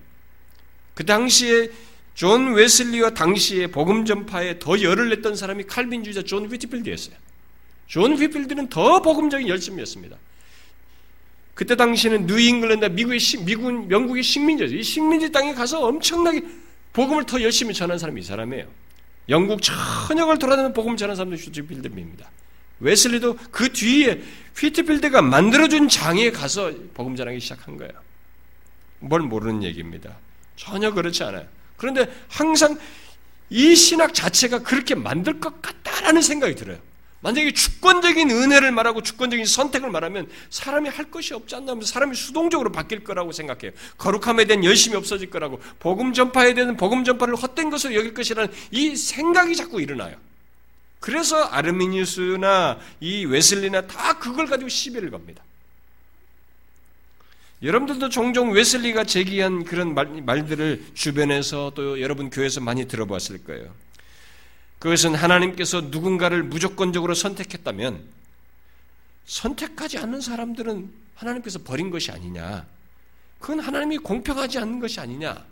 그 0.93 1.05
당시에 1.05 1.69
존 2.15 2.53
웨슬리와 2.53 3.11
당시에 3.11 3.67
복음 3.67 4.03
전파에 4.03 4.57
더 4.57 4.81
열을 4.81 5.09
냈던 5.09 5.35
사람이 5.35 5.65
칼빈주의자 5.65 6.23
존 6.23 6.47
휘트필드였어요. 6.47 7.15
존 7.85 8.13
휘트필드는 8.13 8.69
더 8.69 9.01
복음적인 9.01 9.47
열심이었습니다. 9.47 10.17
그때 11.53 11.75
당시에는 11.75 12.27
뉴잉글랜드 12.27 12.85
미국의 12.85 13.19
미국 13.45 13.89
영국의 13.89 14.23
식민지였어요. 14.23 14.77
이 14.77 14.83
식민지 14.83 15.31
땅에 15.31 15.53
가서 15.53 15.85
엄청나게 15.85 16.41
복음을 16.93 17.25
더 17.25 17.41
열심히 17.41 17.73
전한 17.73 17.99
사람이 17.99 18.21
이 18.21 18.23
사람이에요. 18.23 18.67
영국 19.29 19.61
전역을 19.61 20.39
돌아다니는 20.39 20.73
복음 20.73 20.97
전한 20.97 21.15
사람도 21.15 21.35
휘트필드입니다. 21.35 22.29
웨슬리도 22.79 23.37
그 23.51 23.71
뒤에 23.71 24.21
휘트필드가 24.55 25.21
만들어준 25.21 25.89
장에 25.89 26.31
가서 26.31 26.71
복음 26.93 27.15
전하기 27.15 27.39
시작한 27.39 27.77
거예요. 27.77 28.06
뭘 28.99 29.21
모르는 29.21 29.63
얘기입니다. 29.63 30.17
전혀 30.55 30.91
그렇지 30.91 31.23
않아요. 31.23 31.45
그런데 31.77 32.11
항상 32.29 32.77
이 33.49 33.75
신학 33.75 34.13
자체가 34.13 34.59
그렇게 34.59 34.95
만들 34.95 35.39
것 35.39 35.61
같다라는 35.61 36.21
생각이 36.21 36.55
들어요. 36.55 36.79
만약에 37.21 37.51
주권적인 37.51 38.29
은혜를 38.29 38.71
말하고 38.71 39.01
주권적인 39.01 39.45
선택을 39.45 39.89
말하면 39.89 40.29
사람이 40.49 40.89
할 40.89 41.09
것이 41.09 41.33
없지 41.33 41.55
않나 41.55 41.71
하면서 41.71 41.91
사람이 41.91 42.15
수동적으로 42.15 42.71
바뀔 42.71 43.03
거라고 43.03 43.31
생각해요. 43.31 43.71
거룩함에 43.97 44.45
대한 44.45 44.63
열심이 44.63 44.95
없어질 44.95 45.29
거라고 45.29 45.59
복음 45.79 46.13
전파에 46.13 46.53
대한 46.53 46.77
복음 46.77 47.03
전파를 47.03 47.35
헛된 47.35 47.69
것으로 47.69 47.95
여길 47.95 48.13
것이라는 48.13 48.53
이 48.71 48.95
생각이 48.95 49.55
자꾸 49.55 49.81
일어나요. 49.81 50.15
그래서 50.99 51.43
아르미니우스나 51.43 52.79
이 52.99 53.25
웨슬리나 53.25 53.87
다 53.87 54.19
그걸 54.19 54.45
가지고 54.45 54.69
시비를 54.69 55.09
겁니다. 55.09 55.43
여러분들도 57.63 58.09
종종 58.09 58.51
웨슬리가 58.51 59.03
제기한 59.03 59.63
그런 59.63 59.95
말, 59.95 60.45
들을 60.45 60.85
주변에서 60.93 61.71
또 61.75 61.99
여러분 62.01 62.29
교회에서 62.29 62.61
많이 62.61 62.87
들어봤을 62.87 63.43
거예요. 63.45 63.73
그것은 64.79 65.15
하나님께서 65.15 65.81
누군가를 65.81 66.43
무조건적으로 66.43 67.15
선택했다면 67.15 68.03
선택하지 69.25 69.97
않는 69.97 70.21
사람들은 70.21 70.91
하나님께서 71.15 71.59
버린 71.59 71.89
것이 71.89 72.11
아니냐. 72.11 72.65
그건 73.39 73.59
하나님이 73.59 73.97
공평하지 73.97 74.59
않는 74.59 74.79
것이 74.79 74.99
아니냐. 74.99 75.43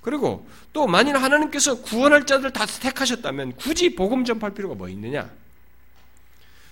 그리고 0.00 0.48
또 0.72 0.86
만일 0.86 1.18
하나님께서 1.18 1.82
구원할 1.82 2.24
자들 2.24 2.50
다 2.52 2.64
택하셨다면 2.64 3.56
굳이 3.56 3.94
복음 3.94 4.24
전파할 4.24 4.54
필요가 4.54 4.74
뭐 4.74 4.88
있느냐. 4.88 5.30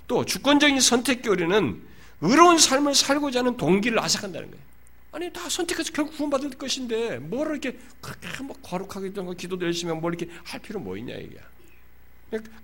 또 0.06 0.24
주권적인 0.24 0.80
선택 0.80 1.20
교리는 1.20 1.82
의로운 2.20 2.58
삶을 2.58 2.94
살고자 2.94 3.40
하는 3.40 3.56
동기를 3.56 3.98
아삭한다는 4.00 4.50
거예요. 4.50 4.64
아니 5.12 5.32
다 5.32 5.48
선택해서 5.48 5.92
결국 5.92 6.16
구원받을 6.16 6.50
것인데 6.50 7.18
뭘 7.18 7.48
이렇게 7.50 7.78
그렇게 8.00 8.42
뭐 8.42 8.56
거룩하게 8.62 9.12
된 9.12 9.24
거, 9.24 9.32
기도도 9.32 9.64
열심히 9.64 9.94
뭘 9.94 10.14
이렇게 10.14 10.32
할 10.44 10.60
필요 10.60 10.78
뭐 10.80 10.96
있냐 10.96 11.14
이게. 11.14 11.38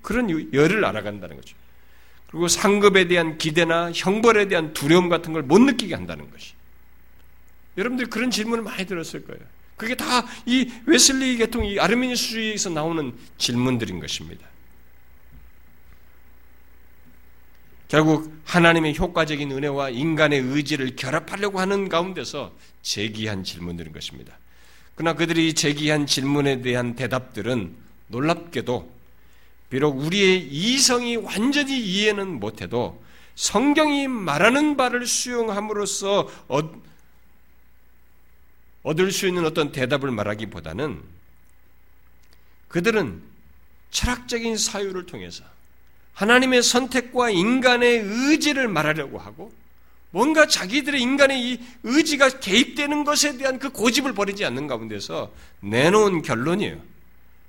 그런 0.02 0.52
열을 0.52 0.84
알아간다는 0.84 1.36
거죠. 1.36 1.56
그리고 2.30 2.48
상급에 2.48 3.06
대한 3.08 3.38
기대나 3.38 3.92
형벌에 3.92 4.48
대한 4.48 4.74
두려움 4.74 5.08
같은 5.08 5.32
걸 5.32 5.42
못 5.42 5.58
느끼게 5.60 5.94
한다는 5.94 6.30
것이. 6.30 6.52
여러분들 7.78 8.06
그런 8.10 8.30
질문을 8.30 8.62
많이 8.62 8.84
들었을 8.86 9.24
거예요. 9.24 9.40
그게 9.76 9.94
다 9.96 10.24
이 10.46 10.70
웨슬리 10.86 11.36
계통, 11.38 11.64
이 11.64 11.78
아르미니스주의에서 11.80 12.70
나오는 12.70 13.12
질문들인 13.38 13.98
것입니다. 14.00 14.46
결국 17.88 18.32
하나님의 18.44 18.96
효과적인 18.96 19.50
은혜와 19.52 19.90
인간의 19.90 20.40
의지를 20.40 20.96
결합하려고 20.96 21.60
하는 21.60 21.88
가운데서 21.88 22.52
제기한 22.82 23.44
질문들인 23.44 23.92
것입니다. 23.92 24.38
그러나 24.94 25.16
그들이 25.16 25.54
제기한 25.54 26.06
질문에 26.06 26.62
대한 26.62 26.94
대답들은 26.94 27.74
놀랍게도 28.08 28.92
비록 29.70 29.98
우리의 29.98 30.46
이성이 30.46 31.16
완전히 31.16 31.80
이해는 31.80 32.38
못해도 32.38 33.02
성경이 33.34 34.06
말하는 34.08 34.76
바를 34.76 35.06
수용함으로써 35.06 36.30
얻을 38.84 39.10
수 39.10 39.26
있는 39.26 39.44
어떤 39.44 39.72
대답을 39.72 40.10
말하기보다는 40.10 41.02
그들은 42.68 43.22
철학적인 43.90 44.56
사유를 44.56 45.06
통해서 45.06 45.44
하나님의 46.14 46.62
선택과 46.62 47.30
인간의 47.30 48.00
의지를 48.04 48.68
말하려고 48.68 49.18
하고 49.18 49.52
뭔가 50.10 50.46
자기들의 50.46 51.00
인간의 51.00 51.42
이 51.42 51.60
의지가 51.82 52.38
개입되는 52.38 53.02
것에 53.02 53.36
대한 53.36 53.58
그 53.58 53.70
고집을 53.70 54.14
버리지 54.14 54.44
않는 54.44 54.68
가운데서 54.68 55.32
내놓은 55.60 56.22
결론이에요. 56.22 56.80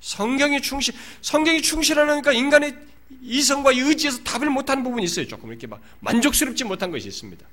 성경이 0.02 0.62
충실, 0.62 0.96
성경이 1.22 1.62
충실하니까 1.62 2.34
인간의 2.34 2.76
이성과 3.22 3.72
의지에서 3.72 4.24
답을 4.24 4.50
못하는 4.50 4.84
부분이 4.84 5.06
있어요. 5.06 5.28
조금 5.28 5.50
이렇게 5.50 5.68
막 5.68 5.80
만족스럽지 6.00 6.64
못한 6.64 6.90
것이 6.90 7.08
있습니다. 7.08 7.46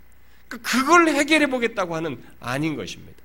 그, 0.48 0.60
그걸 0.62 1.08
해결해 1.08 1.46
보겠다고 1.46 1.94
하는 1.94 2.22
아닌 2.40 2.74
것입니다. 2.74 3.22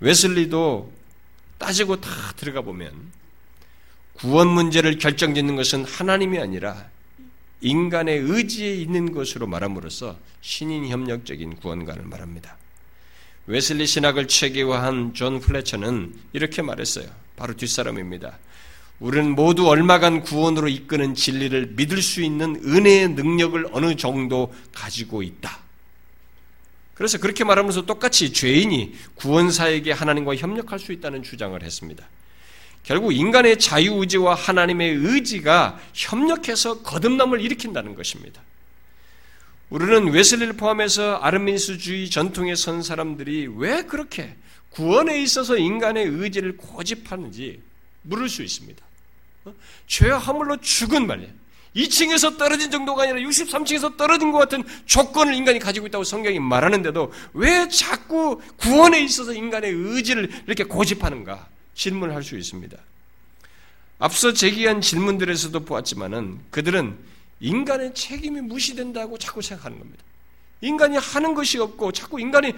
웨슬리도 0.00 0.92
따지고 1.58 2.00
다 2.00 2.10
들어가 2.36 2.62
보면 2.62 3.12
구원 4.18 4.48
문제를 4.48 4.98
결정짓는 4.98 5.54
것은 5.54 5.84
하나님이 5.84 6.38
아니라 6.38 6.86
인간의 7.60 8.18
의지에 8.18 8.74
있는 8.74 9.12
것으로 9.12 9.46
말함으로써 9.46 10.18
신인 10.40 10.88
협력적인 10.88 11.56
구원관을 11.56 12.04
말합니다. 12.04 12.56
웨슬리 13.46 13.86
신학을 13.86 14.28
체계화한 14.28 15.14
존 15.14 15.40
플래처는 15.40 16.14
이렇게 16.32 16.62
말했어요. 16.62 17.06
바로 17.36 17.54
뒷사람입니다. 17.54 18.38
우리는 19.00 19.30
모두 19.36 19.68
얼마간 19.68 20.22
구원으로 20.22 20.68
이끄는 20.68 21.14
진리를 21.14 21.74
믿을 21.76 22.02
수 22.02 22.20
있는 22.20 22.60
은혜의 22.64 23.10
능력을 23.10 23.68
어느 23.70 23.94
정도 23.94 24.52
가지고 24.74 25.22
있다. 25.22 25.60
그래서 26.94 27.18
그렇게 27.18 27.44
말하면서 27.44 27.86
똑같이 27.86 28.32
죄인이 28.32 28.94
구원사에게 29.14 29.92
하나님과 29.92 30.34
협력할 30.34 30.80
수 30.80 30.92
있다는 30.92 31.22
주장을 31.22 31.60
했습니다. 31.62 32.04
결국 32.88 33.12
인간의 33.12 33.58
자유의지와 33.58 34.34
하나님의 34.34 34.94
의지가 34.94 35.78
협력해서 35.92 36.80
거듭남을 36.80 37.42
일으킨다는 37.42 37.94
것입니다. 37.94 38.40
우리는 39.68 40.10
웨슬리를 40.10 40.54
포함해서 40.54 41.16
아르민스주의 41.16 42.08
전통에 42.08 42.54
선 42.54 42.82
사람들이 42.82 43.46
왜 43.58 43.82
그렇게 43.82 44.34
구원에 44.70 45.20
있어서 45.20 45.58
인간의 45.58 46.06
의지를 46.06 46.56
고집하는지 46.56 47.60
물을 48.04 48.26
수 48.26 48.42
있습니다. 48.42 48.82
어? 49.44 49.54
죄와 49.86 50.16
허물로 50.16 50.56
죽은 50.62 51.06
말이에요. 51.06 51.30
2층에서 51.76 52.38
떨어진 52.38 52.70
정도가 52.70 53.02
아니라 53.02 53.18
63층에서 53.18 53.98
떨어진 53.98 54.32
것 54.32 54.38
같은 54.38 54.64
조건을 54.86 55.34
인간이 55.34 55.58
가지고 55.58 55.88
있다고 55.88 56.04
성경이 56.04 56.40
말하는데도 56.40 57.12
왜 57.34 57.68
자꾸 57.68 58.40
구원에 58.56 59.02
있어서 59.02 59.34
인간의 59.34 59.72
의지를 59.72 60.30
이렇게 60.46 60.64
고집하는가? 60.64 61.57
질문할 61.78 62.24
수 62.24 62.36
있습니다. 62.36 62.76
앞서 64.00 64.32
제기한 64.32 64.80
질문들에서도 64.80 65.64
보았지만은 65.64 66.40
그들은 66.50 66.98
인간의 67.40 67.94
책임이 67.94 68.40
무시된다고 68.42 69.16
자꾸 69.16 69.40
생각하는 69.40 69.78
겁니다. 69.78 70.02
인간이 70.60 70.96
하는 70.96 71.34
것이 71.34 71.58
없고 71.58 71.92
자꾸 71.92 72.20
인간이 72.20 72.52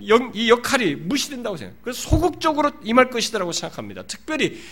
이 0.00 0.48
역할이 0.48 0.94
무시된다고 0.94 1.58
생각. 1.58 1.80
그래서 1.82 2.08
소극적으로 2.08 2.72
임할 2.82 3.10
것이라고 3.10 3.52
생각합니다. 3.52 4.02
특별히 4.04 4.62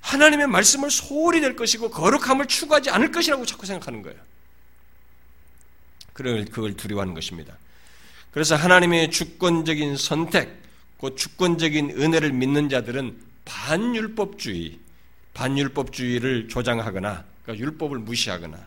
하나님의 0.00 0.46
말씀을 0.46 0.90
소홀히 0.90 1.40
될 1.40 1.56
것이고 1.56 1.90
거룩함을 1.90 2.46
추구하지 2.46 2.90
않을 2.90 3.10
것이라고 3.10 3.46
자꾸 3.46 3.64
생각하는 3.64 4.02
거예요. 4.02 4.18
그걸 6.12 6.44
그걸 6.44 6.74
두려워하는 6.74 7.14
것입니다. 7.14 7.56
그래서 8.30 8.56
하나님의 8.56 9.10
주권적인 9.10 9.96
선택, 9.96 10.54
그 11.00 11.16
주권적인 11.16 11.92
은혜를 11.92 12.32
믿는 12.32 12.68
자들은 12.68 13.27
반율법주의, 13.48 14.78
반율법주의를 15.32 16.48
조장하거나 16.48 17.24
그러니까 17.42 17.64
율법을 17.64 17.98
무시하거나 17.98 18.58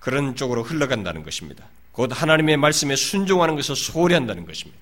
그런 0.00 0.34
쪽으로 0.34 0.64
흘러간다는 0.64 1.22
것입니다. 1.22 1.64
곧 1.92 2.10
하나님의 2.12 2.56
말씀에 2.56 2.96
순종하는 2.96 3.54
것을 3.54 3.76
소홀히 3.76 4.14
한다는 4.14 4.44
것입니다. 4.44 4.80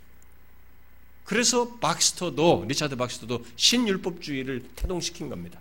그래서 1.24 1.76
박스터도 1.76 2.64
리차드 2.66 2.96
박스터도 2.96 3.44
신율법주의를 3.54 4.62
태동시킨 4.74 5.28
겁니다. 5.28 5.60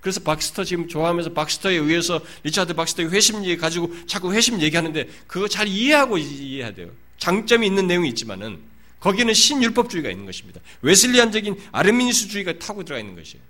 그래서 0.00 0.20
박스터 0.20 0.64
지금 0.64 0.88
좋아하면서 0.88 1.32
박스터에 1.32 1.74
의해서 1.74 2.20
리차드 2.44 2.74
박스터의 2.74 3.10
회심 3.10 3.44
얘기 3.44 3.56
가지고 3.56 3.92
자꾸 4.06 4.32
회심 4.32 4.60
얘기하는데 4.60 5.08
그거 5.26 5.46
잘 5.46 5.68
이해하고 5.68 6.16
이해해야 6.16 6.72
돼요. 6.72 6.90
장점이 7.18 7.66
있는 7.66 7.86
내용이 7.86 8.08
있지만은 8.10 8.60
거기는 9.06 9.32
신율법주의가 9.32 10.10
있는 10.10 10.26
것입니다. 10.26 10.60
웨슬리안적인 10.82 11.68
아르미니스주의가 11.70 12.58
타고 12.58 12.82
들어가 12.82 12.98
있는 12.98 13.14
것이에요. 13.14 13.44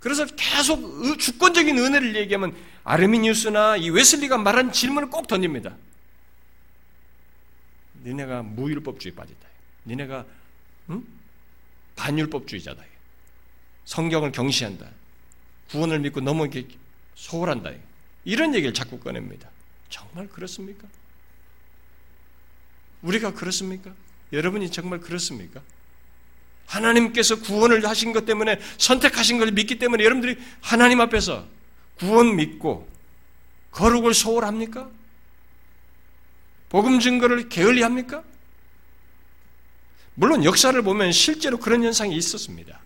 그래서 0.00 0.26
계속 0.26 1.16
주권적인 1.20 1.78
은혜를 1.78 2.16
얘기하면 2.16 2.56
아르미니우스나 2.82 3.76
이 3.76 3.90
웨슬리가 3.90 4.38
말한 4.38 4.72
질문을 4.72 5.08
꼭 5.08 5.28
던집니다. 5.28 5.76
니네가 8.02 8.42
무율법주의 8.42 9.14
빠졌다. 9.14 9.46
니네가 9.84 10.26
응? 10.90 11.06
반율법주의자다. 11.94 12.82
성경을 13.84 14.32
경시한다. 14.32 14.90
구원을 15.70 16.00
믿고 16.00 16.20
너무 16.20 16.48
이렇게 16.48 16.66
소홀한다. 17.14 17.70
이런 18.24 18.52
얘기를 18.52 18.74
자꾸 18.74 18.98
꺼냅니다. 18.98 19.48
정말 19.88 20.26
그렇습니까? 20.28 20.88
우리가 23.02 23.34
그렇습니까? 23.34 23.92
여러분이 24.32 24.70
정말 24.70 25.00
그렇습니까? 25.00 25.60
하나님께서 26.66 27.40
구원을 27.40 27.86
하신 27.86 28.12
것 28.12 28.26
때문에 28.26 28.58
선택하신 28.78 29.38
걸 29.38 29.52
믿기 29.52 29.78
때문에 29.78 30.04
여러분들이 30.04 30.36
하나님 30.60 31.00
앞에서 31.00 31.46
구원 31.98 32.36
믿고 32.36 32.88
거룩을 33.70 34.14
소홀합니까? 34.14 34.90
복음 36.68 36.98
증거를 36.98 37.48
게을리 37.48 37.82
합니까? 37.82 38.24
물론 40.14 40.44
역사를 40.44 40.80
보면 40.82 41.12
실제로 41.12 41.58
그런 41.58 41.84
현상이 41.84 42.16
있었습니다. 42.16 42.80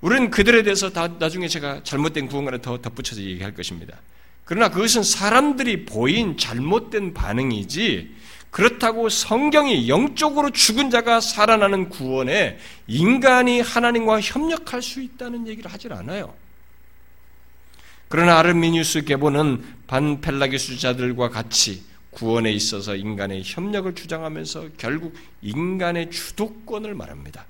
우리는 0.00 0.30
그들에 0.30 0.62
대해서 0.62 0.90
다 0.90 1.08
나중에 1.08 1.48
제가 1.48 1.82
잘못된 1.84 2.26
구원과를 2.28 2.60
더 2.62 2.80
덧붙여서 2.80 3.20
얘기할 3.20 3.54
것입니다. 3.54 3.98
그러나 4.44 4.70
그것은 4.70 5.02
사람들이 5.02 5.84
보인 5.84 6.36
잘못된 6.36 7.14
반응이지 7.14 8.22
그렇다고 8.50 9.08
성경이 9.08 9.88
영적으로 9.88 10.50
죽은 10.50 10.90
자가 10.90 11.20
살아나는 11.20 11.88
구원에 11.88 12.58
인간이 12.86 13.62
하나님과 13.62 14.20
협력할 14.20 14.82
수 14.82 15.00
있다는 15.00 15.48
얘기를 15.48 15.72
하질 15.72 15.92
않아요. 15.94 16.34
그러나 18.08 18.38
아르미니우스 18.38 19.04
계보는 19.04 19.64
반펠라기수자들과 19.86 21.30
같이 21.30 21.82
구원에 22.10 22.52
있어서 22.52 22.94
인간의 22.94 23.40
협력을 23.42 23.94
주장하면서 23.94 24.68
결국 24.76 25.14
인간의 25.40 26.10
주도권을 26.10 26.94
말합니다. 26.94 27.46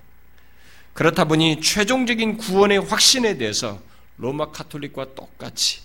그렇다 0.93 1.25
보니 1.25 1.61
최종적인 1.61 2.37
구원의 2.37 2.79
확신에 2.79 3.39
대해서 3.39 3.81
로마 4.19 4.53
카톨릭과 4.53 5.17
똑같이 5.17 5.81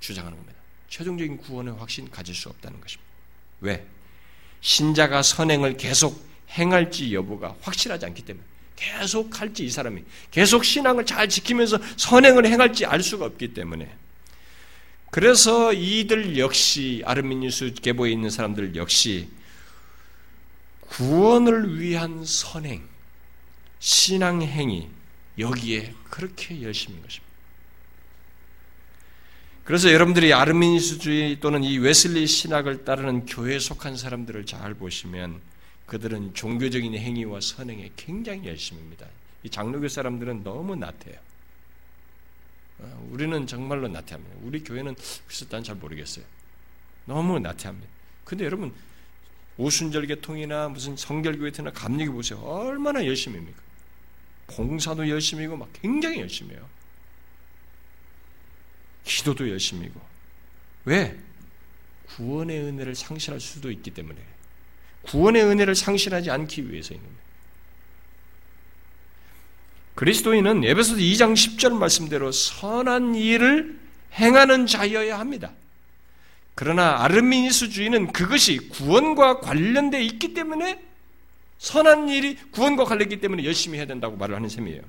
주장하는 0.00 0.36
겁니다. 0.36 0.58
최종적인 0.88 1.38
구원의 1.38 1.74
확신 1.74 2.10
가질 2.10 2.34
수 2.34 2.48
없다는 2.48 2.80
것입니다. 2.80 3.08
왜? 3.60 3.86
신자가 4.60 5.22
선행을 5.22 5.76
계속 5.76 6.26
행할지 6.50 7.14
여부가 7.14 7.56
확실하지 7.60 8.06
않기 8.06 8.24
때문에 8.24 8.44
계속 8.76 9.40
할지 9.40 9.64
이 9.64 9.70
사람이 9.70 10.04
계속 10.30 10.64
신앙을 10.64 11.04
잘 11.04 11.28
지키면서 11.28 11.78
선행을 11.96 12.46
행할지 12.46 12.86
알 12.86 13.02
수가 13.02 13.26
없기 13.26 13.54
때문에 13.54 13.92
그래서 15.10 15.72
이들 15.72 16.38
역시 16.38 17.02
아르미니스 17.04 17.74
계보에 17.74 18.10
있는 18.12 18.30
사람들 18.30 18.76
역시 18.76 19.28
구원을 20.80 21.80
위한 21.80 22.24
선행 22.24 22.86
신앙 23.78 24.42
행위 24.42 24.88
여기에 25.38 25.94
그렇게 26.10 26.62
열심인 26.62 27.02
것입니다. 27.02 27.27
그래서 29.68 29.92
여러분들이 29.92 30.32
아르미니스주의 30.32 31.40
또는 31.40 31.62
이 31.62 31.76
웨슬리 31.76 32.26
신학을 32.26 32.86
따르는 32.86 33.26
교회에 33.26 33.58
속한 33.58 33.98
사람들을 33.98 34.46
잘 34.46 34.72
보시면 34.72 35.42
그들은 35.84 36.32
종교적인 36.32 36.94
행위와 36.94 37.42
선행에 37.42 37.92
굉장히 37.94 38.48
열심입니다. 38.48 39.06
이 39.42 39.50
장로교 39.50 39.88
사람들은 39.88 40.42
너무 40.42 40.74
나태해요. 40.74 41.20
어, 42.78 43.08
우리는 43.10 43.46
정말로 43.46 43.88
나태합니다. 43.88 44.36
우리 44.40 44.64
교회는 44.64 44.96
글쎄 45.26 45.44
난잘 45.50 45.74
모르겠어요. 45.74 46.24
너무 47.04 47.38
나태합니다. 47.38 47.86
근데 48.24 48.46
여러분 48.46 48.72
오순절계통이나 49.58 50.70
무슨 50.70 50.96
성결교회나 50.96 51.72
감리교 51.72 52.14
보세요. 52.14 52.38
얼마나 52.38 53.04
열심입니까? 53.04 53.60
봉사도 54.46 55.10
열심이고 55.10 55.58
막 55.58 55.68
굉장히 55.74 56.20
열심해요. 56.20 56.77
기도도 59.08 59.48
열심이고. 59.48 60.00
왜? 60.84 61.18
구원의 62.06 62.60
은혜를 62.60 62.94
상실할 62.94 63.40
수도 63.40 63.70
있기 63.70 63.90
때문에. 63.90 64.18
구원의 65.02 65.42
은혜를 65.44 65.74
상실하지 65.74 66.30
않기 66.30 66.70
위해서인 66.70 67.00
겁니다. 67.00 67.22
그리스도인은 69.94 70.64
에베소서 70.64 71.00
2장 71.00 71.34
10절 71.34 71.72
말씀대로 71.72 72.30
선한 72.30 73.16
일을 73.16 73.78
행하는 74.14 74.66
자여야 74.66 75.18
합니다. 75.18 75.52
그러나 76.54 77.02
아르미니스 77.02 77.70
주의는 77.70 78.12
그것이 78.12 78.68
구원과 78.68 79.40
관련되어 79.40 80.00
있기 80.00 80.34
때문에 80.34 80.80
선한 81.58 82.08
일이 82.08 82.36
구원과 82.52 82.84
관련있기 82.84 83.20
때문에 83.20 83.44
열심히 83.44 83.78
해야 83.78 83.86
된다고 83.86 84.16
말을 84.16 84.36
하는 84.36 84.48
셈이에요. 84.48 84.82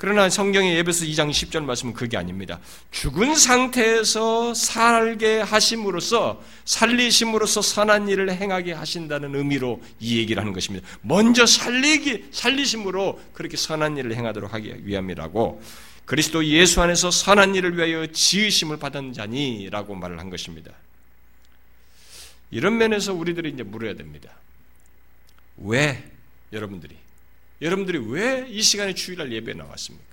그러나 0.00 0.30
성경의 0.30 0.76
예배서 0.76 1.04
2장 1.04 1.28
10절 1.28 1.62
말씀은 1.62 1.92
그게 1.92 2.16
아닙니다. 2.16 2.58
죽은 2.90 3.34
상태에서 3.34 4.54
살게 4.54 5.40
하심으로써 5.40 6.42
살리심으로써 6.64 7.60
선한 7.60 8.08
일을 8.08 8.32
행하게 8.32 8.72
하신다는 8.72 9.34
의미로 9.34 9.82
이 10.00 10.16
얘기를 10.16 10.40
하는 10.40 10.54
것입니다. 10.54 10.88
먼저 11.02 11.44
살리기 11.44 12.28
살리심으로 12.32 13.20
그렇게 13.34 13.58
선한 13.58 13.98
일을 13.98 14.14
행하도록 14.16 14.54
하기 14.54 14.86
위함이라고 14.86 15.62
그리스도 16.06 16.46
예수 16.46 16.80
안에서 16.80 17.10
선한 17.10 17.54
일을 17.54 17.76
위하여 17.76 18.06
지으심을 18.06 18.78
받은 18.78 19.12
자니라고 19.12 19.94
말을 19.96 20.18
한 20.18 20.30
것입니다. 20.30 20.72
이런 22.50 22.78
면에서 22.78 23.12
우리들이 23.12 23.50
이제 23.50 23.64
물어야 23.64 23.96
됩니다. 23.96 24.30
왜 25.58 26.10
여러분들이 26.54 26.96
여러분들이 27.60 27.98
왜 27.98 28.46
이 28.48 28.62
시간에 28.62 28.94
주일날 28.94 29.32
예배에 29.32 29.54
나왔습니까? 29.54 30.04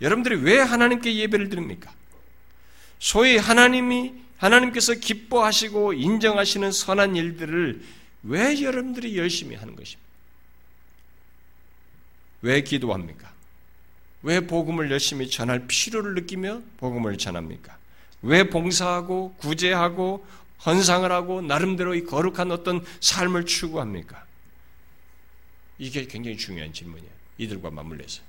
여러분들이 0.00 0.36
왜 0.36 0.58
하나님께 0.58 1.14
예배를 1.16 1.48
드립니까? 1.48 1.92
소위 2.98 3.36
하나님이 3.36 4.14
하나님께서 4.38 4.94
기뻐하시고 4.94 5.92
인정하시는 5.94 6.70
선한 6.72 7.16
일들을 7.16 7.82
왜 8.24 8.62
여러분들이 8.62 9.16
열심히 9.18 9.56
하는 9.56 9.74
것입니까? 9.76 10.08
왜 12.42 12.62
기도합니까? 12.62 13.32
왜 14.22 14.40
복음을 14.40 14.90
열심히 14.90 15.28
전할 15.28 15.66
필요를 15.66 16.14
느끼며 16.14 16.62
복음을 16.78 17.18
전합니까? 17.18 17.76
왜 18.22 18.48
봉사하고 18.48 19.34
구제하고 19.38 20.26
헌상을 20.66 21.10
하고 21.10 21.40
나름대로 21.40 21.94
이 21.94 22.04
거룩한 22.04 22.50
어떤 22.50 22.84
삶을 23.00 23.46
추구합니까? 23.46 24.24
이게 25.78 26.06
굉장히 26.06 26.36
중요한 26.36 26.72
질문이에요. 26.72 27.12
이들과 27.38 27.70
맞물려서. 27.70 28.22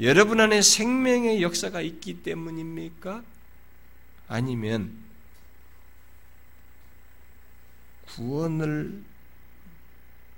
여러분 0.00 0.40
안에 0.40 0.60
생명의 0.60 1.42
역사가 1.42 1.80
있기 1.80 2.22
때문입니까? 2.22 3.24
아니면 4.28 4.92
구원을 8.06 9.02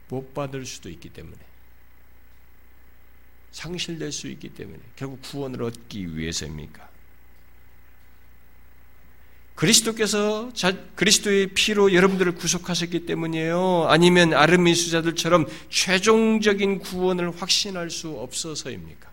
못 0.09 0.32
받을 0.32 0.64
수도 0.64 0.88
있기 0.88 1.11
때문에 1.11 1.36
상실될 3.50 4.12
수 4.12 4.28
있기 4.28 4.50
때문에 4.50 4.78
결국 4.94 5.20
구원을 5.22 5.62
얻기 5.64 6.16
위해서입니까? 6.16 6.88
그리스도께서 9.59 10.52
자, 10.54 10.72
그리스도의 10.94 11.48
피로 11.48 11.92
여러분들을 11.92 12.36
구속하셨기 12.36 13.06
때문이에요? 13.06 13.86
아니면 13.88 14.32
아르미수자들처럼 14.32 15.46
최종적인 15.68 16.78
구원을 16.78 17.32
확신할 17.40 17.90
수 17.90 18.11
없어서입니까? 18.11 19.11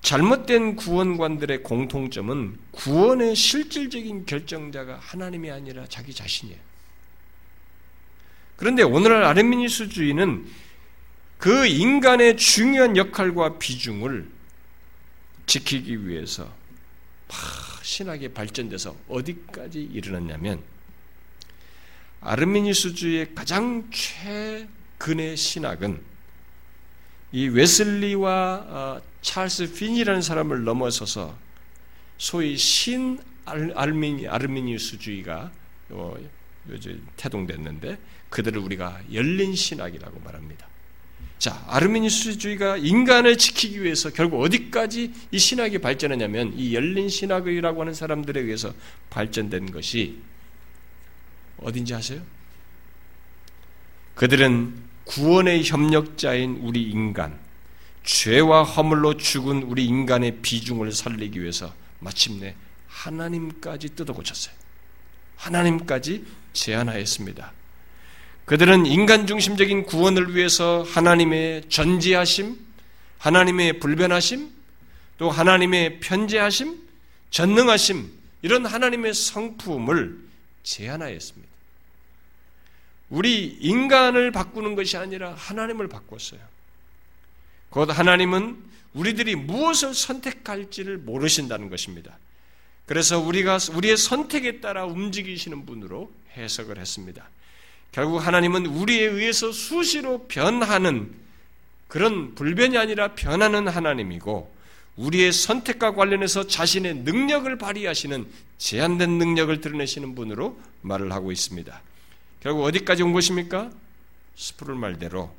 잘못된 0.00 0.76
구원관들의 0.76 1.62
공통점은 1.62 2.56
구원의 2.70 3.36
실질적인 3.36 4.24
결정자가 4.24 4.98
하나님이 5.02 5.50
아니라 5.50 5.84
자기 5.90 6.14
자신이에요. 6.14 6.58
그런데 8.56 8.82
오늘날 8.82 9.24
아르미니스주의는 9.24 10.46
그 11.36 11.66
인간의 11.66 12.38
중요한 12.38 12.96
역할과 12.96 13.58
비중을 13.58 14.33
지키기 15.46 16.06
위해서 16.06 16.50
신학이 17.82 18.28
발전돼서 18.28 18.96
어디까지 19.08 19.82
이르렀냐면 19.82 20.62
아르미니스주의 22.20 23.34
가장 23.34 23.90
최근의 23.90 25.36
신학은 25.36 26.00
이 27.32 27.48
웨슬리와 27.48 28.66
어, 28.68 29.02
찰스 29.20 29.74
핀이라는 29.74 30.22
사람을 30.22 30.64
넘어서서 30.64 31.36
소위 32.16 32.56
신 32.56 33.18
알미니 33.44 34.28
아르미니스주의가 34.28 35.52
어, 35.90 36.16
요즘 36.70 37.06
태동됐는데 37.16 37.98
그들을 38.30 38.58
우리가 38.58 39.02
열린 39.12 39.54
신학이라고 39.54 40.20
말합니다. 40.20 40.66
자, 41.38 41.62
아르미니스주의가 41.68 42.78
인간을 42.78 43.36
지키기 43.36 43.82
위해서 43.82 44.10
결국 44.10 44.40
어디까지 44.40 45.12
이 45.30 45.38
신학이 45.38 45.78
발전했냐면 45.78 46.54
이 46.56 46.74
열린 46.74 47.08
신학이라고 47.08 47.80
하는 47.80 47.92
사람들에 47.92 48.40
의해서 48.40 48.72
발전된 49.10 49.70
것이 49.70 50.20
어딘지 51.58 51.94
아세요? 51.94 52.22
그들은 54.14 54.74
구원의 55.04 55.64
협력자인 55.64 56.60
우리 56.62 56.82
인간, 56.90 57.38
죄와 58.04 58.62
허물로 58.62 59.16
죽은 59.16 59.64
우리 59.64 59.84
인간의 59.86 60.38
비중을 60.40 60.92
살리기 60.92 61.40
위해서 61.40 61.74
마침내 61.98 62.54
하나님까지 62.86 63.90
뜯어 63.96 64.12
고쳤어요. 64.12 64.54
하나님까지 65.36 66.24
제안하였습니다. 66.52 67.52
그들은 68.44 68.84
인간 68.84 69.26
중심적인 69.26 69.84
구원을 69.84 70.34
위해서 70.34 70.82
하나님의 70.82 71.68
전지하심, 71.70 72.58
하나님의 73.18 73.80
불변하심, 73.80 74.50
또 75.16 75.30
하나님의 75.30 76.00
편재하심, 76.00 76.78
전능하심, 77.30 78.12
이런 78.42 78.66
하나님의 78.66 79.14
성품을 79.14 80.18
제안하였습니다. 80.62 81.54
우리 83.08 83.56
인간을 83.60 84.30
바꾸는 84.30 84.74
것이 84.74 84.96
아니라 84.96 85.34
하나님을 85.34 85.88
바꿨어요. 85.88 86.40
곧 87.70 87.96
하나님은 87.96 88.62
우리들이 88.92 89.36
무엇을 89.36 89.94
선택할지를 89.94 90.98
모르신다는 90.98 91.70
것입니다. 91.70 92.18
그래서 92.86 93.18
우리가 93.18 93.58
우리의 93.72 93.96
선택에 93.96 94.60
따라 94.60 94.84
움직이시는 94.84 95.64
분으로 95.64 96.12
해석을 96.36 96.78
했습니다. 96.78 97.28
결국 97.94 98.18
하나님은 98.18 98.66
우리에 98.66 99.04
의해서 99.04 99.52
수시로 99.52 100.26
변하는 100.26 101.14
그런 101.86 102.34
불변이 102.34 102.76
아니라 102.76 103.14
변하는 103.14 103.68
하나님이고 103.68 104.52
우리의 104.96 105.32
선택과 105.32 105.94
관련해서 105.94 106.48
자신의 106.48 106.96
능력을 106.96 107.56
발휘하시는 107.56 108.26
제한된 108.58 109.10
능력을 109.10 109.60
드러내시는 109.60 110.16
분으로 110.16 110.60
말을 110.82 111.12
하고 111.12 111.30
있습니다. 111.30 111.82
결국 112.40 112.64
어디까지 112.64 113.04
온 113.04 113.12
것입니까? 113.12 113.70
스프를 114.34 114.74
말대로 114.74 115.32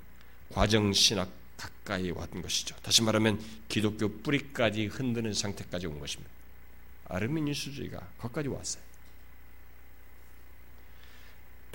과정 0.53 0.93
신학 0.93 1.30
가까이 1.58 2.10
왔던 2.12 2.41
것이죠. 2.41 2.74
다시 2.84 3.01
말하면 3.01 3.38
기독교 3.68 4.08
뿌리까지 4.08 4.86
흔드는 4.86 5.34
상태까지 5.34 5.88
온 5.88 5.99
것입니다. 5.99 6.32
아르미니스주의가 7.10 7.99
거기까지 8.18 8.47
왔어요. 8.47 8.95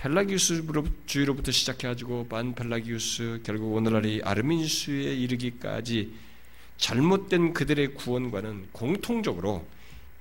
펠라기우스주의로부터 0.00 1.52
시작해가지고 1.52 2.28
반펠라기우스 2.28 3.40
결국 3.44 3.74
오늘날이 3.74 4.22
아르민수에 4.24 5.14
이르기까지 5.14 6.12
잘못된 6.78 7.52
그들의 7.52 7.94
구원관은 7.94 8.68
공통적으로 8.72 9.66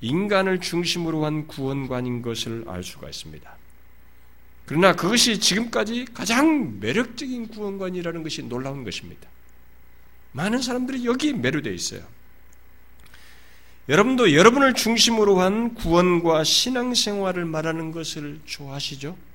인간을 0.02 0.60
중심으로 0.60 1.26
한 1.26 1.48
구원관인 1.48 2.22
것을 2.22 2.66
알 2.68 2.84
수가 2.84 3.08
있습니다. 3.08 3.58
그러나 4.66 4.94
그것이 4.94 5.40
지금까지 5.40 6.06
가장 6.14 6.80
매력적인 6.80 7.48
구원관이라는 7.48 8.22
것이 8.24 8.44
놀라운 8.44 8.84
것입니다. 8.84 9.28
많은 10.34 10.62
사람들이 10.62 11.06
여기에 11.06 11.34
매료되어 11.34 11.74
있어요. 11.74 12.02
여러분도 13.88 14.34
여러분을 14.36 14.76
중심으로 14.76 15.40
한 15.40 15.74
구원과 15.74 16.44
신앙생활을 16.44 17.46
말하는 17.46 17.92
것을 17.92 18.40
좋아하시죠? 18.46 19.29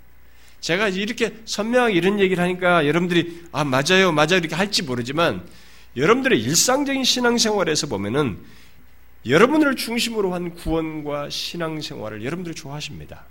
제가 0.64 0.88
이렇게 0.88 1.36
선명하게 1.44 1.94
이런 1.94 2.18
얘기를 2.18 2.42
하니까 2.42 2.86
여러분들이 2.86 3.44
아 3.52 3.64
맞아요 3.64 4.12
맞아요 4.12 4.38
이렇게 4.38 4.54
할지 4.54 4.82
모르지만 4.82 5.46
여러분들의 5.94 6.40
일상적인 6.40 7.04
신앙생활에서 7.04 7.86
보면은 7.86 8.42
여러분을 9.26 9.76
중심으로 9.76 10.32
한 10.32 10.54
구원과 10.54 11.28
신앙생활을 11.28 12.24
여러분들이 12.24 12.54
좋아하십니다. 12.54 13.26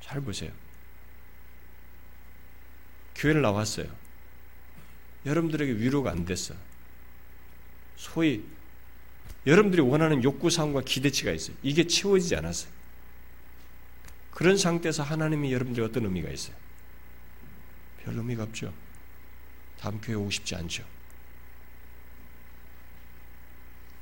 잘 0.00 0.20
보세요. 0.20 0.52
교회를 3.16 3.42
나왔어요. 3.42 3.86
여러분들에게 5.26 5.72
위로가 5.72 6.12
안 6.12 6.24
됐어. 6.24 6.54
소위 7.96 8.44
여러분들이 9.48 9.82
원하는 9.82 10.22
욕구 10.22 10.48
사항과 10.48 10.82
기대치가 10.82 11.32
있어요. 11.32 11.56
이게 11.64 11.88
채워지지 11.88 12.36
않았어요. 12.36 12.81
그런 14.42 14.56
상태에서 14.56 15.04
하나님이 15.04 15.52
여러분들이 15.52 15.86
어떤 15.86 16.04
의미가 16.04 16.28
있어요? 16.28 16.56
별 18.02 18.16
의미가 18.16 18.42
없죠. 18.42 18.74
다음 19.78 20.00
교회 20.00 20.16
오고 20.16 20.32
싶지 20.32 20.56
않죠. 20.56 20.84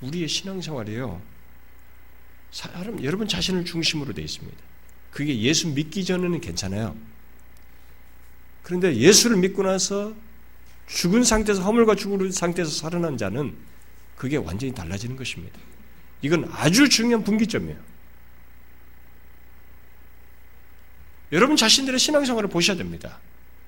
우리의 0.01 0.29
신앙생활이요. 0.29 1.21
사람, 2.53 3.05
여러분 3.05 3.29
자신을 3.29 3.67
중심으로 3.67 4.15
되어 4.15 4.25
있습니다. 4.25 4.57
그게 5.11 5.39
예수 5.41 5.69
믿기 5.69 6.07
전에는 6.07 6.41
괜찮아요. 6.41 6.97
그런데 8.63 8.97
예수를 8.97 9.37
믿고 9.37 9.63
나서 9.63 10.15
죽은 10.87 11.23
상태에서 11.23 11.63
허물과 11.65 11.97
죽은 11.97 12.33
상태에서 12.33 12.71
살아난 12.71 13.19
자는 13.19 13.55
그게 14.17 14.39
완전히 14.39 14.73
달라지는 14.73 15.17
것입니다. 15.17 15.61
이건 16.23 16.49
아주 16.51 16.89
중요한 16.89 17.25
분기점이에요. 17.25 17.90
여러분 21.33 21.57
자신들의 21.57 21.99
신앙생활을 21.99 22.49
보셔야 22.49 22.77
됩니다. 22.77 23.19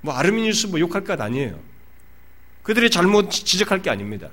뭐 0.01 0.15
아르미니우스 0.15 0.67
뭐 0.67 0.81
욕할 0.81 1.05
것 1.05 1.21
아니에요. 1.21 1.61
그들의 2.63 2.91
잘못 2.91 3.31
지적할 3.31 3.83
게 3.83 3.91
아닙니다. 3.91 4.31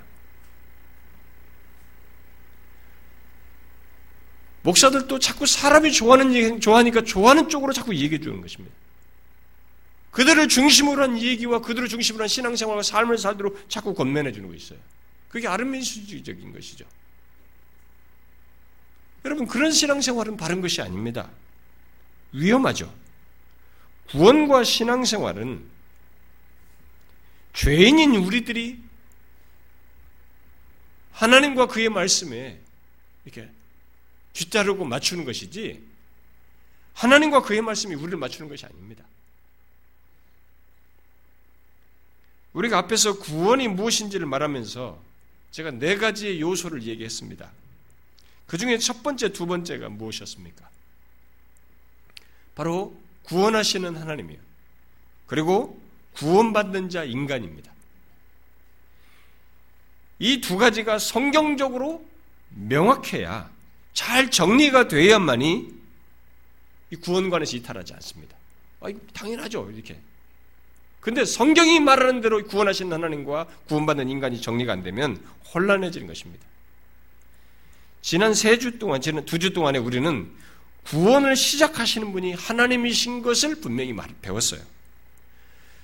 목사들도 4.62 5.20
자꾸 5.20 5.46
사람이 5.46 5.92
좋아하는 5.92 6.60
좋아하니까 6.60 7.04
좋아하는 7.04 7.50
쪽으로 7.50 7.72
자꾸 7.74 7.96
얘기해 7.96 8.20
주는 8.20 8.42
것입니다. 8.42 8.76
그들을 10.12 10.48
중심으로 10.48 11.04
한 11.04 11.20
얘기와 11.20 11.62
그들을 11.62 11.88
중심으로 11.88 12.24
한 12.24 12.28
신앙생활과 12.28 12.84
삶을 12.84 13.18
살도록 13.18 13.70
자꾸 13.70 13.94
건면해 13.94 14.32
주는 14.32 14.50
거 14.50 14.56
있어요. 14.56 14.80
그게 15.30 15.48
아르민수주의적인 15.48 16.52
것이죠. 16.52 16.86
여러분 19.24 19.48
그런 19.48 19.72
신앙생활은 19.72 20.38
바른 20.38 20.62
것이 20.62 20.82
아닙니다. 20.82 21.30
위험하죠. 22.32 22.92
구원과 24.12 24.64
신앙생활은 24.64 25.64
죄인인 27.54 28.16
우리들이 28.16 28.80
하나님과 31.12 31.68
그의 31.68 31.90
말씀에 31.90 32.60
이렇게 33.26 33.50
뒤따르고 34.34 34.86
맞추는 34.86 35.26
것이지 35.26 35.84
하나님과 36.94 37.42
그의 37.42 37.62
말씀이 37.62 37.94
우리를 37.96 38.18
맞추는 38.18 38.50
것이 38.50 38.66
아닙니다. 38.66 39.04
우리가 42.54 42.78
앞에서 42.80 43.20
구원이 43.20 43.68
무엇인지를 43.68 44.26
말하면서 44.26 45.02
제가 45.52 45.72
네 45.72 45.98
가지의 45.98 46.42
요소를 46.42 46.84
얘기했습니다. 46.84 47.52
그 48.48 48.58
중에 48.58 48.78
첫 48.80 49.04
번째, 49.04 49.32
두 49.32 49.46
번째가 49.46 49.90
무엇이었습니까? 49.90 50.68
바로 52.56 53.00
구원하시는 53.30 53.96
하나님이요. 53.96 54.38
그리고 55.28 55.80
구원받는 56.16 56.90
자 56.90 57.04
인간입니다. 57.04 57.72
이 60.20 60.42
두 60.42 60.58
가지가 60.58 61.00
성경적으로 61.00 62.04
명확해야 62.50 63.50
잘 63.94 64.30
정리가 64.32 64.88
돼야만이 64.88 65.80
이 66.92 66.96
구원관에서 66.98 67.56
이탈하지 67.58 67.94
않습니다. 67.94 68.36
아, 68.82 68.88
당연하죠. 69.14 69.70
이렇게. 69.72 69.98
근데 71.00 71.24
성경이 71.24 71.80
말하는 71.80 72.20
대로 72.22 72.44
구원하신 72.44 72.92
하나님과 72.92 73.46
구원받는 73.68 74.10
인간이 74.10 74.42
정리가 74.42 74.74
안 74.74 74.84
되면 74.84 75.24
혼란해지는 75.54 76.08
것입니다. 76.08 76.46
지난 78.02 78.34
세 78.34 78.58
주 78.58 78.80
동안, 78.80 79.00
지난 79.02 79.24
두 79.26 79.38
주 79.38 79.54
동안에 79.54 79.78
우리는 79.78 80.30
구원을 80.86 81.36
시작하시는 81.36 82.12
분이 82.12 82.34
하나님이신 82.34 83.22
것을 83.22 83.56
분명히 83.56 83.96
배웠어요. 84.22 84.62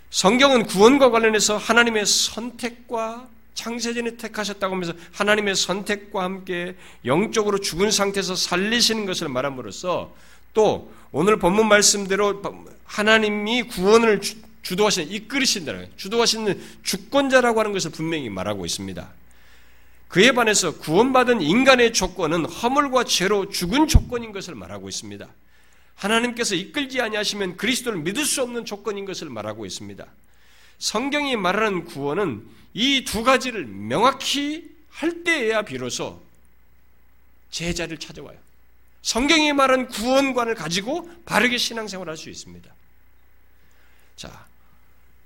성경은 0.10 0.66
구원과 0.66 1.12
관련해서 1.12 1.58
하나님의 1.58 2.06
선택과 2.06 3.28
창세전에 3.54 4.18
택하셨다고 4.18 4.74
하면서 4.74 4.93
하나님의 5.14 5.56
선택과 5.56 6.24
함께 6.24 6.76
영적으로 7.06 7.60
죽은 7.60 7.91
상태에서 7.91 8.36
살리시는 8.36 9.06
것을 9.06 9.30
말함으로써 9.30 10.14
또 10.54 10.93
오늘 11.12 11.38
본문 11.39 11.68
말씀대로 11.68 12.41
하나님이 12.86 13.64
구원을 13.64 14.22
주도하시는 14.62 15.12
이끌으신다는 15.12 15.89
주도하시는 15.96 16.62
주권자라고 16.84 17.60
하는 17.60 17.72
것을 17.72 17.91
분명히 17.91 18.30
말하고 18.30 18.66
있습니다. 18.66 19.08
그에 20.08 20.32
반해서 20.32 20.78
구원받은 20.78 21.41
인간의 21.41 21.93
조건은 21.93 22.45
허물과 22.45 23.03
죄로 23.06 23.49
죽은 23.49 23.88
조건인 23.88 24.32
것을 24.32 24.56
말하고 24.56 24.88
있습니다. 24.88 25.28
하나님께서 25.95 26.56
이끌지 26.56 27.01
아니하시면 27.01 27.58
그리스도를 27.58 27.99
믿을 27.99 28.26
수 28.26 28.41
없는 28.41 28.66
조건인 28.66 29.06
것을 29.06 29.30
말하고 29.30 29.66
있습니다. 29.66 30.06
성경이 30.78 31.36
말하는 31.38 31.86
구원은 31.86 32.45
이 32.74 33.06
두 33.06 33.24
가지를 33.24 33.66
명확히 33.66 34.70
할 34.89 35.24
때에야 35.24 35.62
비로소 35.64 36.22
제자를 37.49 37.97
찾아와요. 37.97 38.38
성경이 39.01 39.53
말한 39.53 39.88
구원관을 39.88 40.56
가지고 40.56 41.10
바르게 41.26 41.58
신앙생활을 41.58 42.12
할수 42.12 42.30
있습니다. 42.30 42.74
자, 44.18 44.45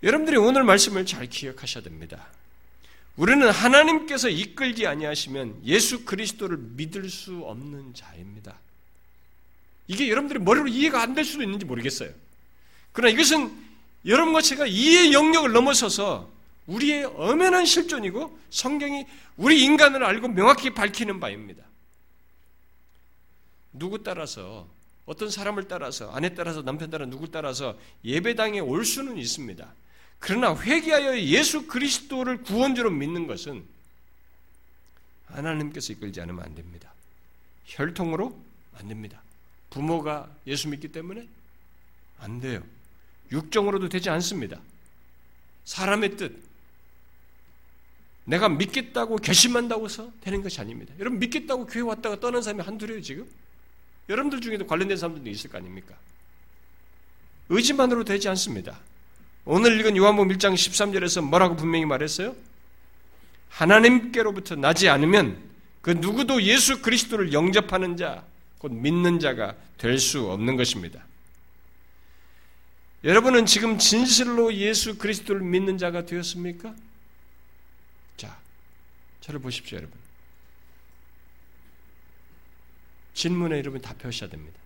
여러분들이 0.03 0.37
오늘 0.37 0.63
말씀을 0.63 1.05
잘 1.05 1.27
기억하셔야 1.27 1.83
됩니다. 1.83 2.27
우리는 3.19 3.49
하나님께서 3.49 4.29
이끌지 4.29 4.87
아니하시면 4.87 5.63
예수 5.65 6.05
그리스도를 6.05 6.55
믿을 6.57 7.09
수 7.09 7.41
없는 7.43 7.93
자입니다. 7.93 8.57
이게 9.87 10.07
여러분들이 10.09 10.39
머리로 10.39 10.69
이해가 10.69 11.01
안 11.01 11.13
될 11.13 11.25
수도 11.25 11.43
있는지 11.43 11.65
모르겠어요. 11.65 12.11
그러나 12.93 13.13
이것은 13.13 13.51
여러분과 14.05 14.39
제가 14.41 14.67
이해 14.67 15.11
영역을 15.11 15.51
넘어서서 15.51 16.31
우리의 16.67 17.03
엄연한 17.03 17.65
실존이고 17.65 18.39
성경이 18.51 19.05
우리 19.35 19.65
인간을 19.65 20.01
알고 20.01 20.29
명확히 20.29 20.69
밝히는 20.69 21.19
바입니다. 21.19 21.65
누구 23.73 24.01
따라서 24.01 24.65
어떤 25.05 25.29
사람을 25.29 25.67
따라서 25.67 26.09
아내 26.11 26.33
따라서 26.35 26.61
남편 26.61 26.89
따라 26.89 27.05
누구 27.05 27.29
따라서 27.29 27.77
예배당에 28.05 28.61
올 28.61 28.85
수는 28.85 29.17
있습니다. 29.17 29.73
그러나 30.19 30.55
회개하여 30.55 31.19
예수 31.21 31.65
그리스도를 31.67 32.43
구원주로 32.43 32.91
믿는 32.91 33.25
것은 33.27 33.63
하나님께서 35.27 35.93
이끌지 35.93 36.21
않으면 36.21 36.43
안 36.43 36.55
됩니다. 36.55 36.91
혈통으로 37.65 38.37
안 38.77 38.87
됩니다. 38.87 39.21
부모가 39.69 40.29
예수 40.47 40.67
믿기 40.67 40.89
때문에 40.89 41.27
안 42.19 42.41
돼요. 42.41 42.63
육정으로도 43.31 43.89
되지 43.89 44.09
않습니다. 44.09 44.59
사람의 45.65 46.17
뜻. 46.17 46.49
내가 48.25 48.49
믿겠다고 48.49 49.17
결심한다고 49.17 49.85
해서 49.85 50.11
되는 50.21 50.41
것이 50.43 50.59
아닙니다. 50.59 50.93
여러분 50.99 51.19
믿겠다고 51.19 51.65
교회 51.65 51.81
왔다가 51.81 52.19
떠난 52.19 52.41
사람이 52.41 52.61
한둘이에요 52.61 53.01
지금? 53.01 53.27
여러분들 54.07 54.41
중에도 54.41 54.67
관련된 54.67 54.97
사람들도 54.97 55.29
있을 55.29 55.49
거 55.49 55.57
아닙니까? 55.57 55.95
의지만으로 57.49 58.03
되지 58.03 58.29
않습니다. 58.29 58.79
오늘 59.45 59.79
읽은 59.79 59.97
요한복음 59.97 60.35
1장 60.35 60.53
13절에서 60.53 61.23
뭐라고 61.23 61.55
분명히 61.55 61.85
말했어요? 61.85 62.35
하나님께로부터 63.49 64.55
나지 64.55 64.89
않으면 64.89 65.37
그 65.81 65.91
누구도 65.91 66.43
예수 66.43 66.81
그리스도를 66.81 67.33
영접하는 67.33 67.97
자, 67.97 68.23
곧 68.59 68.73
믿는 68.73 69.19
자가 69.19 69.55
될 69.77 69.97
수 69.97 70.29
없는 70.29 70.55
것입니다. 70.57 71.03
여러분은 73.03 73.45
지금 73.45 73.77
진실로 73.79 74.53
예수 74.53 74.97
그리스도를 74.97 75.41
믿는 75.41 75.77
자가 75.77 76.05
되었습니까? 76.05 76.75
자, 78.17 78.37
저를 79.21 79.39
보십시오, 79.39 79.77
여러분. 79.77 79.97
질문에 83.13 83.57
여러분 83.57 83.81
답하셔야 83.81 84.29
됩니다. 84.29 84.59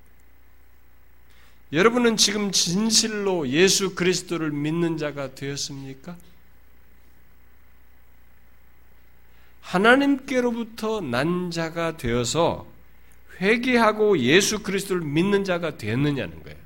여러분은 1.73 2.17
지금 2.17 2.51
진실로 2.51 3.47
예수 3.49 3.95
그리스도를 3.95 4.51
믿는 4.51 4.97
자가 4.97 5.33
되었습니까? 5.33 6.15
하나님께로부터 9.61 11.01
난 11.01 11.49
자가 11.49 11.97
되어서 11.97 12.67
회개하고 13.41 14.19
예수 14.19 14.61
그리스도를 14.61 15.01
믿는 15.01 15.43
자가 15.43 15.77
되었느냐는 15.77 16.43
거예요. 16.43 16.57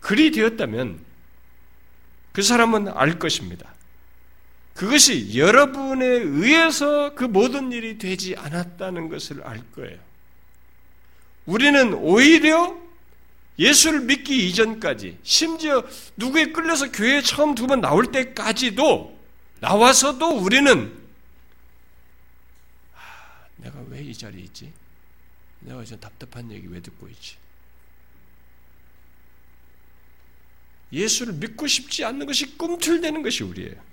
그리 0.00 0.30
되었다면 0.30 0.98
그 2.32 2.40
사람은 2.40 2.88
알 2.88 3.18
것입니다. 3.18 3.74
그것이 4.78 5.36
여러분에 5.36 6.06
의해서 6.06 7.12
그 7.16 7.24
모든 7.24 7.72
일이 7.72 7.98
되지 7.98 8.36
않았다는 8.36 9.08
것을 9.08 9.42
알 9.42 9.60
거예요. 9.72 9.98
우리는 11.46 11.94
오히려 11.94 12.78
예수를 13.58 14.02
믿기 14.02 14.46
이전까지, 14.48 15.18
심지어 15.24 15.84
누구에 16.16 16.52
끌려서 16.52 16.92
교회에 16.92 17.22
처음 17.22 17.56
두 17.56 17.66
번 17.66 17.80
나올 17.80 18.12
때까지도, 18.12 19.18
나와서도 19.58 20.38
우리는, 20.38 20.96
아, 22.94 23.46
내가 23.56 23.80
왜 23.88 24.02
이 24.02 24.14
자리에 24.14 24.42
있지? 24.44 24.72
내가 25.58 25.82
이 25.82 25.86
답답한 25.86 26.52
얘기 26.52 26.68
왜 26.68 26.78
듣고 26.80 27.08
있지? 27.08 27.34
예수를 30.92 31.32
믿고 31.32 31.66
싶지 31.66 32.04
않는 32.04 32.26
것이 32.26 32.56
꿈틀대는 32.56 33.22
것이 33.24 33.42
우리예요. 33.42 33.88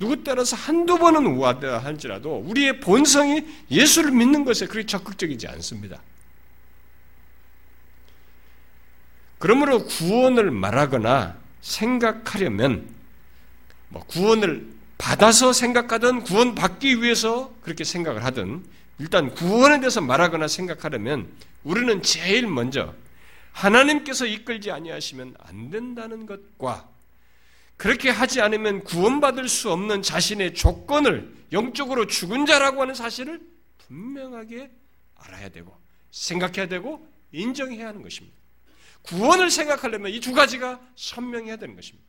누구 0.00 0.24
따라서 0.24 0.56
한두 0.56 0.96
번은 0.96 1.26
우하다 1.26 1.84
할지라도 1.84 2.38
우리의 2.38 2.80
본성이 2.80 3.46
예수를 3.70 4.10
믿는 4.12 4.46
것에 4.46 4.66
그렇게 4.66 4.86
적극적이지 4.86 5.46
않습니다. 5.46 6.00
그러므로 9.38 9.84
구원을 9.84 10.50
말하거나 10.50 11.36
생각하려면 11.60 12.88
뭐 13.90 14.02
구원을 14.04 14.66
받아서 14.96 15.52
생각하든 15.52 16.22
구원 16.22 16.54
받기 16.54 17.02
위해서 17.02 17.52
그렇게 17.62 17.84
생각을 17.84 18.24
하든 18.24 18.64
일단 18.98 19.34
구원에 19.34 19.80
대해서 19.80 20.00
말하거나 20.00 20.48
생각하려면 20.48 21.28
우리는 21.62 22.02
제일 22.02 22.46
먼저 22.46 22.94
하나님께서 23.52 24.24
이끌지 24.24 24.70
아니하시면 24.70 25.34
안 25.38 25.70
된다는 25.70 26.24
것과 26.24 26.89
그렇게 27.80 28.10
하지 28.10 28.42
않으면 28.42 28.84
구원받을 28.84 29.48
수 29.48 29.72
없는 29.72 30.02
자신의 30.02 30.52
조건을 30.52 31.34
영적으로 31.50 32.06
죽은 32.06 32.44
자라고 32.44 32.82
하는 32.82 32.92
사실을 32.94 33.40
분명하게 33.78 34.70
알아야 35.14 35.48
되고 35.48 35.74
생각해야 36.10 36.68
되고 36.68 37.08
인정해야 37.32 37.88
하는 37.88 38.02
것입니다. 38.02 38.36
구원을 39.00 39.50
생각하려면 39.50 40.12
이 40.12 40.20
두 40.20 40.34
가지가 40.34 40.78
선명해야 40.94 41.56
되는 41.56 41.74
것입니다. 41.74 42.06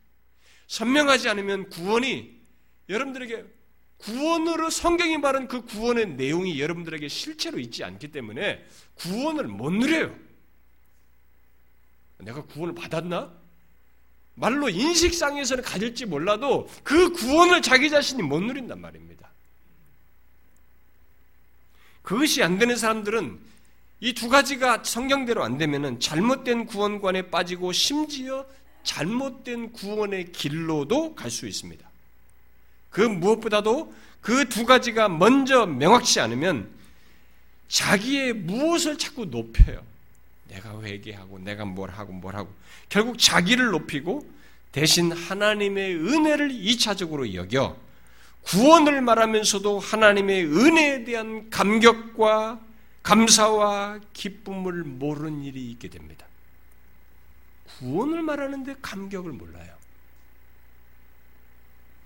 선명하지 0.66 1.30
않으면 1.30 1.70
구원이 1.70 2.38
여러분들에게 2.90 3.42
구원으로 3.96 4.68
성경이 4.68 5.16
말한 5.16 5.48
그 5.48 5.64
구원의 5.64 6.16
내용이 6.16 6.60
여러분들에게 6.60 7.08
실제로 7.08 7.58
있지 7.58 7.82
않기 7.82 8.08
때문에 8.08 8.62
구원을 8.96 9.46
못 9.46 9.70
누려요. 9.70 10.14
내가 12.18 12.44
구원을 12.44 12.74
받았나? 12.74 13.41
말로 14.34 14.68
인식상에서는 14.68 15.62
가질지 15.62 16.06
몰라도 16.06 16.68
그 16.82 17.12
구원을 17.12 17.62
자기 17.62 17.90
자신이 17.90 18.22
못 18.22 18.40
누린단 18.40 18.80
말입니다. 18.80 19.28
그것이 22.02 22.42
안 22.42 22.58
되는 22.58 22.76
사람들은 22.76 23.38
이 24.00 24.14
두 24.14 24.28
가지가 24.28 24.82
성경대로 24.84 25.44
안 25.44 25.58
되면은 25.58 26.00
잘못된 26.00 26.66
구원관에 26.66 27.30
빠지고 27.30 27.70
심지어 27.72 28.44
잘못된 28.82 29.72
구원의 29.72 30.32
길로도 30.32 31.14
갈 31.14 31.30
수 31.30 31.46
있습니다. 31.46 31.88
그 32.90 33.00
무엇보다도 33.00 33.94
그 34.20 34.48
두 34.48 34.66
가지가 34.66 35.08
먼저 35.08 35.66
명확치 35.66 36.18
않으면 36.18 36.68
자기의 37.68 38.32
무엇을 38.34 38.98
자꾸 38.98 39.24
높여요. 39.26 39.82
내가 40.52 40.82
회개하고 40.82 41.38
내가 41.38 41.64
뭘 41.64 41.90
하고 41.90 42.12
뭘 42.12 42.36
하고 42.36 42.54
결국 42.88 43.18
자기를 43.18 43.70
높이고 43.70 44.30
대신 44.70 45.12
하나님의 45.12 45.96
은혜를 45.96 46.50
2차적으로 46.50 47.32
여겨 47.34 47.76
구원을 48.42 49.00
말하면서도 49.02 49.78
하나님의 49.78 50.46
은혜에 50.46 51.04
대한 51.04 51.48
감격과 51.50 52.60
감사와 53.02 54.00
기쁨을 54.12 54.84
모르는 54.84 55.42
일이 55.42 55.70
있게 55.70 55.88
됩니다. 55.88 56.26
구원을 57.78 58.22
말하는데 58.22 58.76
감격을 58.82 59.32
몰라요. 59.32 59.72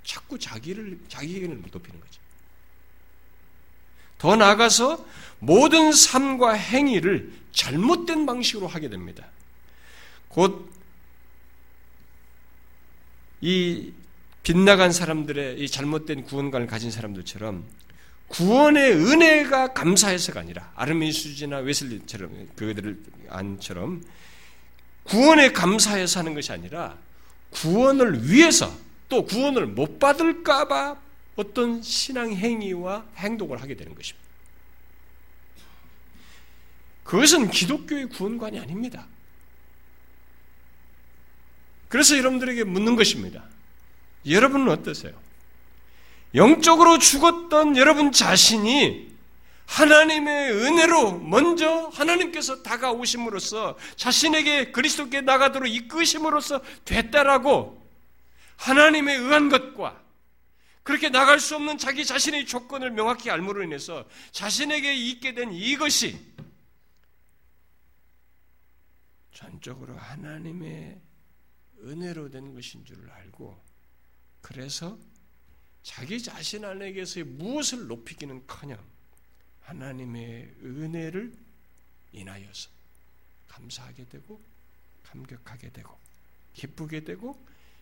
자꾸 0.05 0.39
자기를 0.39 0.99
자기에게는 1.09 1.63
높이는 1.73 2.01
거죠. 2.01 2.21
더 4.19 4.37
나아가서 4.37 5.05
모든 5.39 5.93
삶과 5.93 6.53
행위를 6.53 7.33
잘못된 7.57 8.27
방식으로 8.27 8.69
하게 8.69 8.89
됩니다. 8.89 9.27
곧 10.29 10.77
이 13.41 13.93
빗나간 14.43 14.93
사람들의 14.93 15.61
이 15.61 15.69
잘못된 15.69 16.25
구원관을 16.25 16.67
가진 16.67 16.91
사람들처럼 16.91 17.65
구원의 18.29 18.93
은혜가 18.93 19.73
감사해서가 19.73 20.41
아니라 20.41 20.73
아르미수지나 20.75 21.59
웨슬리처럼 21.59 22.49
그들을 22.57 22.99
안처럼 23.29 24.03
구원에 25.05 25.53
감사해서 25.53 26.21
하는 26.21 26.35
것이 26.35 26.51
아니라 26.51 26.99
구원을 27.51 28.29
위해서 28.29 28.77
또 29.09 29.25
구원을 29.25 29.67
못 29.67 29.99
받을까봐 29.99 30.97
어떤 31.37 31.83
신앙 31.83 32.33
행위와 32.33 33.07
행동을 33.17 33.61
하게 33.61 33.77
되는 33.77 33.95
것입니다. 33.95 34.26
그것은 37.07 37.51
기독교의 37.51 38.09
구원관이 38.09 38.59
아닙니다. 38.59 39.07
그래서 41.89 42.19
여러분들에게 42.19 42.65
묻는 42.65 42.97
것입니다. 42.97 43.45
여러분은 44.29 44.69
어떠세요? 44.69 45.15
영적으로 46.35 46.99
죽었던 46.99 47.77
여러분 47.77 48.11
자신이 48.11 49.15
하나님의 49.67 50.53
은혜로 50.53 51.19
먼저 51.21 51.91
하나님께서 51.95 52.63
다가오심으로써 52.63 53.79
자신에게 53.95 54.73
그리스도께 54.73 55.21
나가도록 55.21 55.69
이끄심으로써 55.69 56.61
됐다라고 56.85 57.83
하나님의 58.57 59.17
의한 59.19 59.49
것과 59.49 60.01
그렇게 60.83 61.09
나갈 61.09 61.41
수 61.41 61.57
없는 61.57 61.79
자기 61.79 62.05
자신의 62.05 62.47
조건을 62.47 62.91
명확히 62.91 63.31
알므로 63.31 63.63
인해서 63.63 64.05
자신에게 64.33 64.95
있게 64.95 65.35
된 65.35 65.53
이것이 65.53 66.36
전적으로 69.37 69.95
하나님의 69.95 70.99
은혜로 71.83 72.31
된 72.31 72.55
것인 72.55 72.87
줄 72.87 73.11
알고 73.11 73.55
그래서 74.41 74.99
자기 75.83 76.23
자신 76.23 76.65
안에게서의 76.65 77.25
무엇을 77.25 77.87
높이기는커녕 77.87 78.83
하나님의 79.61 80.55
은혜를 80.63 81.35
인하여서 82.13 82.71
감사하게 83.49 84.09
되고 84.09 84.41
감격하게 85.05 85.71
되고 85.71 85.95
기쁘게 86.55 87.05
되고 87.05 87.39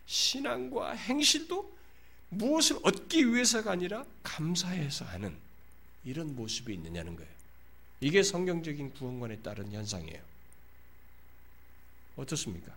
신앙과 0.07 0.91
행실도 0.91 1.73
무엇을 2.29 2.79
얻기 2.83 3.33
위해서가 3.33 3.71
아니라 3.71 4.05
감사해서 4.23 5.05
하는 5.05 5.37
이런 6.03 6.35
모습이 6.35 6.73
있느냐는 6.73 7.15
거예요. 7.15 7.31
이게 8.01 8.23
성경적인 8.23 8.91
구원관에 8.91 9.37
따른 9.37 9.71
현상이에요. 9.71 10.34
어떻습니까? 12.15 12.71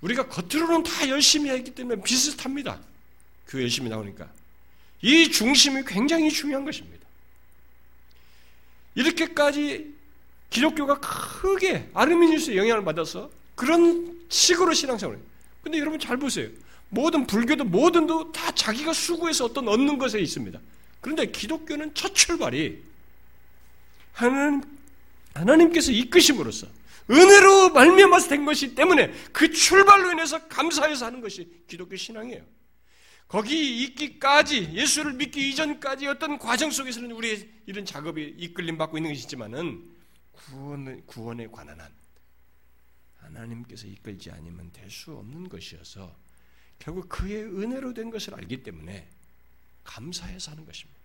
우리가 0.00 0.28
겉으로는 0.28 0.82
다 0.82 1.08
열심히 1.08 1.50
했기 1.50 1.70
때문에 1.70 2.02
비슷합니다. 2.02 2.78
그 3.46 3.60
열심히 3.62 3.88
나오니까. 3.88 4.28
이 5.02 5.30
중심이 5.30 5.82
굉장히 5.86 6.30
중요한 6.30 6.64
것입니다. 6.64 7.04
이렇게까지 8.94 9.94
기독교가 10.50 11.00
크게 11.00 11.90
아르미니스의 11.94 12.56
영향을 12.56 12.84
받아서 12.84 13.30
그런 13.54 14.24
식으로 14.28 14.72
신앙생활을 14.72 15.18
해요. 15.18 15.28
근데 15.62 15.78
여러분 15.78 15.98
잘 15.98 16.16
보세요. 16.16 16.48
모든 16.90 17.26
불교도 17.26 17.64
모든도 17.64 18.32
다 18.32 18.52
자기가 18.52 18.92
수고해서 18.92 19.46
어떤 19.46 19.66
얻는 19.68 19.98
것에 19.98 20.20
있습니다. 20.20 20.60
그런데 21.00 21.26
기독교는 21.26 21.94
첫 21.94 22.14
출발이 22.14 22.82
하나님, 24.12 24.62
하나님께서 25.34 25.90
이끄심으로써 25.90 26.68
은혜로 27.10 27.70
말미암아서 27.70 28.28
된 28.28 28.44
것이 28.44 28.74
때문에 28.74 29.12
그 29.32 29.50
출발로 29.50 30.12
인해서 30.12 30.46
감사해서 30.48 31.06
하는 31.06 31.20
것이 31.20 31.64
기독교 31.66 31.96
신앙이에요. 31.96 32.44
거기 33.28 33.82
있기까지 33.84 34.72
예수를 34.72 35.14
믿기 35.14 35.50
이전까지 35.50 36.06
어떤 36.06 36.38
과정 36.38 36.70
속에서는 36.70 37.10
우리의 37.12 37.48
이런 37.66 37.84
작업이 37.84 38.34
이끌림 38.38 38.78
받고 38.78 38.98
있는 38.98 39.10
것이지만은 39.12 39.90
구원 40.32 41.04
구원에 41.06 41.46
관한 41.48 41.80
한 41.80 41.92
하나님께서 43.16 43.86
이끌지 43.86 44.30
않으면 44.30 44.70
될 44.72 44.90
수 44.90 45.16
없는 45.16 45.48
것이어서 45.48 46.14
결국 46.78 47.08
그의 47.08 47.42
은혜로 47.42 47.94
된 47.94 48.10
것을 48.10 48.34
알기 48.34 48.62
때문에 48.62 49.08
감사해서 49.82 50.52
하는 50.52 50.64
것입니다. 50.64 51.00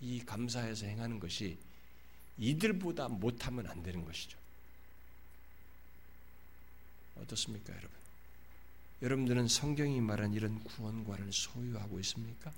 이 0.00 0.24
감사해서 0.24 0.86
행하는 0.86 1.18
것이 1.18 1.58
이들보다 2.36 3.08
못하면 3.08 3.66
안 3.66 3.82
되는 3.82 4.04
것이죠. 4.04 4.37
어떻습니까, 7.22 7.72
여러분? 7.72 7.90
여러분들은 9.02 9.48
성경이 9.48 10.00
말한 10.00 10.34
이런 10.34 10.62
구원과를 10.64 11.32
소유하고 11.32 12.00
있습니까? 12.00 12.52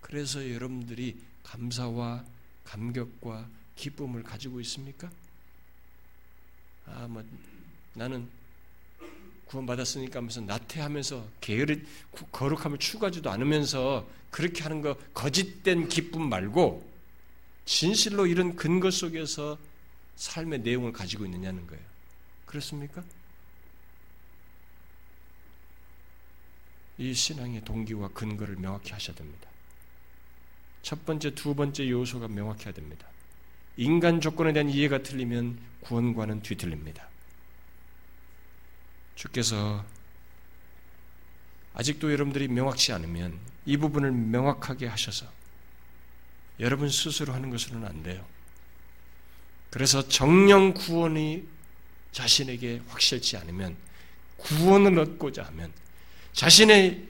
그래서 0.00 0.50
여러분들이 0.50 1.16
감사와 1.42 2.24
감격과 2.64 3.48
기쁨을 3.76 4.22
가지고 4.22 4.60
있습니까? 4.60 5.10
아, 6.86 7.06
뭐 7.08 7.24
나는 7.94 8.28
구원받았으니까 9.46 10.18
하면서 10.18 10.40
나태하면서 10.42 11.28
게으르 11.40 11.80
거룩함을 12.30 12.78
추구하지도 12.78 13.30
않으면서 13.30 14.06
그렇게 14.30 14.62
하는 14.62 14.80
거 14.80 14.96
거짓된 15.12 15.88
기쁨 15.88 16.28
말고 16.28 16.88
진실로 17.64 18.26
이런 18.26 18.54
근거 18.54 18.90
속에서 18.90 19.58
삶의 20.16 20.60
내용을 20.60 20.92
가지고 20.92 21.24
있느냐는 21.24 21.66
거예요. 21.66 21.82
그렇습니까? 22.46 23.02
이 27.00 27.14
신앙의 27.14 27.62
동기와 27.64 28.08
근거를 28.08 28.56
명확히 28.56 28.92
하셔야 28.92 29.16
됩니다. 29.16 29.48
첫 30.82 31.06
번째, 31.06 31.34
두 31.34 31.54
번째 31.54 31.88
요소가 31.88 32.28
명확해야 32.28 32.74
됩니다. 32.74 33.06
인간 33.78 34.20
조건에 34.20 34.52
대한 34.52 34.68
이해가 34.68 35.02
틀리면 35.02 35.58
구원과는 35.80 36.42
뒤틀립니다. 36.42 37.08
주께서 39.14 39.82
아직도 41.72 42.12
여러분들이 42.12 42.48
명확치 42.48 42.92
않으면 42.92 43.38
이 43.64 43.78
부분을 43.78 44.12
명확하게 44.12 44.86
하셔서 44.86 45.26
여러분 46.58 46.90
스스로 46.90 47.32
하는 47.32 47.48
것으로는 47.48 47.88
안 47.88 48.02
돼요. 48.02 48.26
그래서 49.70 50.06
정령 50.06 50.74
구원이 50.74 51.48
자신에게 52.12 52.82
확실치 52.88 53.38
않으면 53.38 53.74
구원을 54.36 54.98
얻고자 54.98 55.44
하면 55.44 55.72
자신의 56.40 57.06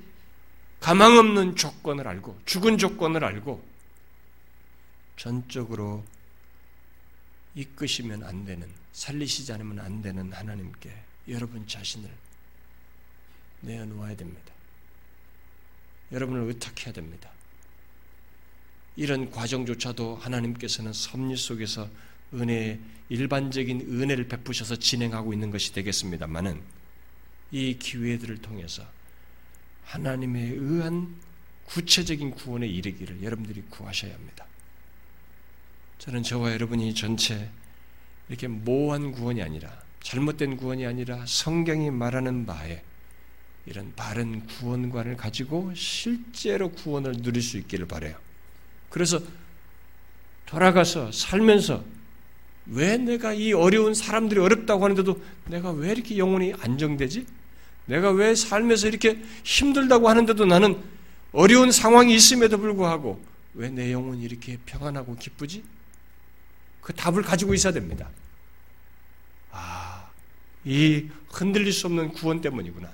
가망 0.81 1.17
없는 1.17 1.55
조건을 1.55 2.09
알고 2.09 2.41
죽은 2.47 2.79
조건을 2.79 3.23
알고 3.23 3.65
전적으로 5.17 6.05
이끄시면 7.55 8.25
안 8.25 8.45
되는 8.45 8.69
살리시지 8.93 9.53
않으면 9.53 9.79
안 9.79 10.03
되는 10.03 10.33
하나님께 10.33 10.93
여러분 11.29 11.65
자신을 11.69 12.11
내어놓아야 13.61 14.17
됩니다. 14.17 14.53
여러분을 16.11 16.49
의탁해야 16.49 16.93
됩니다. 16.93 17.31
이런 18.97 19.31
과정조차도 19.31 20.17
하나님께서는 20.17 20.93
섭리 20.93 21.37
속에서 21.37 21.89
은혜 22.35 22.81
일반적인 23.09 23.83
은혜를 23.83 24.27
베푸셔서 24.27 24.75
진행하고 24.75 25.33
있는 25.33 25.53
것이 25.53 25.73
되겠습니다만은 25.73 26.61
이 27.53 27.79
기회들을 27.79 28.43
통해서 28.43 28.85
하나님에 29.85 30.41
의한 30.41 31.15
구체적인 31.65 32.33
구원에 32.33 32.67
이르기를 32.67 33.23
여러분들이 33.23 33.63
구하셔야 33.71 34.13
합니다. 34.15 34.47
저는 35.99 36.23
저와 36.23 36.53
여러분이 36.53 36.95
전체 36.95 37.49
이렇게 38.29 38.49
모호한 38.49 39.13
구원이 39.13 39.43
아니라 39.43 39.71
잘못된 40.03 40.57
구원이 40.57 40.87
아니라 40.87 41.25
성경이 41.27 41.91
말하는 41.91 42.47
바에 42.47 42.83
이런 43.67 43.93
바른 43.95 44.47
구원관을 44.47 45.17
가지고 45.17 45.75
실제로 45.75 46.71
구원을 46.71 47.23
누릴 47.23 47.43
수 47.43 47.59
있기를 47.59 47.87
바래요. 47.87 48.17
그래서 48.89 49.21
돌아가서 50.47 51.13
살면서 51.13 51.85
왜 52.67 52.97
내가 52.97 53.33
이 53.33 53.53
어려운 53.53 53.95
사람들이 53.95 54.41
어렵다고 54.41 54.85
하는데도 54.85 55.23
내가 55.47 55.71
왜 55.71 55.93
이렇게 55.93 56.17
영혼이 56.17 56.55
안정되지? 56.61 57.27
내가 57.87 58.11
왜 58.11 58.35
삶에서 58.35 58.89
이렇게 58.89 59.23
힘들다고 59.45 60.09
하는데도 60.09 60.45
나는 60.47 60.83
어려운 61.33 61.73
상황이 61.73 62.15
있음에도 62.15 62.59
불구하고 62.59 63.23
왜 63.55 63.69
내 63.71 63.93
영혼이 63.93 64.23
이렇게 64.23 64.59
평안하고 64.67 65.17
기쁘지? 65.17 65.65
그 66.81 66.95
답을 66.95 67.23
가지고 67.23 67.53
있어야 67.55 67.73
됩니다. 67.73 68.09
아, 69.51 70.09
이 70.65 71.09
흔들릴 71.29 71.73
수 71.73 71.87
없는 71.87 72.13
구원 72.13 72.41
때문이구나. 72.41 72.91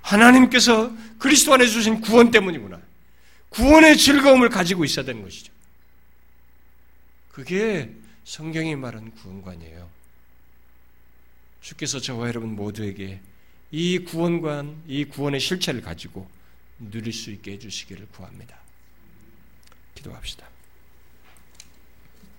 하나님께서 0.00 0.92
그리스도 1.18 1.54
안에 1.54 1.66
주신 1.66 2.00
구원 2.00 2.30
때문이구나. 2.30 2.80
구원의 3.50 3.96
즐거움을 3.96 4.48
가지고 4.48 4.84
있어야 4.84 5.04
되는 5.04 5.22
것이죠. 5.22 5.52
그게 7.32 7.90
성경이 8.24 8.76
말하는 8.76 9.10
구원관이에요. 9.12 9.88
주께서 11.60 11.98
저와 11.98 12.28
여러분 12.28 12.54
모두에게 12.54 13.20
이 13.76 13.98
구원관, 13.98 14.84
이 14.86 15.04
구원의 15.04 15.40
실체를 15.40 15.80
가지고 15.80 16.30
누릴 16.78 17.12
수 17.12 17.32
있게 17.32 17.54
해주시기를 17.54 18.06
구합니다. 18.06 18.56
기도합시다. 19.96 20.46